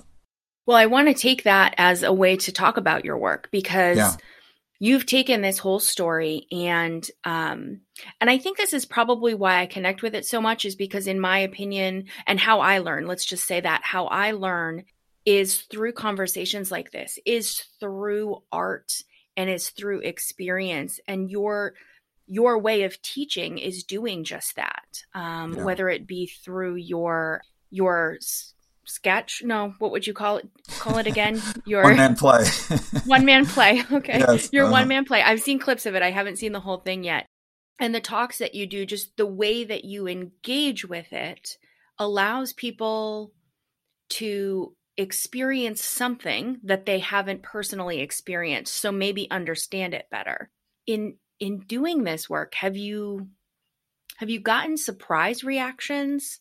Well, 0.65 0.77
I 0.77 0.85
want 0.85 1.09
to 1.09 1.13
take 1.13 1.43
that 1.43 1.75
as 1.77 2.03
a 2.03 2.13
way 2.13 2.37
to 2.37 2.51
talk 2.51 2.77
about 2.77 3.05
your 3.05 3.17
work 3.17 3.49
because 3.51 3.97
yeah 3.97 4.15
you've 4.83 5.05
taken 5.05 5.41
this 5.41 5.59
whole 5.59 5.79
story 5.79 6.45
and 6.51 7.09
um 7.23 7.79
and 8.19 8.29
i 8.29 8.37
think 8.37 8.57
this 8.57 8.73
is 8.73 8.85
probably 8.85 9.33
why 9.33 9.61
i 9.61 9.65
connect 9.65 10.01
with 10.01 10.13
it 10.13 10.25
so 10.25 10.41
much 10.41 10.65
is 10.65 10.75
because 10.75 11.07
in 11.07 11.21
my 11.21 11.39
opinion 11.39 12.03
and 12.27 12.37
how 12.37 12.59
i 12.59 12.79
learn 12.79 13.07
let's 13.07 13.23
just 13.23 13.47
say 13.47 13.61
that 13.61 13.79
how 13.81 14.07
i 14.07 14.31
learn 14.31 14.83
is 15.25 15.61
through 15.61 15.93
conversations 15.93 16.69
like 16.69 16.91
this 16.91 17.17
is 17.25 17.63
through 17.79 18.43
art 18.51 18.91
and 19.37 19.49
is 19.49 19.69
through 19.69 20.01
experience 20.01 20.99
and 21.07 21.31
your 21.31 21.75
your 22.27 22.59
way 22.59 22.83
of 22.83 23.01
teaching 23.01 23.57
is 23.57 23.85
doing 23.85 24.25
just 24.25 24.57
that 24.57 25.03
um, 25.15 25.53
yeah. 25.53 25.63
whether 25.63 25.87
it 25.87 26.05
be 26.05 26.27
through 26.43 26.75
your 26.75 27.41
your 27.69 28.17
sketch? 28.85 29.41
No 29.43 29.73
what 29.79 29.91
would 29.91 30.07
you 30.07 30.13
call 30.13 30.37
it? 30.37 30.49
Call 30.79 30.97
it 30.97 31.07
again? 31.07 31.41
Your 31.65 31.83
one 31.83 31.97
man 31.97 32.15
play. 32.15 32.45
One 33.05 33.25
man 33.25 33.45
play 33.45 33.83
okay. 33.91 34.19
Yes, 34.19 34.49
your 34.51 34.65
uh-huh. 34.65 34.71
one 34.71 34.87
man 34.87 35.05
play. 35.05 35.21
I've 35.21 35.41
seen 35.41 35.59
clips 35.59 35.85
of 35.85 35.95
it. 35.95 36.01
I 36.01 36.11
haven't 36.11 36.37
seen 36.37 36.51
the 36.51 36.59
whole 36.59 36.77
thing 36.77 37.03
yet. 37.03 37.25
And 37.79 37.93
the 37.93 37.99
talks 37.99 38.37
that 38.37 38.55
you 38.55 38.65
do 38.65 38.85
just 38.85 39.17
the 39.17 39.25
way 39.25 39.63
that 39.63 39.83
you 39.83 40.07
engage 40.07 40.85
with 40.85 41.11
it 41.11 41.57
allows 41.99 42.53
people 42.53 43.33
to 44.09 44.75
experience 44.97 45.83
something 45.83 46.59
that 46.63 46.85
they 46.85 46.99
haven't 46.99 47.41
personally 47.41 47.99
experienced. 47.99 48.75
So 48.75 48.91
maybe 48.91 49.29
understand 49.31 49.93
it 49.93 50.07
better. 50.11 50.49
In 50.85 51.17
in 51.39 51.59
doing 51.61 52.03
this 52.03 52.29
work 52.29 52.53
have 52.55 52.77
you 52.77 53.29
have 54.17 54.29
you 54.29 54.39
gotten 54.39 54.77
surprise 54.77 55.43
reactions? 55.43 56.39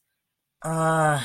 Uh 0.62 1.24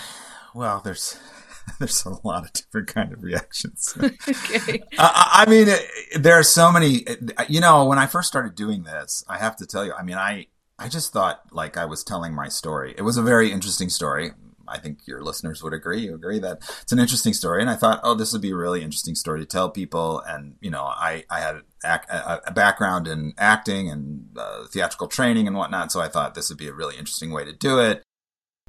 well, 0.57 0.81
there's 0.83 1.19
there's 1.79 2.03
a 2.05 2.17
lot 2.27 2.45
of 2.45 2.53
different 2.53 2.87
kind 2.87 3.13
of 3.13 3.21
reactions. 3.21 3.95
okay. 4.03 4.81
I, 4.97 5.45
I 5.45 5.49
mean, 5.49 5.67
there 6.15 6.33
are 6.33 6.43
so 6.43 6.71
many. 6.71 7.05
You 7.47 7.61
know, 7.61 7.85
when 7.85 7.99
I 7.99 8.07
first 8.07 8.27
started 8.27 8.55
doing 8.55 8.83
this, 8.83 9.23
I 9.27 9.37
have 9.37 9.55
to 9.57 9.65
tell 9.65 9.85
you. 9.85 9.93
I 9.93 10.03
mean, 10.03 10.17
I 10.17 10.47
I 10.79 10.89
just 10.89 11.13
thought 11.13 11.41
like 11.51 11.77
I 11.77 11.85
was 11.85 12.03
telling 12.03 12.33
my 12.33 12.49
story. 12.49 12.95
It 12.97 13.03
was 13.03 13.17
a 13.17 13.21
very 13.21 13.51
interesting 13.51 13.89
story. 13.89 14.31
I 14.69 14.79
think 14.79 15.07
your 15.07 15.23
listeners 15.23 15.63
would 15.63 15.73
agree. 15.73 16.01
You 16.01 16.15
agree 16.15 16.39
that 16.39 16.57
it's 16.81 16.91
an 16.91 16.99
interesting 16.99 17.33
story, 17.33 17.61
and 17.61 17.69
I 17.69 17.75
thought, 17.75 18.01
oh, 18.03 18.15
this 18.15 18.33
would 18.33 18.41
be 18.41 18.51
a 18.51 18.55
really 18.55 18.81
interesting 18.81 19.15
story 19.15 19.39
to 19.39 19.45
tell 19.45 19.69
people. 19.69 20.21
And 20.27 20.55
you 20.59 20.71
know, 20.71 20.83
I 20.83 21.23
I 21.29 21.39
had 21.39 21.61
a, 21.83 22.51
background 22.51 23.07
in 23.07 23.33
acting 23.37 23.89
and 23.89 24.35
uh, 24.35 24.65
theatrical 24.65 25.07
training 25.07 25.47
and 25.47 25.55
whatnot, 25.55 25.91
so 25.91 26.01
I 26.01 26.07
thought 26.07 26.33
this 26.33 26.49
would 26.49 26.57
be 26.57 26.67
a 26.67 26.73
really 26.73 26.97
interesting 26.97 27.31
way 27.31 27.45
to 27.45 27.53
do 27.53 27.79
it. 27.79 28.03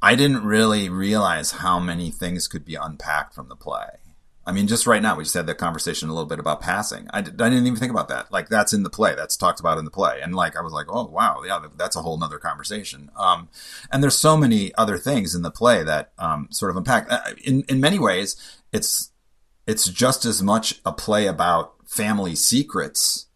I 0.01 0.15
didn't 0.15 0.45
really 0.45 0.89
realize 0.89 1.51
how 1.51 1.79
many 1.79 2.11
things 2.11 2.47
could 2.47 2.65
be 2.65 2.75
unpacked 2.75 3.33
from 3.33 3.49
the 3.49 3.55
play. 3.55 3.87
I 4.45 4.51
mean, 4.51 4.67
just 4.67 4.87
right 4.87 5.01
now, 5.01 5.15
we 5.15 5.25
just 5.25 5.35
had 5.35 5.45
that 5.45 5.59
conversation 5.59 6.09
a 6.09 6.13
little 6.13 6.27
bit 6.27 6.39
about 6.39 6.61
passing. 6.61 7.07
I, 7.11 7.21
did, 7.21 7.37
not 7.37 7.53
even 7.53 7.75
think 7.75 7.91
about 7.91 8.07
that. 8.07 8.31
Like, 8.31 8.49
that's 8.49 8.73
in 8.73 8.81
the 8.81 8.89
play. 8.89 9.13
That's 9.13 9.37
talked 9.37 9.59
about 9.59 9.77
in 9.77 9.85
the 9.85 9.91
play. 9.91 10.21
And 10.23 10.33
like, 10.33 10.57
I 10.57 10.61
was 10.61 10.73
like, 10.73 10.87
oh, 10.89 11.05
wow. 11.05 11.43
Yeah, 11.45 11.67
that's 11.77 11.95
a 11.95 12.01
whole 12.01 12.17
nother 12.17 12.39
conversation. 12.39 13.11
Um, 13.15 13.49
and 13.91 14.01
there's 14.01 14.17
so 14.17 14.35
many 14.35 14.73
other 14.73 14.97
things 14.97 15.35
in 15.35 15.43
the 15.43 15.51
play 15.51 15.83
that, 15.83 16.13
um, 16.17 16.47
sort 16.49 16.71
of 16.71 16.77
unpack. 16.77 17.11
Uh, 17.11 17.19
in, 17.43 17.63
in 17.69 17.79
many 17.79 17.99
ways, 17.99 18.35
it's, 18.73 19.11
it's 19.67 19.85
just 19.85 20.25
as 20.25 20.41
much 20.41 20.81
a 20.83 20.93
play 20.93 21.27
about 21.27 21.75
family 21.85 22.33
secrets 22.33 23.27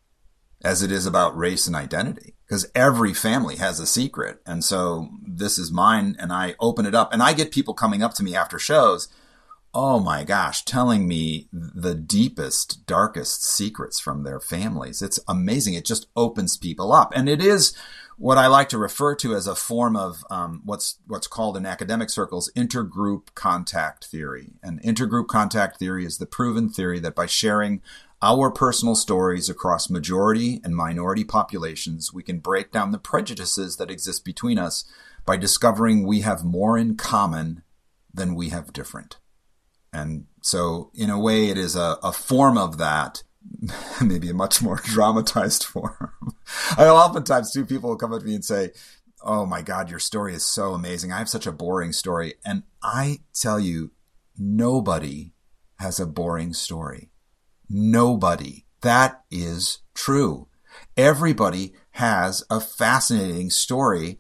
as 0.64 0.82
it 0.82 0.92
is 0.92 1.06
about 1.06 1.38
race 1.38 1.68
and 1.68 1.76
identity 1.76 2.34
because 2.54 2.70
every 2.76 3.16
family 3.16 3.56
has 3.56 3.80
a 3.80 3.88
secret. 3.88 4.40
And 4.46 4.64
so 4.64 5.10
this 5.26 5.58
is 5.58 5.72
mine 5.72 6.16
and 6.20 6.32
I 6.32 6.54
open 6.60 6.86
it 6.86 6.94
up 6.94 7.12
and 7.12 7.24
I 7.24 7.34
get 7.34 7.50
people 7.50 7.74
coming 7.74 8.04
up 8.04 8.14
to 8.14 8.24
me 8.24 8.36
after 8.36 8.60
shows. 8.60 9.08
Oh 9.74 10.00
my 10.00 10.24
gosh, 10.24 10.64
telling 10.64 11.08
me 11.08 11.48
the 11.52 11.96
deepest, 11.96 12.86
darkest 12.86 13.44
secrets 13.44 14.00
from 14.00 14.22
their 14.22 14.40
families. 14.40 15.02
It's 15.02 15.20
amazing. 15.28 15.74
It 15.74 15.84
just 15.84 16.06
opens 16.16 16.56
people 16.56 16.94
up. 16.94 17.12
And 17.16 17.28
it 17.28 17.42
is 17.42 17.76
what 18.20 18.38
I 18.38 18.46
like 18.46 18.70
to 18.70 18.78
refer 18.78 19.16
to 19.16 19.34
as 19.34 19.48
a 19.48 19.56
form 19.56 19.96
of 19.96 20.24
um, 20.30 20.62
what's 20.64 21.00
what's 21.08 21.26
called 21.26 21.58
in 21.58 21.66
academic 21.66 22.12
circles 22.12 22.52
intergroup 22.56 23.34
contact 23.34 24.06
theory. 24.06 24.52
And 24.62 24.80
intergroup 24.84 25.26
contact 25.26 25.80
theory 25.80 26.06
is 26.06 26.20
the 26.20 26.28
proven 26.28 26.70
theory 26.70 27.00
that 27.00 27.16
by 27.16 27.26
sharing 27.26 27.82
our 28.24 28.50
personal 28.50 28.96
stories 28.96 29.50
across 29.50 29.90
majority 29.90 30.62
and 30.64 30.74
minority 30.74 31.26
populations, 31.26 32.14
we 32.14 32.24
can 32.24 32.40
break 32.40 32.72
down 32.72 32.92
the 32.92 32.98
prejudices 32.98 33.76
that 33.76 33.92
exist 33.92 34.24
between 34.24 34.58
us 34.58 34.86
by 35.26 35.36
discovering 35.36 36.08
we 36.08 36.22
have 36.22 36.46
more 36.46 36.78
in 36.78 36.96
common 36.96 37.64
than 38.14 38.34
we 38.34 38.48
have 38.48 38.72
different. 38.72 39.18
And 39.92 40.28
so, 40.42 40.90
in 40.96 41.10
a 41.10 41.20
way, 41.20 41.50
it 41.50 41.58
is 41.58 41.76
a, 41.76 41.98
a 42.02 42.14
form 42.14 42.58
of 42.58 42.78
that, 42.78 43.24
maybe 44.02 44.30
a 44.30 44.34
much 44.34 44.62
more 44.62 44.78
dramatized 44.84 45.66
form. 45.66 46.14
I 46.78 46.88
oftentimes, 46.88 47.52
two 47.52 47.66
people 47.66 47.90
will 47.90 47.98
come 47.98 48.14
up 48.14 48.22
to 48.22 48.26
me 48.26 48.36
and 48.36 48.46
say, 48.46 48.72
Oh 49.22 49.46
my 49.46 49.62
God, 49.62 49.90
your 49.90 50.00
story 50.00 50.34
is 50.34 50.46
so 50.46 50.74
amazing. 50.74 51.12
I 51.12 51.18
have 51.18 51.30
such 51.30 51.48
a 51.48 51.52
boring 51.52 51.92
story. 51.92 52.36
And 52.46 52.64
I 52.82 53.20
tell 53.34 53.60
you, 53.60 53.92
nobody 54.38 55.34
has 55.80 56.00
a 56.00 56.06
boring 56.06 56.54
story 56.54 57.10
nobody. 57.74 58.66
That 58.82 59.24
is 59.32 59.80
true. 59.94 60.48
Everybody 60.96 61.74
has 61.92 62.44
a 62.50 62.60
fascinating 62.60 63.50
story. 63.50 64.20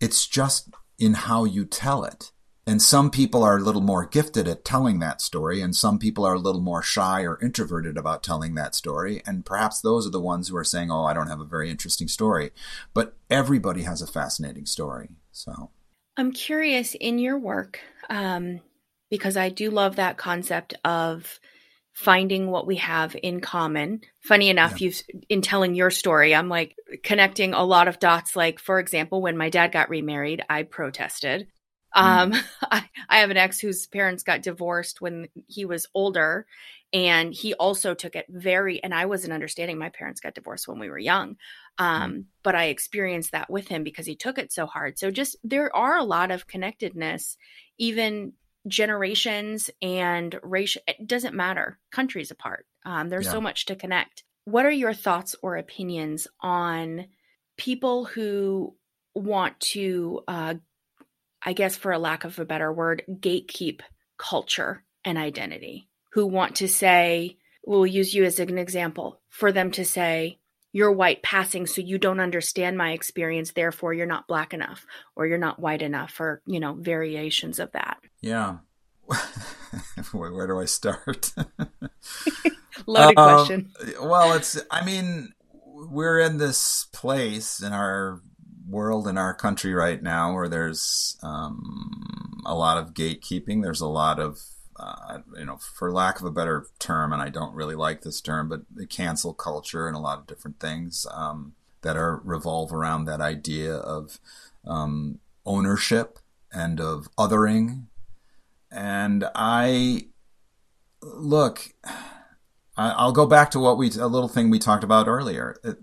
It's 0.00 0.26
just 0.26 0.70
in 0.98 1.14
how 1.14 1.44
you 1.44 1.64
tell 1.64 2.04
it. 2.04 2.30
And 2.66 2.80
some 2.80 3.10
people 3.10 3.42
are 3.42 3.58
a 3.58 3.62
little 3.62 3.82
more 3.82 4.06
gifted 4.06 4.48
at 4.48 4.64
telling 4.64 4.98
that 5.00 5.20
story, 5.20 5.60
and 5.60 5.76
some 5.76 5.98
people 5.98 6.24
are 6.24 6.34
a 6.34 6.38
little 6.38 6.62
more 6.62 6.82
shy 6.82 7.22
or 7.22 7.38
introverted 7.42 7.98
about 7.98 8.22
telling 8.22 8.54
that 8.54 8.74
story. 8.74 9.22
And 9.26 9.44
perhaps 9.44 9.82
those 9.82 10.06
are 10.06 10.10
the 10.10 10.20
ones 10.20 10.48
who 10.48 10.56
are 10.56 10.64
saying, 10.64 10.90
Oh, 10.90 11.04
I 11.04 11.12
don't 11.12 11.28
have 11.28 11.40
a 11.40 11.44
very 11.44 11.68
interesting 11.68 12.08
story. 12.08 12.52
But 12.94 13.16
everybody 13.28 13.82
has 13.82 14.00
a 14.00 14.06
fascinating 14.06 14.64
story. 14.64 15.10
So 15.30 15.70
I'm 16.16 16.32
curious 16.32 16.94
in 16.94 17.18
your 17.18 17.38
work, 17.38 17.80
um, 18.08 18.60
because 19.10 19.36
I 19.36 19.50
do 19.50 19.70
love 19.70 19.96
that 19.96 20.16
concept 20.16 20.72
of 20.84 21.38
finding 21.94 22.50
what 22.50 22.66
we 22.66 22.76
have 22.76 23.16
in 23.22 23.40
common. 23.40 24.00
Funny 24.20 24.50
enough, 24.50 24.80
yeah. 24.80 24.88
you 24.88 25.18
in 25.28 25.40
telling 25.40 25.74
your 25.74 25.90
story, 25.90 26.34
I'm 26.34 26.48
like 26.48 26.76
connecting 27.04 27.54
a 27.54 27.64
lot 27.64 27.88
of 27.88 28.00
dots. 28.00 28.34
Like, 28.36 28.58
for 28.58 28.80
example, 28.80 29.22
when 29.22 29.36
my 29.36 29.48
dad 29.48 29.72
got 29.72 29.88
remarried, 29.88 30.42
I 30.50 30.64
protested. 30.64 31.46
Mm. 31.96 32.02
Um, 32.02 32.32
I, 32.70 32.84
I 33.08 33.18
have 33.18 33.30
an 33.30 33.36
ex 33.36 33.60
whose 33.60 33.86
parents 33.86 34.24
got 34.24 34.42
divorced 34.42 35.00
when 35.00 35.28
he 35.46 35.64
was 35.64 35.86
older, 35.94 36.46
and 36.92 37.32
he 37.32 37.54
also 37.54 37.94
took 37.94 38.16
it 38.16 38.26
very. 38.28 38.82
And 38.82 38.92
I 38.92 39.06
wasn't 39.06 39.32
understanding 39.32 39.78
my 39.78 39.90
parents 39.90 40.20
got 40.20 40.34
divorced 40.34 40.66
when 40.66 40.80
we 40.80 40.90
were 40.90 40.98
young, 40.98 41.36
um, 41.78 42.12
mm. 42.12 42.24
but 42.42 42.56
I 42.56 42.64
experienced 42.64 43.30
that 43.32 43.48
with 43.48 43.68
him 43.68 43.84
because 43.84 44.06
he 44.06 44.16
took 44.16 44.38
it 44.38 44.52
so 44.52 44.66
hard. 44.66 44.98
So 44.98 45.12
just 45.12 45.36
there 45.44 45.74
are 45.74 45.96
a 45.96 46.04
lot 46.04 46.32
of 46.32 46.48
connectedness, 46.48 47.36
even 47.78 48.32
generations 48.66 49.70
and 49.82 50.38
race 50.42 50.76
it 50.86 51.06
doesn't 51.06 51.34
matter 51.34 51.78
countries 51.92 52.30
apart. 52.30 52.66
Um, 52.84 53.08
there's 53.08 53.26
yeah. 53.26 53.32
so 53.32 53.40
much 53.40 53.66
to 53.66 53.76
connect. 53.76 54.24
What 54.44 54.66
are 54.66 54.70
your 54.70 54.94
thoughts 54.94 55.34
or 55.42 55.56
opinions 55.56 56.26
on 56.40 57.06
people 57.56 58.04
who 58.04 58.74
want 59.14 59.58
to 59.60 60.22
uh, 60.26 60.54
i 61.44 61.52
guess 61.52 61.76
for 61.76 61.92
a 61.92 61.98
lack 61.98 62.24
of 62.24 62.38
a 62.38 62.44
better 62.44 62.72
word 62.72 63.04
gatekeep 63.08 63.80
culture 64.18 64.84
and 65.04 65.18
identity? 65.18 65.88
Who 66.12 66.26
want 66.26 66.56
to 66.56 66.68
say 66.68 67.38
we'll 67.66 67.86
use 67.86 68.14
you 68.14 68.24
as 68.24 68.38
an 68.38 68.58
example 68.58 69.20
for 69.30 69.50
them 69.50 69.70
to 69.72 69.84
say 69.84 70.38
you're 70.74 70.92
white 70.92 71.22
passing 71.22 71.66
so 71.66 71.80
you 71.80 71.96
don't 71.96 72.20
understand 72.20 72.76
my 72.76 72.92
experience 72.92 73.52
therefore 73.52 73.94
you're 73.94 74.04
not 74.04 74.28
black 74.28 74.52
enough 74.52 74.84
or 75.16 75.26
you're 75.26 75.38
not 75.38 75.58
white 75.58 75.80
enough 75.80 76.20
or 76.20 76.42
you 76.44 76.60
know 76.60 76.74
variations 76.74 77.58
of 77.58 77.72
that 77.72 77.96
yeah. 78.24 78.56
where, 80.12 80.32
where, 80.32 80.46
do 80.46 80.58
I 80.58 80.64
start? 80.64 81.32
Loaded 82.86 83.18
um, 83.18 83.36
question. 83.36 83.72
Well, 84.00 84.34
it's, 84.34 84.60
I 84.70 84.84
mean, 84.84 85.32
we're 85.66 86.20
in 86.20 86.38
this 86.38 86.86
place 86.92 87.62
in 87.62 87.72
our 87.72 88.20
world, 88.68 89.06
in 89.08 89.18
our 89.18 89.34
country 89.34 89.74
right 89.74 90.02
now, 90.02 90.32
where 90.32 90.48
there's 90.48 91.18
um, 91.22 92.42
a 92.46 92.54
lot 92.54 92.78
of 92.78 92.94
gatekeeping. 92.94 93.62
There's 93.62 93.82
a 93.82 93.86
lot 93.86 94.18
of, 94.18 94.40
uh, 94.76 95.18
you 95.38 95.44
know, 95.44 95.56
for 95.56 95.92
lack 95.92 96.20
of 96.20 96.26
a 96.26 96.30
better 96.30 96.66
term, 96.78 97.12
and 97.12 97.22
I 97.22 97.28
don't 97.28 97.54
really 97.54 97.74
like 97.74 98.02
this 98.02 98.20
term, 98.20 98.48
but 98.48 98.62
the 98.74 98.86
cancel 98.86 99.34
culture 99.34 99.86
and 99.86 99.96
a 99.96 100.00
lot 100.00 100.18
of 100.18 100.26
different 100.26 100.60
things 100.60 101.06
um, 101.12 101.54
that 101.82 101.96
are 101.96 102.20
revolve 102.24 102.72
around 102.72 103.04
that 103.04 103.20
idea 103.20 103.74
of 103.74 104.18
um, 104.66 105.20
ownership 105.44 106.18
and 106.52 106.80
of 106.80 107.08
othering 107.16 107.86
and 108.74 109.24
I 109.34 110.08
look. 111.00 111.72
I'll 112.76 113.12
go 113.12 113.24
back 113.24 113.52
to 113.52 113.60
what 113.60 113.78
we 113.78 113.90
a 113.92 114.08
little 114.08 114.28
thing 114.28 114.50
we 114.50 114.58
talked 114.58 114.82
about 114.82 115.06
earlier. 115.06 115.56
Uh, 115.64 115.74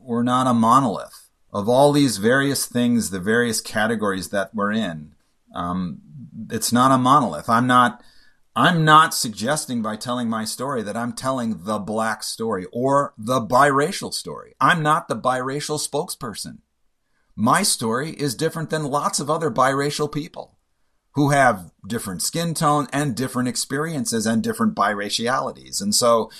we're 0.00 0.22
not 0.22 0.46
a 0.46 0.54
monolith 0.54 1.28
of 1.52 1.68
all 1.68 1.90
these 1.92 2.18
various 2.18 2.66
things, 2.66 3.10
the 3.10 3.18
various 3.18 3.60
categories 3.60 4.28
that 4.28 4.54
we're 4.54 4.72
in. 4.72 5.14
Um, 5.52 6.02
it's 6.50 6.72
not 6.72 6.92
a 6.92 6.98
monolith. 6.98 7.48
I'm 7.48 7.66
not. 7.66 8.02
I'm 8.56 8.84
not 8.84 9.14
suggesting 9.14 9.82
by 9.82 9.94
telling 9.94 10.28
my 10.28 10.44
story 10.44 10.82
that 10.82 10.96
I'm 10.96 11.12
telling 11.12 11.62
the 11.62 11.78
black 11.78 12.24
story 12.24 12.66
or 12.72 13.14
the 13.16 13.40
biracial 13.40 14.12
story. 14.12 14.54
I'm 14.60 14.82
not 14.82 15.06
the 15.06 15.14
biracial 15.14 15.78
spokesperson. 15.78 16.58
My 17.36 17.62
story 17.62 18.10
is 18.10 18.34
different 18.34 18.70
than 18.70 18.82
lots 18.82 19.20
of 19.20 19.30
other 19.30 19.48
biracial 19.48 20.10
people 20.10 20.58
who 21.12 21.30
have 21.30 21.70
different 21.86 22.20
skin 22.20 22.52
tone 22.52 22.88
and 22.92 23.14
different 23.14 23.48
experiences 23.48 24.26
and 24.26 24.42
different 24.42 24.74
biracialities. 24.74 25.80
And 25.80 25.94
so, 25.94 26.30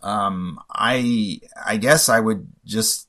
um, 0.00 0.58
I, 0.70 1.40
I 1.62 1.76
guess 1.76 2.08
I 2.08 2.20
would 2.20 2.48
just, 2.64 3.06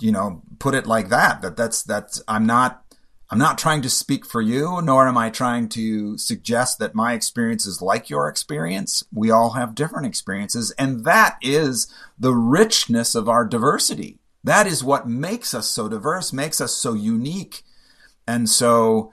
you 0.00 0.10
know, 0.10 0.42
put 0.58 0.74
it 0.74 0.86
like 0.86 1.08
that, 1.10 1.40
that 1.42 1.56
that's, 1.56 1.84
that's, 1.84 2.20
I'm 2.26 2.46
not, 2.46 2.84
I'm 3.30 3.38
not 3.38 3.58
trying 3.58 3.82
to 3.82 3.90
speak 3.90 4.24
for 4.24 4.40
you, 4.40 4.80
nor 4.82 5.06
am 5.06 5.18
I 5.18 5.28
trying 5.28 5.68
to 5.70 6.16
suggest 6.16 6.78
that 6.78 6.94
my 6.94 7.12
experience 7.12 7.66
is 7.66 7.82
like 7.82 8.08
your 8.08 8.26
experience. 8.26 9.04
We 9.12 9.30
all 9.30 9.50
have 9.50 9.74
different 9.74 10.06
experiences, 10.06 10.70
and 10.78 11.04
that 11.04 11.36
is 11.42 11.92
the 12.18 12.32
richness 12.32 13.14
of 13.14 13.28
our 13.28 13.44
diversity. 13.44 14.18
That 14.44 14.66
is 14.66 14.82
what 14.82 15.06
makes 15.06 15.52
us 15.52 15.68
so 15.68 15.88
diverse, 15.88 16.32
makes 16.32 16.60
us 16.60 16.74
so 16.74 16.94
unique. 16.94 17.62
And 18.26 18.48
so 18.48 19.12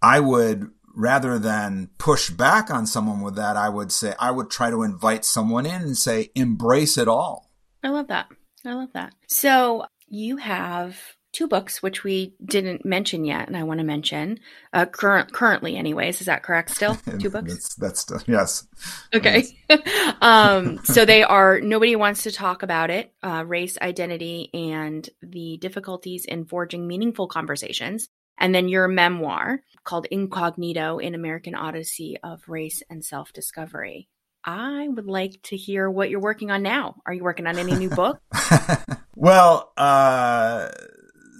I 0.00 0.18
would 0.18 0.70
rather 0.94 1.38
than 1.38 1.90
push 1.98 2.30
back 2.30 2.70
on 2.70 2.86
someone 2.86 3.20
with 3.20 3.36
that, 3.36 3.56
I 3.56 3.68
would 3.68 3.92
say 3.92 4.14
I 4.18 4.30
would 4.30 4.50
try 4.50 4.70
to 4.70 4.82
invite 4.82 5.24
someone 5.24 5.66
in 5.66 5.82
and 5.82 5.96
say, 5.96 6.30
embrace 6.34 6.98
it 6.98 7.08
all. 7.08 7.50
I 7.82 7.90
love 7.90 8.08
that. 8.08 8.26
I 8.64 8.74
love 8.74 8.92
that. 8.94 9.14
So 9.28 9.86
you 10.08 10.36
have 10.36 10.98
two 11.32 11.48
books, 11.48 11.82
which 11.82 12.04
we 12.04 12.34
didn't 12.44 12.84
mention 12.84 13.24
yet, 13.24 13.48
and 13.48 13.56
I 13.56 13.62
want 13.62 13.78
to 13.78 13.84
mention 13.84 14.38
uh, 14.72 14.86
current 14.86 15.32
currently, 15.32 15.76
anyways. 15.76 16.20
Is 16.20 16.26
that 16.26 16.42
correct? 16.42 16.70
Still 16.70 16.96
two 17.18 17.30
books. 17.30 17.74
that's, 17.74 18.04
that's 18.04 18.24
yes. 18.28 18.66
Okay. 19.14 19.44
Yes. 19.68 20.14
um, 20.20 20.78
so 20.84 21.04
they 21.04 21.22
are. 21.22 21.60
Nobody 21.60 21.96
wants 21.96 22.22
to 22.24 22.32
talk 22.32 22.62
about 22.62 22.90
it. 22.90 23.12
Uh, 23.22 23.44
race, 23.46 23.78
identity, 23.80 24.50
and 24.52 25.08
the 25.22 25.56
difficulties 25.58 26.24
in 26.24 26.44
forging 26.44 26.86
meaningful 26.86 27.26
conversations. 27.26 28.08
And 28.38 28.54
then 28.54 28.68
your 28.68 28.88
memoir 28.88 29.62
called 29.84 30.06
Incognito: 30.10 30.98
An 30.98 31.14
American 31.14 31.54
Odyssey 31.54 32.16
of 32.22 32.48
Race 32.48 32.82
and 32.90 33.04
Self 33.04 33.32
Discovery. 33.32 34.08
I 34.44 34.88
would 34.88 35.06
like 35.06 35.40
to 35.44 35.56
hear 35.56 35.88
what 35.88 36.10
you're 36.10 36.20
working 36.20 36.50
on 36.50 36.62
now. 36.62 36.96
Are 37.06 37.14
you 37.14 37.22
working 37.22 37.46
on 37.46 37.58
any 37.58 37.76
new 37.76 37.90
book? 37.90 38.20
well, 39.14 39.72
uh, 39.76 40.68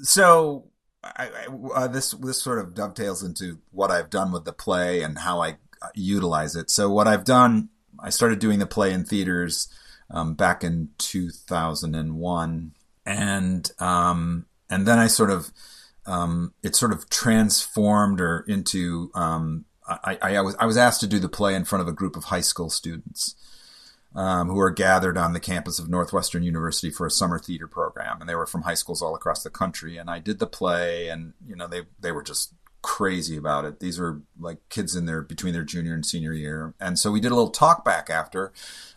so 0.03 0.69
I, 1.03 1.31
I, 1.49 1.75
uh, 1.75 1.89
this 1.89 2.13
this 2.13 2.41
sort 2.41 2.59
of 2.59 2.75
dovetails 2.75 3.23
into 3.23 3.59
what 3.71 3.91
I've 3.91 4.11
done 4.11 4.33
with 4.33 4.45
the 4.45 4.53
play 4.53 5.03
and 5.03 5.19
how 5.19 5.43
I 5.43 5.57
utilize 5.95 6.55
it. 6.55 6.71
So 6.71 6.91
what 6.91 7.09
I've 7.09 7.25
done, 7.25 7.71
I 7.99 8.11
started 8.11 8.39
doing 8.39 8.59
the 8.59 8.67
play 8.67 8.93
in 8.93 9.05
theaters 9.05 9.69
um, 10.11 10.35
back 10.35 10.63
in 10.63 10.91
2001, 10.99 12.73
and 13.07 13.73
um, 13.79 14.47
and 14.71 14.87
then 14.87 14.99
I 14.99 15.07
sort 15.07 15.31
of 15.31 15.51
um, 16.07 16.55
it 16.63 16.77
sort 16.77 16.93
of 16.93 17.09
transformed 17.09 18.21
or 18.21 18.45
into 18.49 19.11
um, 19.15 19.65
I, 19.87 20.19
I, 20.23 20.41
was 20.41 20.57
I 20.59 20.67
was 20.67 20.77
asked 20.77 21.01
to 21.01 21.07
do 21.07 21.19
the 21.19 21.29
play 21.29 21.55
in 21.55 21.65
front 21.65 21.83
of 21.83 21.89
a 21.89 21.93
group 21.93 22.17
of 22.17 22.25
high 22.25 22.41
school 22.41 22.71
students 22.71 23.35
um, 24.15 24.49
who 24.49 24.61
are 24.61 24.71
gathered 24.71 25.17
on 25.17 25.33
the 25.33 25.41
campus 25.41 25.79
of 25.79 25.89
Northwestern 25.89 26.43
University 26.43 26.91
for 26.91 27.07
a 27.07 27.11
summer 27.11 27.39
theater 27.39 27.67
program, 27.67 28.21
and 28.21 28.29
they 28.29 28.35
were 28.35 28.47
from 28.47 28.63
high 28.63 28.75
schools 28.75 29.03
all 29.03 29.15
across 29.15 29.43
the 29.43 29.51
country. 29.51 29.97
And 29.97 30.11
I 30.11 30.19
did 30.19 30.39
the 30.39 30.47
play, 30.47 31.09
and 31.09 31.33
you 31.47 31.57
know 31.57 31.67
they 31.67 31.83
they 32.01 32.13
were 32.13 32.23
just 32.23 32.55
crazy 32.83 33.37
about 33.37 33.65
it. 33.65 33.81
These 33.81 33.99
were 33.99 34.23
like 34.39 34.59
kids 34.69 34.95
in 34.95 35.07
their 35.07 35.23
between 35.23 35.53
their 35.53 35.65
junior 35.65 35.95
and 35.95 36.05
senior 36.05 36.33
year, 36.33 36.75
and 36.81 36.99
so 36.99 37.11
we 37.11 37.21
did 37.21 37.33
a 37.33 37.37
little 37.37 37.51
talk 37.51 37.85
back 37.85 38.11
after. 38.11 38.53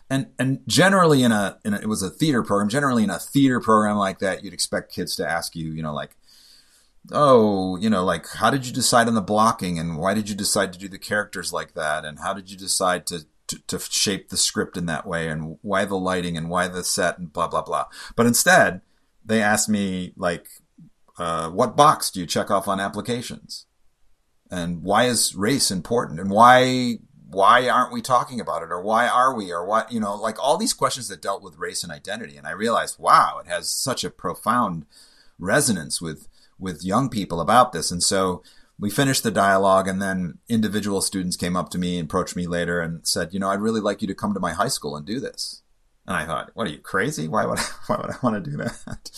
And 0.09 0.27
and 0.37 0.59
generally 0.67 1.23
in 1.23 1.31
a, 1.31 1.57
in 1.65 1.73
a 1.73 1.77
it 1.77 1.87
was 1.87 2.03
a 2.03 2.09
theater 2.09 2.43
program. 2.43 2.69
Generally 2.69 3.05
in 3.05 3.09
a 3.09 3.19
theater 3.19 3.59
program 3.59 3.97
like 3.97 4.19
that, 4.19 4.43
you'd 4.43 4.53
expect 4.53 4.93
kids 4.93 5.15
to 5.15 5.27
ask 5.27 5.55
you, 5.55 5.71
you 5.71 5.81
know, 5.81 5.93
like 5.93 6.15
oh, 7.11 7.75
you 7.77 7.89
know, 7.89 8.03
like 8.03 8.25
how 8.35 8.49
did 8.49 8.65
you 8.65 8.73
decide 8.73 9.07
on 9.07 9.13
the 9.13 9.21
blocking 9.21 9.79
and 9.79 9.97
why 9.97 10.13
did 10.13 10.29
you 10.29 10.35
decide 10.35 10.73
to 10.73 10.79
do 10.79 10.87
the 10.87 10.97
characters 10.97 11.53
like 11.53 11.73
that 11.73 12.05
and 12.05 12.19
how 12.19 12.33
did 12.33 12.49
you 12.49 12.57
decide 12.57 13.05
to 13.07 13.25
to, 13.47 13.59
to 13.67 13.79
shape 13.79 14.29
the 14.29 14.37
script 14.37 14.77
in 14.77 14.85
that 14.87 15.05
way 15.05 15.27
and 15.27 15.57
why 15.61 15.85
the 15.85 15.95
lighting 15.95 16.37
and 16.37 16.49
why 16.49 16.67
the 16.67 16.83
set 16.83 17.17
and 17.17 17.31
blah 17.31 17.47
blah 17.47 17.61
blah. 17.61 17.85
But 18.15 18.25
instead, 18.25 18.81
they 19.23 19.41
asked 19.41 19.69
me 19.69 20.13
like, 20.15 20.47
uh, 21.17 21.49
what 21.49 21.77
box 21.77 22.11
do 22.11 22.19
you 22.19 22.25
check 22.25 22.51
off 22.51 22.67
on 22.67 22.79
applications, 22.79 23.65
and 24.51 24.83
why 24.83 25.05
is 25.05 25.35
race 25.35 25.71
important, 25.71 26.19
and 26.19 26.29
why 26.29 26.97
why 27.27 27.67
aren't 27.67 27.93
we 27.93 28.01
talking 28.01 28.39
about 28.39 28.63
it, 28.63 28.71
or 28.71 28.81
why 28.81 29.07
are 29.07 29.35
we, 29.35 29.51
or 29.51 29.65
what 29.65 29.91
you 29.91 29.99
know, 29.99 30.15
like 30.15 30.41
all 30.41 30.57
these 30.57 30.73
questions 30.73 31.07
that 31.07 31.21
dealt 31.21 31.43
with 31.43 31.57
race 31.57 31.83
and 31.83 31.91
identity. 31.91 32.37
And 32.37 32.47
I 32.47 32.51
realized, 32.51 32.99
wow, 32.99 33.39
it 33.43 33.47
has 33.47 33.69
such 33.69 34.03
a 34.03 34.09
profound 34.09 34.85
resonance 35.37 36.01
with 36.01 36.27
with 36.57 36.85
young 36.85 37.09
people 37.09 37.41
about 37.41 37.73
this. 37.73 37.91
And 37.91 38.01
so 38.01 38.41
we 38.79 38.89
finished 38.89 39.23
the 39.23 39.31
dialogue 39.31 39.87
and 39.87 40.01
then 40.01 40.39
individual 40.49 41.01
students 41.01 41.37
came 41.37 41.55
up 41.55 41.69
to 41.69 41.77
me 41.77 41.97
and 41.97 42.07
approached 42.07 42.35
me 42.35 42.47
later 42.47 42.81
and 42.81 43.07
said, 43.07 43.33
you 43.33 43.39
know, 43.39 43.49
I'd 43.49 43.61
really 43.61 43.81
like 43.81 44.01
you 44.01 44.07
to 44.07 44.15
come 44.15 44.33
to 44.33 44.39
my 44.39 44.53
high 44.53 44.67
school 44.67 44.95
and 44.95 45.05
do 45.05 45.19
this. 45.19 45.61
And 46.05 46.15
I 46.15 46.25
thought, 46.25 46.51
what 46.53 46.67
are 46.67 46.71
you 46.71 46.79
crazy? 46.79 47.27
Why 47.27 47.45
would 47.45 47.59
I, 47.59 47.65
why 47.87 47.97
would 47.97 48.11
I 48.11 48.17
want 48.21 48.43
to 48.43 48.51
do 48.51 48.57
that? 48.57 49.11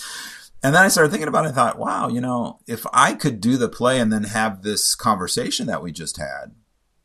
And 0.63 0.73
then 0.73 0.83
I 0.83 0.87
started 0.87 1.11
thinking 1.11 1.27
about 1.27 1.45
it. 1.45 1.49
I 1.49 1.51
thought, 1.51 1.77
wow, 1.77 2.07
you 2.07 2.21
know, 2.21 2.59
if 2.67 2.85
I 2.91 3.13
could 3.13 3.39
do 3.39 3.57
the 3.57 3.69
play 3.69 3.99
and 3.99 4.11
then 4.11 4.23
have 4.23 4.63
this 4.63 4.95
conversation 4.95 5.67
that 5.67 5.83
we 5.83 5.91
just 5.91 6.17
had, 6.17 6.55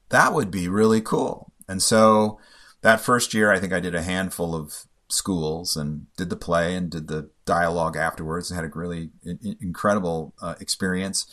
that 0.08 0.32
would 0.32 0.50
be 0.50 0.68
really 0.68 1.00
cool. 1.00 1.52
And 1.68 1.82
so 1.82 2.38
that 2.80 3.00
first 3.00 3.34
year, 3.34 3.52
I 3.52 3.58
think 3.60 3.72
I 3.72 3.80
did 3.80 3.94
a 3.94 4.02
handful 4.02 4.54
of 4.54 4.86
schools 5.08 5.76
and 5.76 6.06
did 6.16 6.30
the 6.30 6.36
play 6.36 6.74
and 6.74 6.90
did 6.90 7.08
the 7.08 7.30
dialogue 7.44 7.96
afterwards. 7.96 8.50
I 8.50 8.56
had 8.56 8.64
a 8.64 8.70
really 8.74 9.10
incredible 9.60 10.34
uh, 10.40 10.54
experience. 10.58 11.26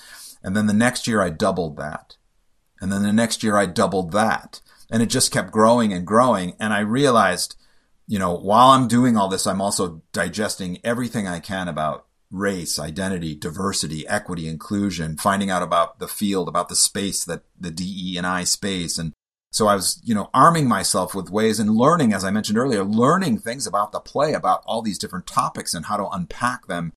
And 0.44 0.56
then 0.56 0.68
the 0.68 0.74
next 0.74 1.08
year 1.08 1.22
I 1.22 1.30
doubled 1.30 1.78
that. 1.78 2.18
And 2.82 2.92
then 2.92 3.04
the 3.04 3.14
next 3.14 3.44
year 3.44 3.58
I 3.58 3.66
doubled 3.66 4.12
that. 4.14 4.62
And 4.92 5.04
it 5.04 5.10
just 5.10 5.32
kept 5.32 5.52
growing 5.52 5.94
and 5.94 6.06
growing. 6.06 6.56
And 6.60 6.74
I 6.74 6.80
realized, 6.80 7.56
you 8.08 8.20
know, 8.20 8.36
while 8.36 8.70
I'm 8.70 8.88
doing 8.88 9.18
all 9.18 9.28
this, 9.28 9.46
I'm 9.46 9.62
also 9.62 10.02
digesting 10.14 10.80
everything 10.84 11.28
I 11.28 11.40
can 11.40 11.68
about 11.68 12.06
race, 12.32 12.80
identity, 12.80 13.36
diversity, 13.36 14.08
equity, 14.08 14.48
inclusion, 14.48 15.18
finding 15.18 15.50
out 15.50 15.64
about 15.64 16.00
the 16.00 16.08
field, 16.08 16.48
about 16.48 16.70
the 16.70 16.76
space 16.76 17.26
that 17.26 17.44
the 17.60 17.72
DE 17.72 18.18
and 18.18 18.26
I 18.26 18.44
space 18.44 18.98
and 18.98 19.14
so 19.52 19.68
I 19.68 19.76
was, 19.76 20.00
you 20.04 20.14
know, 20.14 20.30
arming 20.34 20.68
myself 20.68 21.16
with 21.16 21.32
ways 21.32 21.60
and 21.60 21.72
learning, 21.72 22.14
as 22.14 22.24
I 22.24 22.32
mentioned 22.32 22.58
earlier, 22.58 22.84
learning 22.84 23.40
things 23.40 23.66
about 23.66 23.92
the 23.92 24.00
play, 24.00 24.34
about 24.34 24.62
all 24.66 24.82
these 24.82 25.00
different 25.00 25.26
topics 25.26 25.74
and 25.74 25.88
how 25.88 25.98
to 25.98 26.08
unpack 26.08 26.68
them. 26.68 26.94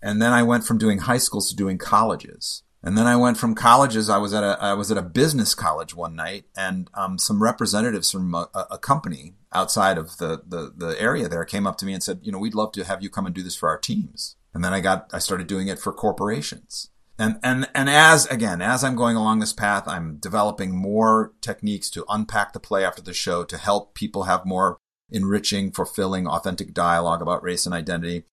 And 0.00 0.22
then 0.22 0.32
I 0.32 0.44
went 0.44 0.64
from 0.64 0.78
doing 0.78 0.98
high 0.98 1.18
schools 1.18 1.50
to 1.50 1.56
doing 1.56 1.78
colleges. 1.78 2.62
And 2.82 2.96
then 2.96 3.06
I 3.06 3.16
went 3.16 3.36
from 3.36 3.54
colleges. 3.54 4.08
I 4.08 4.18
was 4.18 4.32
at 4.32 4.44
a 4.44 4.58
I 4.60 4.74
was 4.74 4.90
at 4.90 4.98
a 4.98 5.02
business 5.02 5.54
college 5.54 5.94
one 5.94 6.14
night, 6.14 6.44
and 6.56 6.88
um, 6.94 7.18
some 7.18 7.42
representatives 7.42 8.10
from 8.10 8.34
a, 8.34 8.48
a, 8.70 8.78
company 8.78 9.34
outside 9.52 9.98
of 9.98 10.18
the, 10.18 10.42
the 10.46 10.72
the 10.76 11.00
area 11.00 11.28
there 11.28 11.44
came 11.44 11.66
up 11.66 11.78
to 11.78 11.86
me 11.86 11.94
and 11.94 12.02
said, 12.02 12.20
you 12.22 12.30
know, 12.30 12.38
we'd 12.38 12.54
love 12.54 12.72
to 12.72 12.84
have 12.84 13.02
you 13.02 13.10
come 13.10 13.26
and 13.26 13.34
do 13.34 13.42
this 13.42 13.56
for 13.56 13.68
our 13.68 13.78
teams. 13.78 14.36
And 14.54 14.62
then 14.62 14.72
I 14.72 14.80
got 14.80 15.10
I 15.12 15.18
started 15.18 15.48
doing 15.48 15.68
it 15.68 15.80
for 15.80 15.92
corporations 15.92 16.90
and 17.18 17.38
and 17.42 17.68
and 17.74 17.88
as 17.88 18.26
again 18.26 18.60
as 18.60 18.84
i'm 18.84 18.96
going 18.96 19.16
along 19.16 19.38
this 19.38 19.52
path 19.52 19.86
i'm 19.86 20.16
developing 20.16 20.76
more 20.76 21.32
techniques 21.40 21.90
to 21.90 22.04
unpack 22.08 22.52
the 22.52 22.60
play 22.60 22.84
after 22.84 23.02
the 23.02 23.14
show 23.14 23.44
to 23.44 23.56
help 23.56 23.94
people 23.94 24.24
have 24.24 24.44
more 24.44 24.78
enriching 25.10 25.70
fulfilling 25.70 26.26
authentic 26.26 26.74
dialogue 26.74 27.22
about 27.22 27.42
race 27.42 27.66
and 27.66 27.74
identity 27.74 28.24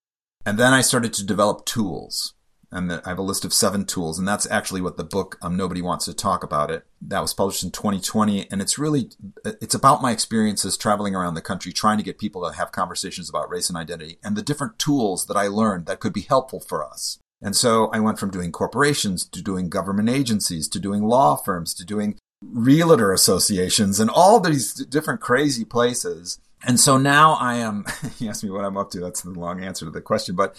and 0.45 0.57
then 0.57 0.73
i 0.73 0.81
started 0.81 1.13
to 1.13 1.25
develop 1.25 1.65
tools 1.65 2.33
and 2.73 2.91
i 2.91 3.09
have 3.09 3.17
a 3.17 3.23
list 3.23 3.45
of 3.45 3.53
seven 3.53 3.85
tools 3.85 4.19
and 4.19 4.27
that's 4.27 4.49
actually 4.49 4.81
what 4.81 4.97
the 4.97 5.03
book 5.03 5.37
um, 5.41 5.55
nobody 5.55 5.81
wants 5.81 6.05
to 6.05 6.13
talk 6.13 6.43
about 6.43 6.69
it 6.69 6.85
that 7.01 7.21
was 7.21 7.33
published 7.33 7.63
in 7.63 7.71
2020 7.71 8.49
and 8.51 8.61
it's 8.61 8.77
really 8.77 9.09
it's 9.45 9.75
about 9.75 10.01
my 10.01 10.11
experiences 10.11 10.77
traveling 10.77 11.15
around 11.15 11.33
the 11.33 11.41
country 11.41 11.71
trying 11.71 11.97
to 11.97 12.03
get 12.03 12.17
people 12.17 12.45
to 12.47 12.55
have 12.57 12.71
conversations 12.71 13.29
about 13.29 13.49
race 13.49 13.69
and 13.69 13.77
identity 13.77 14.17
and 14.23 14.35
the 14.35 14.41
different 14.41 14.77
tools 14.77 15.27
that 15.27 15.37
i 15.37 15.47
learned 15.47 15.85
that 15.85 15.99
could 15.99 16.13
be 16.13 16.21
helpful 16.21 16.59
for 16.59 16.83
us 16.83 17.19
and 17.43 17.57
so 17.57 17.89
I 17.91 17.99
went 17.99 18.19
from 18.19 18.31
doing 18.31 18.53
corporations 18.53 19.25
to 19.25 19.41
doing 19.41 19.67
government 19.67 20.09
agencies 20.09 20.69
to 20.69 20.79
doing 20.79 21.03
law 21.03 21.35
firms 21.35 21.73
to 21.73 21.85
doing 21.85 22.17
realtor 22.41 23.11
associations 23.11 23.99
and 23.99 24.09
all 24.09 24.39
these 24.39 24.73
different 24.73 25.19
crazy 25.19 25.65
places. 25.65 26.39
And 26.65 26.79
so 26.79 26.97
now 26.97 27.33
I 27.33 27.55
am, 27.55 27.85
you 28.19 28.29
asked 28.29 28.43
me 28.43 28.49
what 28.49 28.63
I'm 28.63 28.77
up 28.77 28.91
to. 28.91 29.01
That's 29.01 29.21
the 29.21 29.31
long 29.31 29.61
answer 29.61 29.85
to 29.85 29.91
the 29.91 30.01
question, 30.01 30.35
but 30.35 30.55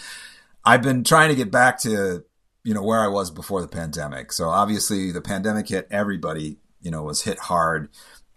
I've 0.64 0.82
been 0.82 1.04
trying 1.04 1.28
to 1.28 1.34
get 1.34 1.50
back 1.50 1.80
to, 1.80 2.24
you 2.62 2.74
know, 2.74 2.82
where 2.82 3.00
I 3.00 3.08
was 3.08 3.30
before 3.30 3.60
the 3.60 3.68
pandemic. 3.68 4.32
So 4.32 4.48
obviously 4.48 5.12
the 5.12 5.20
pandemic 5.20 5.68
hit 5.68 5.86
everybody, 5.90 6.58
you 6.80 6.90
know, 6.90 7.02
was 7.02 7.22
hit 7.22 7.38
hard. 7.38 7.90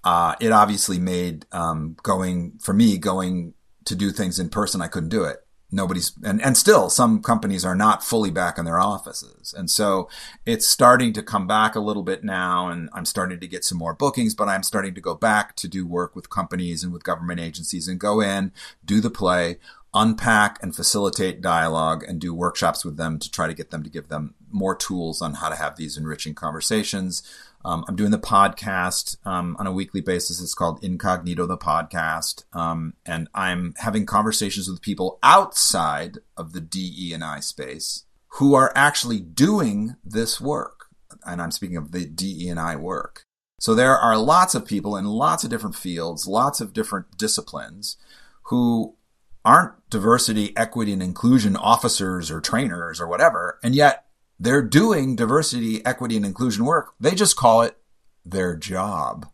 Uh, 0.04 0.36
it 0.40 0.52
obviously 0.52 1.00
made, 1.00 1.46
um, 1.52 1.96
going 2.04 2.60
for 2.62 2.74
me, 2.74 2.98
going 2.98 3.54
to 3.86 3.96
do 3.96 4.12
things 4.12 4.40
in 4.40 4.50
person, 4.50 4.82
I 4.82 4.88
couldn't 4.88 5.10
do 5.10 5.24
it 5.24 5.47
nobody's 5.72 6.14
and, 6.24 6.42
and 6.42 6.58
still 6.58 6.90
some 6.90 7.22
companies 7.22 7.66
are 7.66 7.76
not 7.76 8.04
fully 8.04 8.32
back 8.32 8.58
in 8.58 8.66
their 8.66 8.80
offices. 8.80 9.54
And 9.58 9.70
so 9.70 10.10
it's 10.46 10.68
starting 10.68 11.14
to 11.14 11.24
come 11.24 11.48
back 11.48 11.76
a 11.76 11.80
little 11.80 12.04
bit 12.04 12.24
now 12.24 12.70
and 12.70 12.90
i'm 12.94 13.06
starting 13.06 13.40
to 13.40 13.48
get 13.48 13.64
some 13.64 13.78
more 13.78 13.94
bookings 13.94 14.34
but 14.34 14.48
i'm 14.48 14.64
starting 14.64 14.94
to 14.94 15.02
go 15.02 15.16
back 15.16 15.56
to 15.56 15.68
do 15.68 15.86
work 15.86 16.16
with 16.16 16.30
companies 16.30 16.84
and 16.84 16.94
with 16.94 17.04
government 17.04 17.40
agencies 17.40 17.88
and 17.88 18.00
go 18.00 18.22
in 18.22 18.52
do 18.86 19.02
the 19.02 19.10
play 19.10 19.58
unpack 19.94 20.62
and 20.62 20.76
facilitate 20.76 21.42
dialogue 21.42 22.04
and 22.08 22.22
do 22.22 22.34
workshops 22.34 22.86
with 22.86 22.98
them 22.98 23.18
to 23.18 23.32
try 23.32 23.48
to 23.48 23.54
get 23.54 23.72
them 23.72 23.84
to 23.84 23.90
give 23.90 24.10
them 24.10 24.36
more 24.52 24.76
tools 24.76 25.22
on 25.22 25.36
how 25.36 25.50
to 25.50 25.56
have 25.56 25.76
these 25.76 25.98
enriching 25.98 26.36
conversations 26.36 27.24
um, 27.66 27.84
I'm 27.88 27.96
doing 27.96 28.12
the 28.12 28.20
podcast 28.20 29.18
um, 29.26 29.56
on 29.60 29.68
a 29.68 29.72
weekly 29.72 30.02
basis. 30.02 30.42
It's 30.42 30.54
called 30.54 30.84
Incognito, 30.84 31.46
the 31.46 31.58
podcast, 31.58 32.44
um, 32.54 32.94
and 33.06 33.28
I'm 33.34 33.74
having 33.78 34.06
conversations 34.06 34.70
with 34.70 34.82
people 34.82 35.20
outside 35.24 36.20
of 36.36 36.54
the 36.54 36.62
DE 36.62 37.12
and 37.14 37.24
I 37.24 37.40
space 37.40 38.06
who 38.34 38.54
are 38.54 38.72
actually 38.76 39.20
doing 39.20 39.96
this 40.04 40.40
work. 40.40 40.86
And 41.26 41.42
I'm 41.42 41.52
speaking 41.52 41.78
of 41.78 41.92
the 41.92 42.06
DE 42.06 42.48
and 42.50 42.60
I 42.60 42.76
work. 42.76 43.24
So 43.60 43.74
there 43.74 43.98
are 43.98 44.18
lots 44.18 44.54
of 44.54 44.66
people 44.66 44.96
in 44.96 45.06
lots 45.06 45.44
of 45.44 45.50
different 45.50 45.76
fields, 45.76 46.28
lots 46.28 46.62
of 46.62 46.74
different 46.74 47.18
disciplines 47.18 47.98
who 48.44 48.96
aren't 49.44 49.74
diversity, 49.90 50.56
equity, 50.56 50.94
and 50.94 51.02
inclusion 51.02 51.56
officers 51.56 52.30
or 52.30 52.40
trainers 52.40 53.02
or 53.02 53.08
whatever, 53.08 53.60
and 53.64 53.74
yet 53.74 54.06
they're 54.40 54.62
doing 54.62 55.16
diversity, 55.16 55.86
equity, 55.86 56.16
and 56.16 56.26
inclusion 56.26 56.66
work. 56.66 56.94
They 57.00 57.16
just 57.16 57.36
call 57.36 57.62
it 57.62 57.78
their 58.26 58.56
job. 58.56 59.28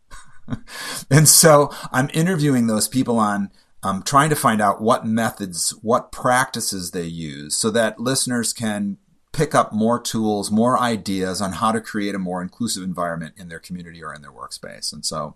and 1.09 1.27
so 1.27 1.73
I'm 1.91 2.09
interviewing 2.13 2.67
those 2.67 2.87
people 2.87 3.19
on 3.19 3.51
um, 3.81 4.01
trying 4.03 4.29
to 4.29 4.35
find 4.35 4.61
out 4.61 4.81
what 4.81 5.05
methods, 5.05 5.71
what 5.81 6.11
practices 6.11 6.91
they 6.91 7.03
use 7.03 7.55
so 7.55 7.69
that 7.71 7.99
listeners 7.99 8.53
can 8.53 8.97
pick 9.33 9.53
up 9.53 9.73
more 9.73 9.99
tools, 9.99 10.51
more 10.51 10.79
ideas 10.79 11.41
on 11.41 11.53
how 11.53 11.71
to 11.71 11.81
create 11.81 12.15
a 12.15 12.19
more 12.19 12.41
inclusive 12.41 12.83
environment 12.83 13.33
in 13.35 13.49
their 13.49 13.59
community 13.59 14.01
or 14.01 14.13
in 14.13 14.21
their 14.21 14.31
workspace. 14.31 14.93
And 14.93 15.05
so, 15.05 15.35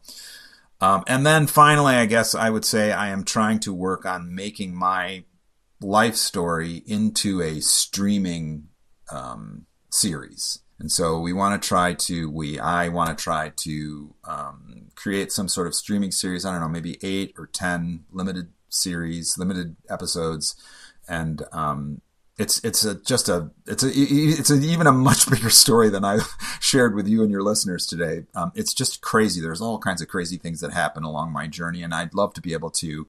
um, 0.79 1.03
and 1.07 1.25
then 1.25 1.47
finally, 1.47 1.95
I 1.95 2.05
guess 2.05 2.35
I 2.35 2.49
would 2.49 2.63
say 2.63 2.91
I 2.91 3.09
am 3.09 3.25
trying 3.25 3.59
to 3.61 3.73
work 3.73 4.05
on 4.05 4.33
making 4.33 4.75
my 4.75 5.23
life 5.81 6.15
story 6.15 6.83
into 6.85 7.41
a 7.41 7.59
streaming 7.59 8.67
um, 9.11 9.65
series. 9.89 10.59
And 10.79 10.91
so 10.91 11.19
we 11.19 11.33
want 11.33 11.59
to 11.59 11.67
try 11.67 11.93
to, 11.93 12.29
we, 12.29 12.59
I 12.59 12.89
want 12.89 13.17
to 13.17 13.21
try 13.21 13.49
to 13.49 14.13
um, 14.25 14.91
create 14.95 15.31
some 15.31 15.47
sort 15.47 15.67
of 15.67 15.73
streaming 15.73 16.11
series. 16.11 16.45
I 16.45 16.51
don't 16.51 16.61
know, 16.61 16.69
maybe 16.69 16.99
eight 17.01 17.33
or 17.37 17.47
10 17.47 18.05
limited 18.11 18.49
series, 18.69 19.37
limited 19.37 19.75
episodes. 19.89 20.55
And 21.07 21.41
um, 21.51 22.01
it's 22.37 22.63
it's 22.63 22.85
a, 22.85 22.95
just 22.95 23.29
a 23.29 23.49
it's 23.65 23.83
a 23.83 23.89
it's 23.93 24.51
a, 24.51 24.55
even 24.55 24.85
a 24.87 24.91
much 24.91 25.29
bigger 25.29 25.49
story 25.49 25.89
than 25.89 26.05
I 26.05 26.19
shared 26.59 26.95
with 26.95 27.07
you 27.07 27.23
and 27.23 27.31
your 27.31 27.41
listeners 27.43 27.85
today. 27.85 28.25
Um, 28.35 28.51
it's 28.55 28.73
just 28.73 29.01
crazy. 29.01 29.41
There's 29.41 29.61
all 29.61 29.79
kinds 29.79 30.01
of 30.01 30.07
crazy 30.07 30.37
things 30.37 30.59
that 30.61 30.71
happen 30.71 31.03
along 31.03 31.31
my 31.31 31.47
journey, 31.47 31.81
and 31.81 31.93
I'd 31.93 32.13
love 32.13 32.33
to 32.35 32.41
be 32.41 32.53
able 32.53 32.69
to 32.71 33.07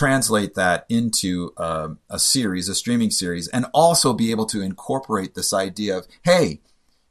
translate 0.00 0.54
that 0.54 0.86
into 0.88 1.52
a, 1.58 1.90
a 2.08 2.18
series, 2.18 2.70
a 2.70 2.74
streaming 2.74 3.10
series, 3.10 3.48
and 3.48 3.66
also 3.74 4.14
be 4.14 4.30
able 4.30 4.46
to 4.46 4.62
incorporate 4.62 5.34
this 5.34 5.52
idea 5.52 5.98
of 5.98 6.06
hey, 6.24 6.62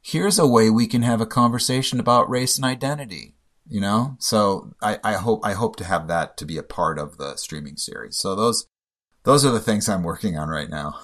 here's 0.02 0.40
a 0.40 0.46
way 0.46 0.70
we 0.70 0.88
can 0.88 1.02
have 1.02 1.20
a 1.20 1.26
conversation 1.26 2.00
about 2.00 2.28
race 2.28 2.56
and 2.56 2.64
identity. 2.64 3.36
You 3.68 3.80
know, 3.80 4.16
so 4.18 4.74
I, 4.82 4.98
I 5.04 5.12
hope 5.12 5.46
I 5.46 5.52
hope 5.52 5.76
to 5.76 5.84
have 5.84 6.08
that 6.08 6.36
to 6.38 6.44
be 6.44 6.58
a 6.58 6.64
part 6.64 6.98
of 6.98 7.16
the 7.16 7.36
streaming 7.36 7.76
series. 7.76 8.18
So 8.18 8.34
those 8.34 8.66
those 9.22 9.44
are 9.44 9.52
the 9.52 9.60
things 9.60 9.88
I'm 9.88 10.02
working 10.02 10.36
on 10.36 10.48
right 10.48 10.68
now. 10.68 10.98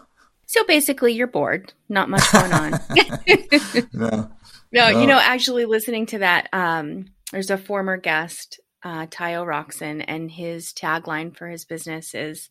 So 0.46 0.64
basically, 0.64 1.12
you're 1.12 1.28
bored. 1.28 1.72
Not 1.88 2.10
much 2.10 2.32
going 2.32 2.52
on. 2.52 2.70
no. 3.92 4.30
no. 4.72 4.88
you 4.88 5.06
know, 5.06 5.20
actually 5.20 5.66
listening 5.66 6.06
to 6.06 6.18
that, 6.18 6.48
um, 6.52 7.06
there's 7.30 7.50
a 7.50 7.58
former 7.58 7.96
guest, 7.96 8.58
uh, 8.86 9.06
Tayo 9.06 9.44
Rockson, 9.44 10.00
and 10.00 10.30
his 10.30 10.72
tagline 10.72 11.36
for 11.36 11.48
his 11.48 11.64
business 11.64 12.14
is 12.14 12.50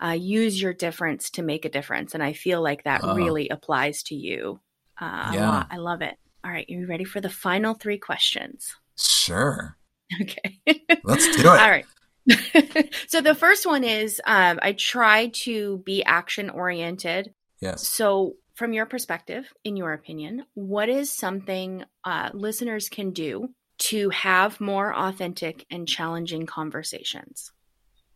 uh, 0.00 0.10
use 0.12 0.62
your 0.62 0.72
difference 0.72 1.30
to 1.30 1.42
make 1.42 1.64
a 1.64 1.68
difference. 1.68 2.14
And 2.14 2.22
I 2.22 2.34
feel 2.34 2.62
like 2.62 2.84
that 2.84 3.02
uh, 3.02 3.14
really 3.14 3.48
applies 3.48 4.04
to 4.04 4.14
you. 4.14 4.60
Uh, 5.00 5.32
yeah. 5.34 5.64
I 5.68 5.78
love 5.78 6.00
it. 6.00 6.14
All 6.44 6.52
right. 6.52 6.64
Are 6.68 6.72
you 6.72 6.86
ready 6.86 7.02
for 7.02 7.20
the 7.20 7.28
final 7.28 7.74
three 7.74 7.98
questions? 7.98 8.76
Sure. 8.96 9.76
Okay. 10.20 10.60
Let's 11.04 11.36
do 11.36 11.40
it. 11.40 11.46
All 11.46 11.70
right. 11.70 11.86
so 13.08 13.22
the 13.22 13.34
first 13.34 13.64
one 13.64 13.82
is 13.82 14.20
um, 14.26 14.58
I 14.60 14.72
try 14.72 15.28
to 15.44 15.78
be 15.86 16.04
action 16.04 16.50
oriented. 16.50 17.32
Yes. 17.60 17.88
So, 17.88 18.34
from 18.52 18.74
your 18.74 18.84
perspective, 18.84 19.50
in 19.64 19.74
your 19.74 19.94
opinion, 19.94 20.44
what 20.52 20.90
is 20.90 21.10
something 21.10 21.84
uh, 22.04 22.28
listeners 22.34 22.90
can 22.90 23.12
do 23.12 23.54
to 23.82 24.10
have 24.10 24.60
more 24.60 24.94
authentic 24.94 25.66
and 25.70 25.88
challenging 25.88 26.46
conversations 26.46 27.50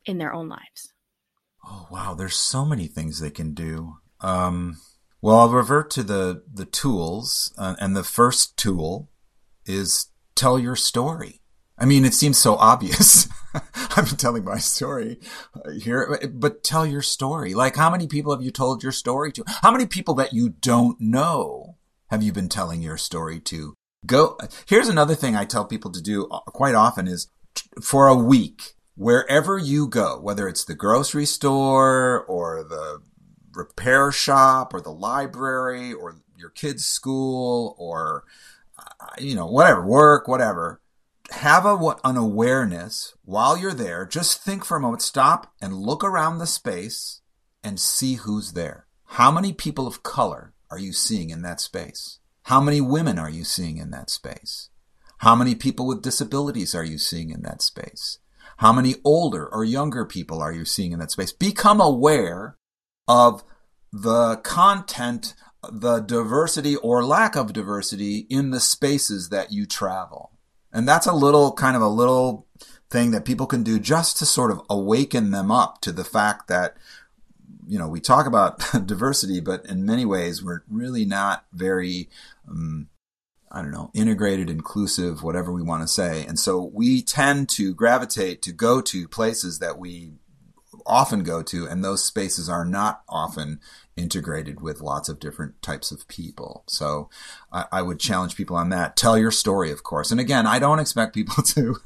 in 0.04 0.18
their 0.18 0.32
own 0.32 0.48
lives? 0.48 0.92
Oh 1.68 1.88
wow, 1.90 2.14
there's 2.14 2.36
so 2.36 2.64
many 2.64 2.86
things 2.86 3.18
they 3.18 3.30
can 3.30 3.52
do. 3.52 3.96
Um, 4.20 4.78
well, 5.20 5.38
I'll 5.38 5.48
revert 5.48 5.90
to 5.92 6.02
the 6.02 6.44
the 6.52 6.66
tools, 6.66 7.52
uh, 7.58 7.74
and 7.80 7.96
the 7.96 8.04
first 8.04 8.56
tool 8.56 9.10
is 9.64 10.06
tell 10.36 10.58
your 10.58 10.76
story. 10.76 11.40
I 11.78 11.84
mean, 11.84 12.04
it 12.04 12.14
seems 12.14 12.38
so 12.38 12.54
obvious. 12.54 13.28
I'm 13.96 14.06
telling 14.06 14.44
my 14.44 14.58
story 14.58 15.18
here, 15.82 16.18
but 16.32 16.62
tell 16.62 16.86
your 16.86 17.02
story. 17.02 17.54
Like, 17.54 17.76
how 17.76 17.90
many 17.90 18.06
people 18.06 18.32
have 18.32 18.42
you 18.42 18.50
told 18.50 18.82
your 18.82 18.92
story 18.92 19.32
to? 19.32 19.44
How 19.62 19.72
many 19.72 19.86
people 19.86 20.14
that 20.14 20.32
you 20.32 20.50
don't 20.50 21.00
know 21.00 21.76
have 22.08 22.22
you 22.22 22.32
been 22.32 22.48
telling 22.48 22.80
your 22.82 22.96
story 22.96 23.40
to? 23.40 23.74
Go. 24.04 24.38
Here's 24.66 24.88
another 24.88 25.14
thing 25.14 25.34
I 25.34 25.44
tell 25.44 25.64
people 25.64 25.90
to 25.92 26.02
do 26.02 26.26
quite 26.26 26.74
often 26.74 27.08
is 27.08 27.28
for 27.82 28.06
a 28.06 28.14
week, 28.14 28.74
wherever 28.94 29.58
you 29.58 29.88
go, 29.88 30.20
whether 30.20 30.48
it's 30.48 30.64
the 30.64 30.74
grocery 30.74 31.26
store 31.26 32.24
or 32.24 32.62
the 32.62 33.02
repair 33.54 34.12
shop 34.12 34.74
or 34.74 34.80
the 34.80 34.92
library 34.92 35.92
or 35.92 36.20
your 36.36 36.50
kid's 36.50 36.84
school 36.84 37.74
or, 37.78 38.24
uh, 38.78 39.06
you 39.18 39.34
know, 39.34 39.46
whatever, 39.46 39.86
work, 39.86 40.28
whatever 40.28 40.80
have 41.30 41.66
a, 41.66 41.96
an 42.04 42.16
awareness 42.16 43.14
while 43.24 43.56
you're 43.56 43.74
there. 43.74 44.06
Just 44.06 44.42
think 44.42 44.64
for 44.64 44.76
a 44.76 44.80
moment, 44.80 45.02
stop 45.02 45.52
and 45.60 45.74
look 45.74 46.04
around 46.04 46.38
the 46.38 46.46
space 46.46 47.20
and 47.62 47.80
see 47.80 48.14
who's 48.14 48.52
there. 48.52 48.86
How 49.04 49.30
many 49.30 49.52
people 49.52 49.86
of 49.86 50.02
color 50.02 50.54
are 50.70 50.78
you 50.78 50.92
seeing 50.92 51.30
in 51.30 51.42
that 51.42 51.60
space? 51.60 52.18
How 52.46 52.60
many 52.60 52.80
women 52.80 53.18
are 53.18 53.28
you 53.28 53.42
seeing 53.42 53.78
in 53.78 53.90
that 53.90 54.08
space? 54.08 54.68
How 55.18 55.34
many 55.34 55.56
people 55.56 55.84
with 55.84 56.00
disabilities 56.00 56.76
are 56.76 56.84
you 56.84 56.96
seeing 56.96 57.30
in 57.30 57.42
that 57.42 57.60
space? 57.60 58.20
How 58.58 58.72
many 58.72 58.94
older 59.02 59.48
or 59.48 59.64
younger 59.64 60.04
people 60.04 60.40
are 60.40 60.52
you 60.52 60.64
seeing 60.64 60.92
in 60.92 61.00
that 61.00 61.10
space? 61.10 61.32
Become 61.32 61.80
aware 61.80 62.56
of 63.08 63.42
the 63.92 64.36
content, 64.44 65.34
the 65.68 65.98
diversity 65.98 66.76
or 66.76 67.04
lack 67.04 67.34
of 67.34 67.52
diversity 67.52 68.28
in 68.30 68.52
the 68.52 68.60
spaces 68.60 69.30
that 69.30 69.50
you 69.50 69.66
travel. 69.66 70.30
And 70.72 70.86
that's 70.86 71.06
a 71.06 71.12
little 71.12 71.52
kind 71.52 71.74
of 71.74 71.82
a 71.82 71.88
little 71.88 72.46
thing 72.90 73.10
that 73.10 73.24
people 73.24 73.46
can 73.46 73.64
do 73.64 73.80
just 73.80 74.18
to 74.18 74.24
sort 74.24 74.52
of 74.52 74.62
awaken 74.70 75.32
them 75.32 75.50
up 75.50 75.80
to 75.80 75.90
the 75.90 76.04
fact 76.04 76.46
that, 76.46 76.76
you 77.66 77.78
know, 77.78 77.88
we 77.88 78.00
talk 78.00 78.26
about 78.26 78.62
diversity, 78.86 79.40
but 79.40 79.66
in 79.66 79.84
many 79.84 80.04
ways 80.04 80.42
we're 80.42 80.62
really 80.70 81.04
not 81.04 81.44
very, 81.52 82.08
um, 82.48 82.88
I 83.50 83.62
don't 83.62 83.72
know, 83.72 83.90
integrated, 83.94 84.50
inclusive, 84.50 85.22
whatever 85.22 85.52
we 85.52 85.62
want 85.62 85.82
to 85.82 85.88
say. 85.88 86.24
And 86.26 86.38
so 86.38 86.70
we 86.72 87.02
tend 87.02 87.48
to 87.50 87.74
gravitate 87.74 88.42
to 88.42 88.52
go 88.52 88.80
to 88.82 89.08
places 89.08 89.58
that 89.58 89.78
we 89.78 90.12
often 90.84 91.22
go 91.22 91.42
to, 91.42 91.66
and 91.66 91.84
those 91.84 92.04
spaces 92.04 92.48
are 92.48 92.64
not 92.64 93.02
often 93.08 93.60
integrated 93.96 94.60
with 94.60 94.80
lots 94.80 95.08
of 95.08 95.18
different 95.18 95.60
types 95.62 95.90
of 95.90 96.06
people. 96.06 96.64
So 96.66 97.08
I, 97.50 97.64
I, 97.72 97.82
would 97.82 97.98
challenge 97.98 98.36
people 98.36 98.56
on 98.56 98.68
that. 98.68 98.94
Tell 98.96 99.16
your 99.16 99.30
story, 99.30 99.70
of 99.70 99.82
course. 99.82 100.10
And 100.10 100.20
again, 100.20 100.46
I 100.46 100.58
don't 100.58 100.80
expect 100.80 101.14
people 101.14 101.42
to 101.44 101.76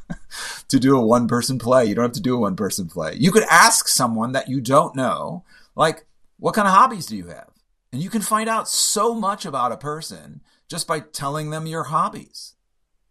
to 0.69 0.81
do 0.81 0.97
a 0.97 1.07
one 1.07 1.29
person 1.29 1.59
play. 1.59 1.87
You 1.87 1.95
don't 1.95 2.05
have 2.05 2.13
to 2.13 2.21
do 2.21 2.37
a 2.37 2.41
one 2.41 2.57
person 2.57 2.89
play. 2.89 3.15
You 3.15 3.31
could 3.31 3.45
ask 3.45 3.87
someone 3.89 4.33
that 4.33 4.49
you 4.49 4.61
don't 4.61 4.97
know, 4.97 5.45
like, 5.77 6.07
what 6.39 6.55
kind 6.55 6.67
of 6.67 6.75
hobbies 6.75 7.07
do 7.07 7.17
you 7.17 7.29
have? 7.29 7.51
And 7.93 8.03
you 8.03 8.11
can 8.11 8.23
find 8.23 8.49
out 8.49 8.69
so 8.69 9.15
much 9.15 9.45
about 9.45 9.73
a 9.73 9.77
person 9.77 10.43
just 10.69 10.87
by 10.87 11.01
telling 11.01 11.51
them 11.51 11.67
your 11.67 11.85
hobbies. 11.85 12.55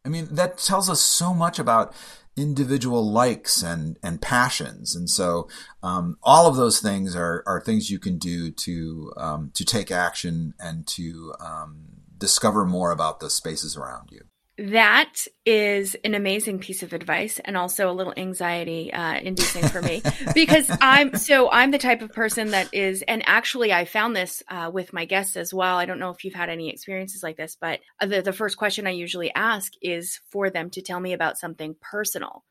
I 0.05 0.09
mean, 0.09 0.29
that 0.31 0.57
tells 0.57 0.89
us 0.89 1.01
so 1.01 1.33
much 1.33 1.59
about 1.59 1.93
individual 2.39 3.09
likes 3.09 3.61
and 3.61 3.97
and 4.01 4.21
passions. 4.21 4.95
And 4.95 5.09
so 5.09 5.47
um, 5.83 6.17
all 6.23 6.47
of 6.47 6.55
those 6.55 6.79
things 6.79 7.15
are 7.15 7.43
are 7.45 7.61
things 7.61 7.89
you 7.89 7.99
can 7.99 8.17
do 8.17 8.51
to 8.51 9.13
um, 9.17 9.51
to 9.53 9.65
take 9.65 9.91
action 9.91 10.53
and 10.59 10.87
to 10.87 11.33
um, 11.39 11.85
discover 12.17 12.65
more 12.65 12.91
about 12.91 13.19
the 13.19 13.29
spaces 13.29 13.75
around 13.75 14.09
you 14.11 14.28
that 14.59 15.25
is 15.45 15.95
an 16.03 16.15
amazing 16.15 16.59
piece 16.59 16.83
of 16.83 16.91
advice 16.91 17.39
and 17.45 17.55
also 17.55 17.89
a 17.89 17.93
little 17.93 18.13
anxiety 18.17 18.91
uh, 18.91 19.17
inducing 19.17 19.65
for 19.69 19.81
me 19.81 20.01
because 20.33 20.69
I'm 20.81 21.15
so 21.15 21.49
I'm 21.49 21.71
the 21.71 21.77
type 21.77 22.01
of 22.01 22.11
person 22.11 22.51
that 22.51 22.73
is, 22.73 23.01
and 23.03 23.23
actually 23.25 23.71
I 23.71 23.85
found 23.85 24.15
this 24.15 24.43
uh, 24.49 24.69
with 24.73 24.91
my 24.91 25.05
guests 25.05 25.37
as 25.37 25.53
well. 25.53 25.77
I 25.77 25.85
don't 25.85 25.99
know 25.99 26.09
if 26.09 26.25
you've 26.25 26.33
had 26.33 26.49
any 26.49 26.69
experiences 26.69 27.23
like 27.23 27.37
this, 27.37 27.55
but 27.59 27.79
the, 28.05 28.21
the 28.21 28.33
first 28.33 28.57
question 28.57 28.85
I 28.85 28.91
usually 28.91 29.33
ask 29.33 29.71
is 29.81 30.19
for 30.29 30.49
them 30.49 30.69
to 30.71 30.81
tell 30.81 30.99
me 30.99 31.13
about 31.13 31.37
something 31.37 31.75
personal. 31.79 32.43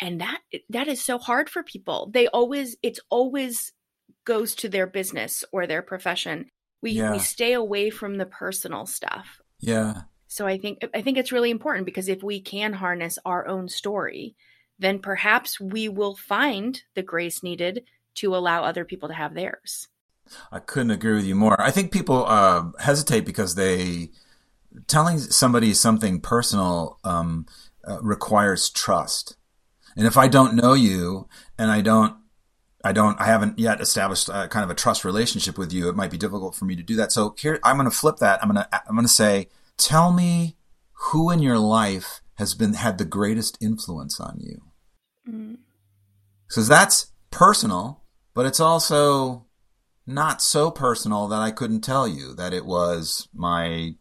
And 0.00 0.22
that 0.22 0.40
that 0.70 0.88
is 0.88 1.04
so 1.04 1.18
hard 1.18 1.50
for 1.50 1.62
people. 1.62 2.10
They 2.12 2.28
always 2.28 2.76
it's 2.82 3.00
always 3.10 3.72
goes 4.24 4.54
to 4.56 4.70
their 4.70 4.86
business 4.86 5.44
or 5.52 5.66
their 5.66 5.82
profession. 5.82 6.46
We 6.80 6.92
yeah. 6.92 7.12
we 7.12 7.18
stay 7.18 7.52
away 7.52 7.90
from 7.90 8.16
the 8.16 8.26
personal 8.26 8.86
stuff. 8.86 9.42
Yeah. 9.60 10.02
So 10.32 10.46
I 10.46 10.56
think 10.56 10.78
I 10.94 11.02
think 11.02 11.18
it's 11.18 11.30
really 11.30 11.50
important 11.50 11.84
because 11.84 12.08
if 12.08 12.22
we 12.22 12.40
can 12.40 12.72
harness 12.72 13.18
our 13.26 13.46
own 13.46 13.68
story, 13.68 14.34
then 14.78 14.98
perhaps 14.98 15.60
we 15.60 15.90
will 15.90 16.16
find 16.16 16.82
the 16.94 17.02
grace 17.02 17.42
needed 17.42 17.84
to 18.14 18.34
allow 18.34 18.64
other 18.64 18.86
people 18.86 19.08
to 19.10 19.14
have 19.14 19.34
theirs. 19.34 19.88
I 20.50 20.60
couldn't 20.60 20.90
agree 20.90 21.16
with 21.16 21.26
you 21.26 21.34
more. 21.34 21.60
I 21.60 21.70
think 21.70 21.92
people 21.92 22.24
uh, 22.26 22.70
hesitate 22.78 23.26
because 23.26 23.56
they 23.56 24.08
telling 24.86 25.18
somebody 25.18 25.74
something 25.74 26.18
personal 26.18 26.98
um, 27.04 27.44
uh, 27.86 28.00
requires 28.00 28.70
trust. 28.70 29.36
And 29.98 30.06
if 30.06 30.16
I 30.16 30.28
don't 30.28 30.54
know 30.54 30.72
you 30.72 31.28
and 31.58 31.70
I 31.70 31.82
don't 31.82 32.16
I 32.82 32.92
don't, 32.92 33.20
I 33.20 33.26
haven't 33.26 33.58
yet 33.58 33.82
established 33.82 34.30
a, 34.30 34.48
kind 34.48 34.64
of 34.64 34.70
a 34.70 34.74
trust 34.74 35.04
relationship 35.04 35.58
with 35.58 35.74
you. 35.74 35.90
It 35.90 35.94
might 35.94 36.10
be 36.10 36.16
difficult 36.16 36.54
for 36.54 36.64
me 36.64 36.74
to 36.74 36.82
do 36.82 36.96
that. 36.96 37.12
So 37.12 37.34
here, 37.38 37.60
I'm 37.62 37.76
going 37.76 37.88
to 37.88 37.96
flip 37.96 38.16
that. 38.16 38.42
I'm 38.42 38.50
going 38.50 38.64
to, 38.64 38.82
I'm 38.88 38.96
going 38.96 39.06
to 39.06 39.12
say, 39.12 39.48
Tell 39.82 40.12
me 40.12 40.56
who 40.92 41.28
in 41.30 41.40
your 41.40 41.58
life 41.58 42.20
has 42.34 42.54
been 42.54 42.74
had 42.74 42.98
the 42.98 43.04
greatest 43.04 43.58
influence 43.60 44.20
on 44.20 44.38
you. 44.38 44.62
Because 46.46 46.66
mm. 46.66 46.68
that's 46.68 47.12
personal, 47.32 48.04
but 48.32 48.46
it's 48.46 48.60
also 48.60 49.46
not 50.06 50.40
so 50.40 50.70
personal 50.70 51.26
that 51.26 51.40
I 51.40 51.50
couldn't 51.50 51.80
tell 51.80 52.06
you 52.06 52.32
that 52.34 52.54
it 52.54 52.64
was 52.64 53.28
my 53.34 53.96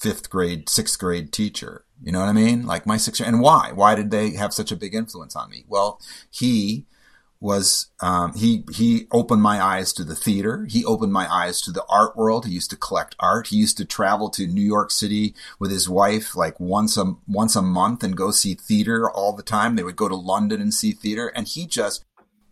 fifth 0.00 0.28
grade, 0.28 0.68
sixth 0.68 0.98
grade 0.98 1.32
teacher. 1.32 1.86
You 2.02 2.12
know 2.12 2.20
what 2.20 2.28
I 2.28 2.34
mean? 2.34 2.66
Like 2.66 2.84
my 2.84 2.98
sixth, 2.98 3.22
and 3.22 3.40
why? 3.40 3.72
Why 3.72 3.94
did 3.94 4.10
they 4.10 4.32
have 4.32 4.52
such 4.52 4.70
a 4.70 4.76
big 4.76 4.94
influence 4.94 5.34
on 5.34 5.48
me? 5.48 5.64
Well, 5.66 5.98
he 6.30 6.86
was 7.40 7.88
um, 8.00 8.34
he 8.34 8.64
he 8.72 9.06
opened 9.12 9.42
my 9.42 9.62
eyes 9.62 9.92
to 9.94 10.04
the 10.04 10.14
theater. 10.14 10.66
He 10.68 10.84
opened 10.84 11.12
my 11.12 11.32
eyes 11.32 11.60
to 11.62 11.70
the 11.70 11.84
art 11.88 12.16
world. 12.16 12.46
He 12.46 12.52
used 12.52 12.70
to 12.70 12.76
collect 12.76 13.14
art. 13.20 13.48
He 13.48 13.56
used 13.56 13.76
to 13.78 13.84
travel 13.84 14.30
to 14.30 14.46
New 14.46 14.62
York 14.62 14.90
City 14.90 15.34
with 15.58 15.70
his 15.70 15.88
wife 15.88 16.34
like 16.34 16.58
once 16.58 16.96
a 16.96 17.14
once 17.26 17.54
a 17.54 17.62
month 17.62 18.02
and 18.02 18.16
go 18.16 18.30
see 18.30 18.54
theater 18.54 19.10
all 19.10 19.34
the 19.34 19.42
time. 19.42 19.76
They 19.76 19.82
would 19.82 19.96
go 19.96 20.08
to 20.08 20.16
London 20.16 20.60
and 20.60 20.72
see 20.72 20.92
theater, 20.92 21.28
and 21.28 21.46
he 21.46 21.66
just 21.66 22.04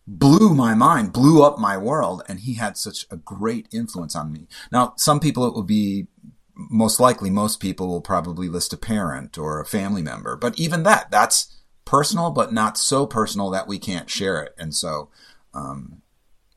blew 0.07 0.55
my 0.55 0.75
mind, 0.75 1.13
blew 1.13 1.43
up 1.43 1.59
my 1.59 1.79
world, 1.79 2.23
and 2.29 2.41
he 2.41 2.55
had 2.55 2.77
such 2.77 3.07
a 3.11 3.17
great 3.17 3.69
influence 3.73 4.15
on 4.15 4.33
me. 4.33 4.47
Now, 4.71 4.93
some 4.97 5.19
people 5.19 5.47
it 5.47 5.55
will 5.55 5.63
be 5.63 6.09
most 6.57 7.01
likely 7.01 7.31
most 7.31 7.59
people 7.59 7.89
will 7.89 8.01
probably 8.01 8.49
list 8.49 8.73
a 8.73 8.77
parent 8.77 9.39
or 9.39 9.61
a 9.61 9.67
family 9.67 10.03
member, 10.03 10.37
but 10.37 10.59
even 10.59 10.83
that 10.85 11.11
that's 11.11 11.64
personal, 11.85 12.31
but 12.31 12.53
not 12.53 12.79
so 12.79 13.07
personal 13.07 13.51
that 13.51 13.69
we 13.69 13.79
can't 13.79 14.11
share 14.11 14.43
it. 14.43 14.55
And 14.59 14.75
so 14.75 15.11
um, 15.53 16.03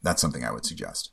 that's 0.01 0.21
something 0.21 0.43
I 0.43 0.51
would 0.51 0.65
suggest. 0.65 1.11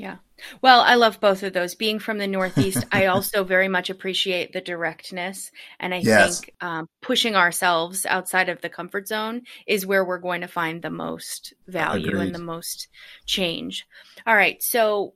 Yeah. 0.00 0.16
Well, 0.62 0.80
I 0.80 0.94
love 0.94 1.20
both 1.20 1.42
of 1.42 1.52
those. 1.52 1.74
Being 1.74 1.98
from 1.98 2.16
the 2.16 2.26
Northeast, 2.26 2.86
I 2.90 3.06
also 3.06 3.44
very 3.44 3.68
much 3.68 3.90
appreciate 3.90 4.54
the 4.54 4.62
directness. 4.62 5.50
And 5.78 5.92
I 5.92 5.98
yes. 5.98 6.40
think 6.40 6.54
um, 6.62 6.88
pushing 7.02 7.36
ourselves 7.36 8.06
outside 8.06 8.48
of 8.48 8.62
the 8.62 8.70
comfort 8.70 9.08
zone 9.08 9.42
is 9.66 9.84
where 9.84 10.02
we're 10.02 10.16
going 10.16 10.40
to 10.40 10.48
find 10.48 10.80
the 10.80 10.88
most 10.88 11.52
value 11.68 12.08
Agreed. 12.08 12.22
and 12.22 12.34
the 12.34 12.38
most 12.38 12.88
change. 13.26 13.86
All 14.26 14.34
right. 14.34 14.62
So, 14.62 15.12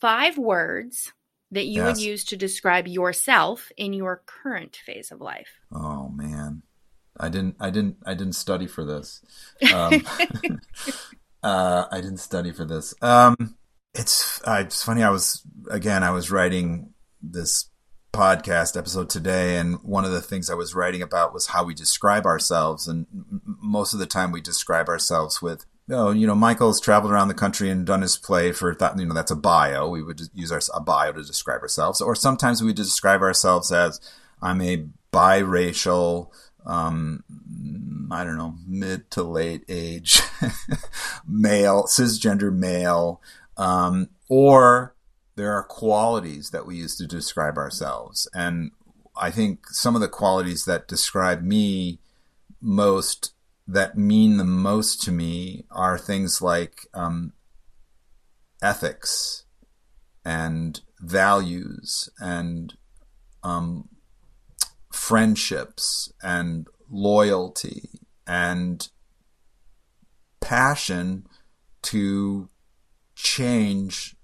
five 0.00 0.38
words 0.38 1.12
that 1.50 1.66
you 1.66 1.82
yes. 1.82 1.96
would 1.96 2.04
use 2.04 2.24
to 2.26 2.36
describe 2.36 2.86
yourself 2.86 3.72
in 3.76 3.92
your 3.92 4.22
current 4.26 4.76
phase 4.76 5.10
of 5.10 5.20
life. 5.20 5.48
Oh, 5.72 6.08
man. 6.08 6.62
I 7.20 7.28
didn't. 7.28 7.56
I 7.60 7.70
didn't. 7.70 7.96
I 8.06 8.14
didn't 8.14 8.34
study 8.34 8.66
for 8.66 8.84
this. 8.84 9.22
Um, 9.72 10.06
uh, 11.42 11.84
I 11.90 12.00
didn't 12.00 12.18
study 12.18 12.52
for 12.52 12.64
this. 12.64 12.94
Um, 13.02 13.56
it's. 13.94 14.40
Uh, 14.46 14.62
it's 14.64 14.82
funny. 14.82 15.02
I 15.02 15.10
was 15.10 15.42
again. 15.70 16.02
I 16.02 16.10
was 16.10 16.30
writing 16.30 16.94
this 17.22 17.70
podcast 18.12 18.76
episode 18.76 19.10
today, 19.10 19.56
and 19.56 19.82
one 19.82 20.04
of 20.04 20.12
the 20.12 20.20
things 20.20 20.48
I 20.48 20.54
was 20.54 20.74
writing 20.74 21.02
about 21.02 21.34
was 21.34 21.48
how 21.48 21.64
we 21.64 21.74
describe 21.74 22.26
ourselves, 22.26 22.86
and 22.86 23.06
most 23.44 23.92
of 23.92 23.98
the 23.98 24.06
time 24.06 24.32
we 24.32 24.40
describe 24.40 24.88
ourselves 24.88 25.42
with. 25.42 25.64
Oh, 25.90 26.10
you 26.10 26.26
know, 26.26 26.34
Michael's 26.34 26.82
traveled 26.82 27.12
around 27.12 27.28
the 27.28 27.34
country 27.34 27.70
and 27.70 27.86
done 27.86 28.02
his 28.02 28.18
play 28.18 28.52
for 28.52 28.74
that. 28.74 28.98
You 28.98 29.06
know, 29.06 29.14
that's 29.14 29.30
a 29.30 29.36
bio. 29.36 29.88
We 29.88 30.02
would 30.02 30.20
use 30.34 30.52
our 30.52 30.60
a 30.74 30.80
bio 30.80 31.12
to 31.12 31.22
describe 31.22 31.62
ourselves, 31.62 32.00
or 32.00 32.14
sometimes 32.14 32.62
we 32.62 32.72
describe 32.72 33.22
ourselves 33.22 33.72
as 33.72 34.00
I'm 34.42 34.60
a 34.60 34.86
biracial 35.12 36.30
um, 36.68 37.24
I 38.10 38.24
don't 38.24 38.36
know, 38.36 38.54
mid 38.66 39.10
to 39.12 39.22
late 39.22 39.64
age 39.68 40.20
male, 41.26 41.84
cisgender 41.84 42.54
male, 42.54 43.20
um, 43.56 44.10
or 44.28 44.94
there 45.36 45.52
are 45.54 45.64
qualities 45.64 46.50
that 46.50 46.66
we 46.66 46.76
use 46.76 46.96
to 46.96 47.06
describe 47.06 47.56
ourselves. 47.56 48.28
And 48.34 48.72
I 49.20 49.30
think 49.30 49.66
some 49.68 49.94
of 49.94 50.02
the 50.02 50.08
qualities 50.08 50.66
that 50.66 50.86
describe 50.86 51.42
me 51.42 52.00
most, 52.60 53.32
that 53.66 53.96
mean 53.96 54.36
the 54.36 54.44
most 54.44 55.00
to 55.02 55.12
me, 55.12 55.64
are 55.70 55.96
things 55.96 56.42
like 56.42 56.86
um, 56.92 57.32
ethics 58.62 59.44
and 60.24 60.80
values 61.00 62.10
and 62.18 62.76
um, 63.42 63.88
friendships 64.98 66.12
and 66.22 66.66
loyalty 66.90 67.88
and 68.26 68.90
passion 70.40 71.24
to 71.80 72.48
change 73.14 74.16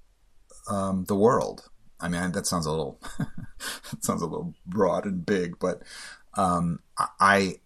um, 0.68 1.05
the 1.05 1.14
world. 1.14 1.70
I 2.01 2.09
mean, 2.09 2.33
that 2.33 2.47
sounds 2.47 2.66
a 2.66 2.70
little 2.70 3.01
that 3.18 4.05
sounds 4.05 4.20
a 4.20 4.27
little 4.27 4.53
broad 4.66 5.07
and 5.07 5.25
big, 5.25 5.59
but 5.61 5.83
um, 6.37 6.81
I 6.99 7.61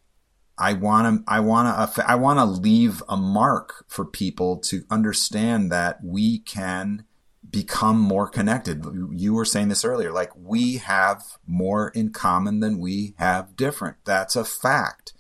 I 0.59 0.75
want 0.75 1.27
to 1.27 1.33
I 1.33 1.41
want 1.41 1.95
to 1.95 2.09
I 2.11 2.15
want 2.15 2.39
to 2.39 2.45
leave 2.45 3.03
a 3.09 3.17
mark 3.17 3.87
for 3.89 4.05
people 4.05 4.59
to 4.59 4.83
understand 4.91 5.73
that 5.73 6.05
we 6.05 6.41
can 6.41 7.05
become 7.51 7.99
more 7.99 8.29
connected. 8.29 8.85
You 9.13 9.35
were 9.35 9.45
saying 9.45 9.69
this 9.69 9.85
earlier, 9.85 10.13
like 10.13 10.31
we 10.37 10.79
have 10.79 11.23
more 11.47 11.89
in 11.91 12.11
common 12.11 12.61
than 12.61 12.79
we 12.79 13.15
have 13.19 13.57
different. 13.57 13.97
That's 14.05 14.37
a 14.37 14.45
fact. 14.45 15.13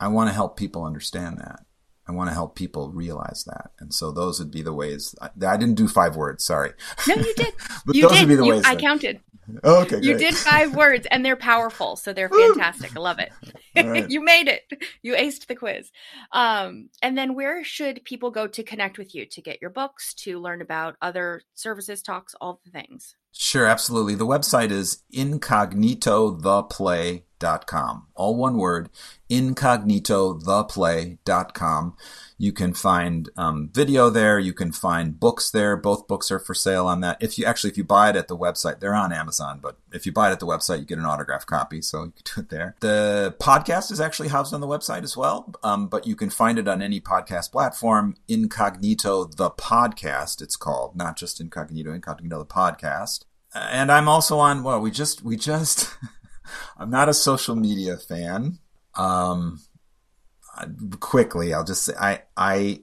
I 0.00 0.08
want 0.08 0.28
to 0.28 0.34
help 0.34 0.56
people 0.56 0.84
understand 0.84 1.38
that. 1.38 1.64
I 2.06 2.12
want 2.12 2.28
to 2.28 2.34
help 2.34 2.54
people 2.54 2.90
realize 2.90 3.44
that. 3.44 3.70
And 3.78 3.94
so 3.94 4.12
those 4.12 4.38
would 4.38 4.50
be 4.50 4.62
the 4.62 4.74
ways. 4.74 5.14
I, 5.20 5.30
I 5.46 5.56
didn't 5.56 5.76
do 5.76 5.88
five 5.88 6.16
words. 6.16 6.44
Sorry. 6.44 6.72
No, 7.08 7.14
you 7.14 7.34
did. 7.34 7.54
but 7.86 7.94
you 7.94 8.02
those 8.02 8.12
did. 8.12 8.20
would 8.20 8.28
be 8.28 8.34
the 8.34 8.44
you, 8.44 8.50
ways. 8.50 8.64
I 8.64 8.74
that, 8.74 8.80
counted. 8.80 9.20
Oh, 9.62 9.82
okay, 9.82 9.98
You 10.00 10.16
did 10.16 10.34
five 10.34 10.74
words 10.76 11.06
and 11.10 11.24
they're 11.24 11.36
powerful. 11.36 11.96
So 11.96 12.12
they're 12.12 12.28
fantastic. 12.28 12.96
I 12.96 13.00
love 13.00 13.18
it. 13.18 13.32
Right. 13.76 14.08
you 14.10 14.24
made 14.24 14.48
it. 14.48 14.62
You 15.02 15.14
aced 15.14 15.46
the 15.46 15.54
quiz. 15.54 15.90
Um, 16.32 16.88
and 17.02 17.16
then 17.16 17.34
where 17.34 17.64
should 17.64 18.04
people 18.04 18.30
go 18.30 18.46
to 18.46 18.62
connect 18.62 18.98
with 18.98 19.14
you 19.14 19.26
to 19.26 19.42
get 19.42 19.60
your 19.60 19.70
books, 19.70 20.14
to 20.14 20.40
learn 20.40 20.62
about 20.62 20.96
other 21.02 21.42
services, 21.54 22.02
talks, 22.02 22.34
all 22.40 22.60
the 22.64 22.70
things? 22.70 23.16
Sure, 23.36 23.66
absolutely. 23.66 24.14
The 24.14 24.26
website 24.26 24.70
is 24.70 25.02
incognitotheplay.com. 25.12 28.06
All 28.14 28.36
one 28.36 28.56
word, 28.56 28.90
incognitotheplay.com. 29.28 31.96
You 32.38 32.52
can 32.52 32.74
find 32.74 33.28
um, 33.36 33.70
video 33.72 34.08
there. 34.08 34.38
You 34.38 34.52
can 34.52 34.70
find 34.70 35.18
books 35.18 35.50
there. 35.50 35.76
Both 35.76 36.06
books 36.06 36.30
are 36.30 36.38
for 36.38 36.54
sale 36.54 36.86
on 36.86 37.00
that. 37.00 37.16
If 37.20 37.36
you 37.36 37.44
actually, 37.44 37.70
if 37.70 37.76
you 37.76 37.82
buy 37.84 38.10
it 38.10 38.16
at 38.16 38.28
the 38.28 38.36
website, 38.36 38.78
they're 38.80 38.94
on 38.94 39.12
Amazon, 39.12 39.58
but 39.60 39.78
if 39.92 40.06
you 40.06 40.12
buy 40.12 40.28
it 40.28 40.32
at 40.32 40.40
the 40.40 40.46
website, 40.46 40.78
you 40.78 40.84
get 40.84 40.98
an 40.98 41.04
autographed 41.04 41.46
copy. 41.46 41.82
So 41.82 42.04
you 42.04 42.12
can 42.12 42.34
do 42.34 42.40
it 42.40 42.48
there. 42.50 42.76
The 42.80 43.34
podcast 43.40 43.90
is 43.90 44.00
actually 44.00 44.28
housed 44.28 44.54
on 44.54 44.60
the 44.60 44.68
website 44.68 45.02
as 45.02 45.16
well, 45.16 45.52
um, 45.62 45.88
but 45.88 46.06
you 46.06 46.16
can 46.16 46.30
find 46.30 46.58
it 46.58 46.68
on 46.68 46.82
any 46.82 47.00
podcast 47.00 47.52
platform. 47.52 48.16
Incognito 48.28 49.24
the 49.24 49.50
podcast, 49.50 50.40
it's 50.40 50.56
called, 50.56 50.96
not 50.96 51.16
just 51.16 51.40
Incognito, 51.40 51.92
Incognito 51.92 52.38
the 52.38 52.46
podcast. 52.46 53.23
And 53.54 53.92
I'm 53.92 54.08
also 54.08 54.38
on. 54.38 54.62
Well, 54.62 54.80
we 54.80 54.90
just 54.90 55.22
we 55.22 55.36
just. 55.36 55.94
I'm 56.76 56.90
not 56.90 57.08
a 57.08 57.14
social 57.14 57.56
media 57.56 57.96
fan. 57.96 58.58
Um, 58.96 59.60
quickly, 61.00 61.54
I'll 61.54 61.64
just 61.64 61.84
say 61.84 61.94
I 61.98 62.22
I 62.36 62.82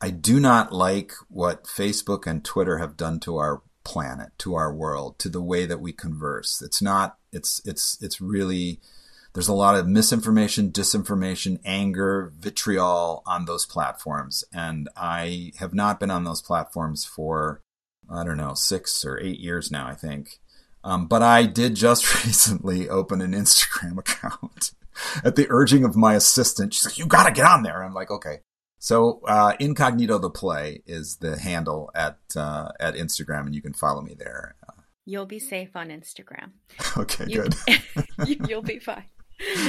I 0.00 0.10
do 0.10 0.40
not 0.40 0.72
like 0.72 1.12
what 1.28 1.64
Facebook 1.64 2.26
and 2.26 2.44
Twitter 2.44 2.78
have 2.78 2.96
done 2.96 3.20
to 3.20 3.36
our 3.36 3.62
planet, 3.84 4.30
to 4.38 4.54
our 4.54 4.72
world, 4.72 5.18
to 5.20 5.28
the 5.28 5.42
way 5.42 5.66
that 5.66 5.80
we 5.80 5.92
converse. 5.92 6.60
It's 6.62 6.82
not 6.82 7.16
it's 7.32 7.60
it's 7.64 8.00
it's 8.02 8.20
really 8.20 8.80
there's 9.34 9.48
a 9.48 9.54
lot 9.54 9.76
of 9.76 9.86
misinformation, 9.86 10.72
disinformation, 10.72 11.60
anger, 11.64 12.32
vitriol 12.38 13.22
on 13.26 13.44
those 13.44 13.66
platforms 13.66 14.44
and 14.52 14.88
I 14.96 15.52
have 15.58 15.74
not 15.74 16.00
been 16.00 16.10
on 16.10 16.24
those 16.24 16.42
platforms 16.42 17.04
for 17.04 17.62
I 18.10 18.24
don't 18.24 18.36
know, 18.36 18.54
6 18.54 19.04
or 19.04 19.20
8 19.20 19.38
years 19.38 19.70
now, 19.70 19.86
I 19.86 19.94
think. 19.94 20.40
Um, 20.84 21.06
but 21.06 21.22
I 21.22 21.46
did 21.46 21.74
just 21.74 22.24
recently 22.26 22.88
open 22.88 23.20
an 23.20 23.32
Instagram 23.32 23.98
account 23.98 24.72
at 25.24 25.36
the 25.36 25.46
urging 25.50 25.84
of 25.84 25.96
my 25.96 26.14
assistant. 26.14 26.74
She's 26.74 26.84
like, 26.84 26.98
"You 26.98 27.06
got 27.06 27.24
to 27.24 27.32
get 27.32 27.44
on 27.44 27.62
there." 27.62 27.82
I'm 27.82 27.94
like, 27.94 28.10
"Okay." 28.10 28.38
So 28.78 29.20
uh, 29.26 29.54
Incognito 29.58 30.18
the 30.18 30.30
Play 30.30 30.82
is 30.86 31.16
the 31.16 31.38
handle 31.38 31.90
at 31.94 32.18
uh, 32.36 32.70
at 32.80 32.94
Instagram, 32.94 33.46
and 33.46 33.54
you 33.54 33.62
can 33.62 33.72
follow 33.72 34.00
me 34.00 34.14
there. 34.18 34.54
You'll 35.04 35.26
be 35.26 35.38
safe 35.38 35.74
on 35.74 35.88
Instagram. 35.88 36.50
Okay, 36.96 37.26
you, 37.28 37.42
good. 37.42 38.48
you'll 38.48 38.62
be 38.62 38.78
fine. 38.78 39.04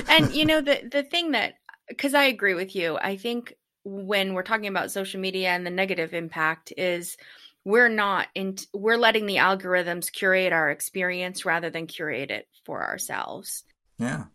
And 0.10 0.34
you 0.34 0.46
know 0.46 0.62
the 0.62 0.88
the 0.92 1.04
thing 1.04 1.32
that 1.32 1.56
because 1.88 2.14
I 2.14 2.26
agree 2.26 2.54
with 2.54 2.76
you, 2.76 2.98
I 2.98 3.18
think 3.18 3.54
when 3.84 4.34
we're 4.34 4.44
talking 4.44 4.68
about 4.68 4.92
social 4.92 5.20
media 5.20 5.50
and 5.50 5.66
the 5.66 5.72
negative 5.72 6.14
impact 6.14 6.74
is 6.78 7.18
we're 7.66 7.90
not 7.90 8.28
in 8.36 8.56
we're 8.74 8.98
letting 8.98 9.26
the 9.26 9.38
algorithms 9.38 10.12
curate 10.12 10.54
our 10.54 10.72
experience 10.72 11.46
rather 11.46 11.70
than 11.70 11.88
curate 11.88 12.32
it 12.32 12.48
for 12.66 12.86
ourselves. 12.86 13.64
Yeah 13.98 14.26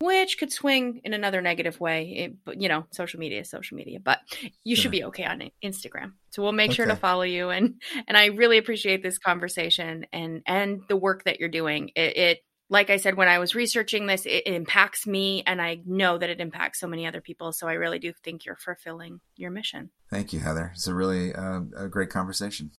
which 0.00 0.38
could 0.38 0.52
swing 0.52 1.00
in 1.04 1.14
another 1.14 1.40
negative 1.40 1.80
way. 1.80 2.34
But 2.44 2.60
you 2.60 2.68
know, 2.68 2.86
social 2.90 3.20
media 3.20 3.40
is 3.40 3.50
social 3.50 3.76
media, 3.76 4.00
but 4.00 4.20
you 4.62 4.76
should 4.76 4.90
be 4.90 5.04
okay 5.04 5.24
on 5.24 5.50
Instagram. 5.64 6.12
So 6.30 6.42
we'll 6.42 6.52
make 6.52 6.70
okay. 6.70 6.76
sure 6.76 6.86
to 6.86 6.96
follow 6.96 7.22
you. 7.22 7.50
And 7.50 7.80
and 8.06 8.16
I 8.16 8.26
really 8.26 8.58
appreciate 8.58 9.02
this 9.02 9.18
conversation 9.18 10.06
and 10.12 10.42
and 10.46 10.82
the 10.88 10.96
work 10.96 11.24
that 11.24 11.40
you're 11.40 11.48
doing. 11.48 11.90
It, 11.94 12.16
it 12.16 12.38
like 12.68 12.90
I 12.90 12.96
said, 12.96 13.16
when 13.16 13.28
I 13.28 13.38
was 13.38 13.54
researching 13.54 14.06
this, 14.06 14.24
it, 14.26 14.42
it 14.46 14.54
impacts 14.54 15.06
me, 15.06 15.42
and 15.46 15.60
I 15.60 15.80
know 15.86 16.18
that 16.18 16.30
it 16.30 16.40
impacts 16.40 16.80
so 16.80 16.86
many 16.86 17.06
other 17.06 17.20
people. 17.20 17.52
So 17.52 17.68
I 17.68 17.74
really 17.74 17.98
do 17.98 18.12
think 18.22 18.44
you're 18.44 18.56
fulfilling 18.56 19.20
your 19.36 19.50
mission. 19.50 19.90
Thank 20.10 20.32
you, 20.32 20.40
Heather. 20.40 20.72
It's 20.74 20.86
a 20.86 20.94
really 20.94 21.34
uh, 21.34 21.60
a 21.76 21.88
great 21.88 22.10
conversation. 22.10 22.70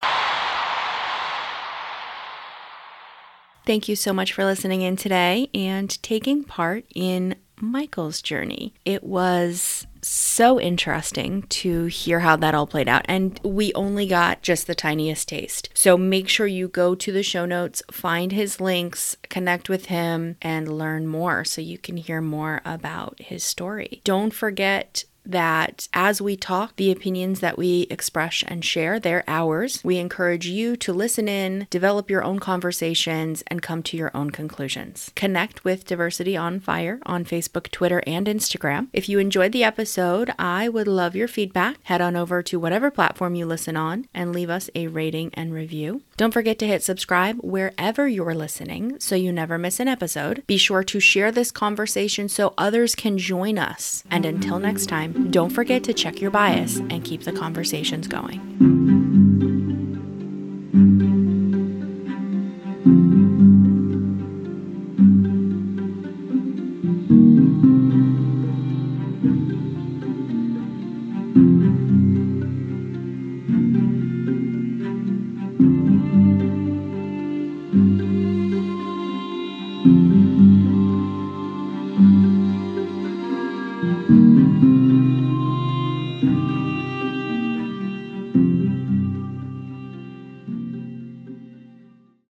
Thank 3.67 3.89
you 3.89 3.97
so 3.97 4.13
much 4.13 4.35
for 4.35 4.45
listening 4.45 4.83
in 4.83 4.97
today 4.97 5.49
and 5.55 6.03
taking 6.03 6.45
part 6.45 6.85
in 6.95 7.37
Michael's 7.59 8.21
journey. 8.21 8.75
It 8.85 9.03
was 9.03 9.87
so 10.07 10.61
interesting 10.61 11.43
to 11.43 11.87
hear 11.87 12.21
how 12.21 12.37
that 12.37 12.55
all 12.55 12.67
played 12.67 12.89
out. 12.89 13.05
And 13.07 13.39
we 13.43 13.73
only 13.75 14.07
got 14.07 14.43
just 14.43 14.67
the 14.67 14.75
tiniest 14.75 15.29
taste. 15.29 15.69
So 15.75 15.97
make 15.97 16.29
sure 16.29 16.47
you 16.47 16.69
go 16.69 16.95
to 16.95 17.13
the 17.13 17.23
show 17.23 17.47
notes, 17.47 17.83
find 17.91 18.33
his 18.33 18.61
links, 18.61 19.17
connect 19.29 19.69
with 19.69 19.87
him, 19.87 20.37
and 20.43 20.79
learn 20.79 21.07
more 21.07 21.45
so 21.45 21.61
you 21.61 21.79
can 21.79 21.97
hear 21.97 22.21
more 22.21 22.61
about 22.65 23.21
his 23.21 23.45
story. 23.45 24.01
Don't 24.05 24.33
forget 24.33 25.05
that 25.27 25.89
as 25.93 26.21
we 26.21 26.37
talk, 26.37 26.77
the 26.77 26.91
opinions 26.91 27.41
that 27.41 27.59
we 27.59 27.87
express 27.91 28.43
and 28.47 28.65
share, 28.65 28.99
they're 28.99 29.25
ours. 29.29 29.81
We 29.85 29.99
encourage 29.99 30.47
you 30.47 30.77
to 30.77 30.93
listen 30.93 31.29
in, 31.29 31.67
develop 31.71 32.11
your 32.11 32.25
own 32.25 32.39
conversations, 32.39 33.43
and 33.47 33.63
come 33.63 33.83
to 33.85 33.97
your 33.97 34.11
own 34.15 34.31
conclusions. 34.31 35.11
Connect 35.15 35.65
with 35.65 35.87
Diversity 35.87 36.37
on 36.37 36.61
Fire 36.61 37.01
on 37.05 37.25
Facebook, 37.25 37.71
Twitter, 37.71 38.03
and 38.07 38.27
Instagram. 38.27 38.89
If 38.93 39.09
you 39.09 39.19
enjoyed 39.19 39.53
the 39.53 39.65
episode, 39.65 40.33
I 40.39 40.69
would 40.69 40.89
love 40.89 41.17
your 41.17 41.29
feedback. 41.29 41.77
Head 41.85 42.01
on 42.01 42.17
over 42.17 42.43
to 42.43 42.59
whatever 42.59 42.91
platform 42.91 43.35
you 43.35 43.47
listen 43.47 43.77
on 43.77 44.07
and 44.15 44.33
leave 44.33 44.51
us 44.51 44.71
a 44.75 44.87
rating 44.89 45.31
and 45.35 45.53
review. 45.53 46.03
Don't 46.17 46.33
forget 46.33 46.59
to 46.61 46.67
hit 46.67 46.83
subscribe 46.83 47.39
wherever 47.39 48.07
you're 48.07 48.35
listening 48.35 48.99
so 49.01 49.15
you 49.15 49.33
never 49.33 49.59
miss 49.59 49.81
an 49.81 49.89
episode. 49.89 50.45
Be 50.47 50.57
sure 50.57 50.85
to 50.85 51.01
share 51.01 51.33
this 51.33 51.51
conversation 51.51 52.29
so 52.29 52.55
others 52.57 52.95
can 52.95 53.19
join 53.19 53.59
us. 53.59 54.05
And 54.11 54.25
until 54.25 54.59
next 54.59 54.87
time, 54.87 55.14
don't 55.31 55.51
forget 55.51 55.85
to 55.85 55.95
check 55.95 56.21
your 56.21 56.31
bias 56.31 56.79
and 56.91 57.05
keep 57.05 57.23
the 57.23 57.33
conversations 57.33 58.09
going. 58.09 59.24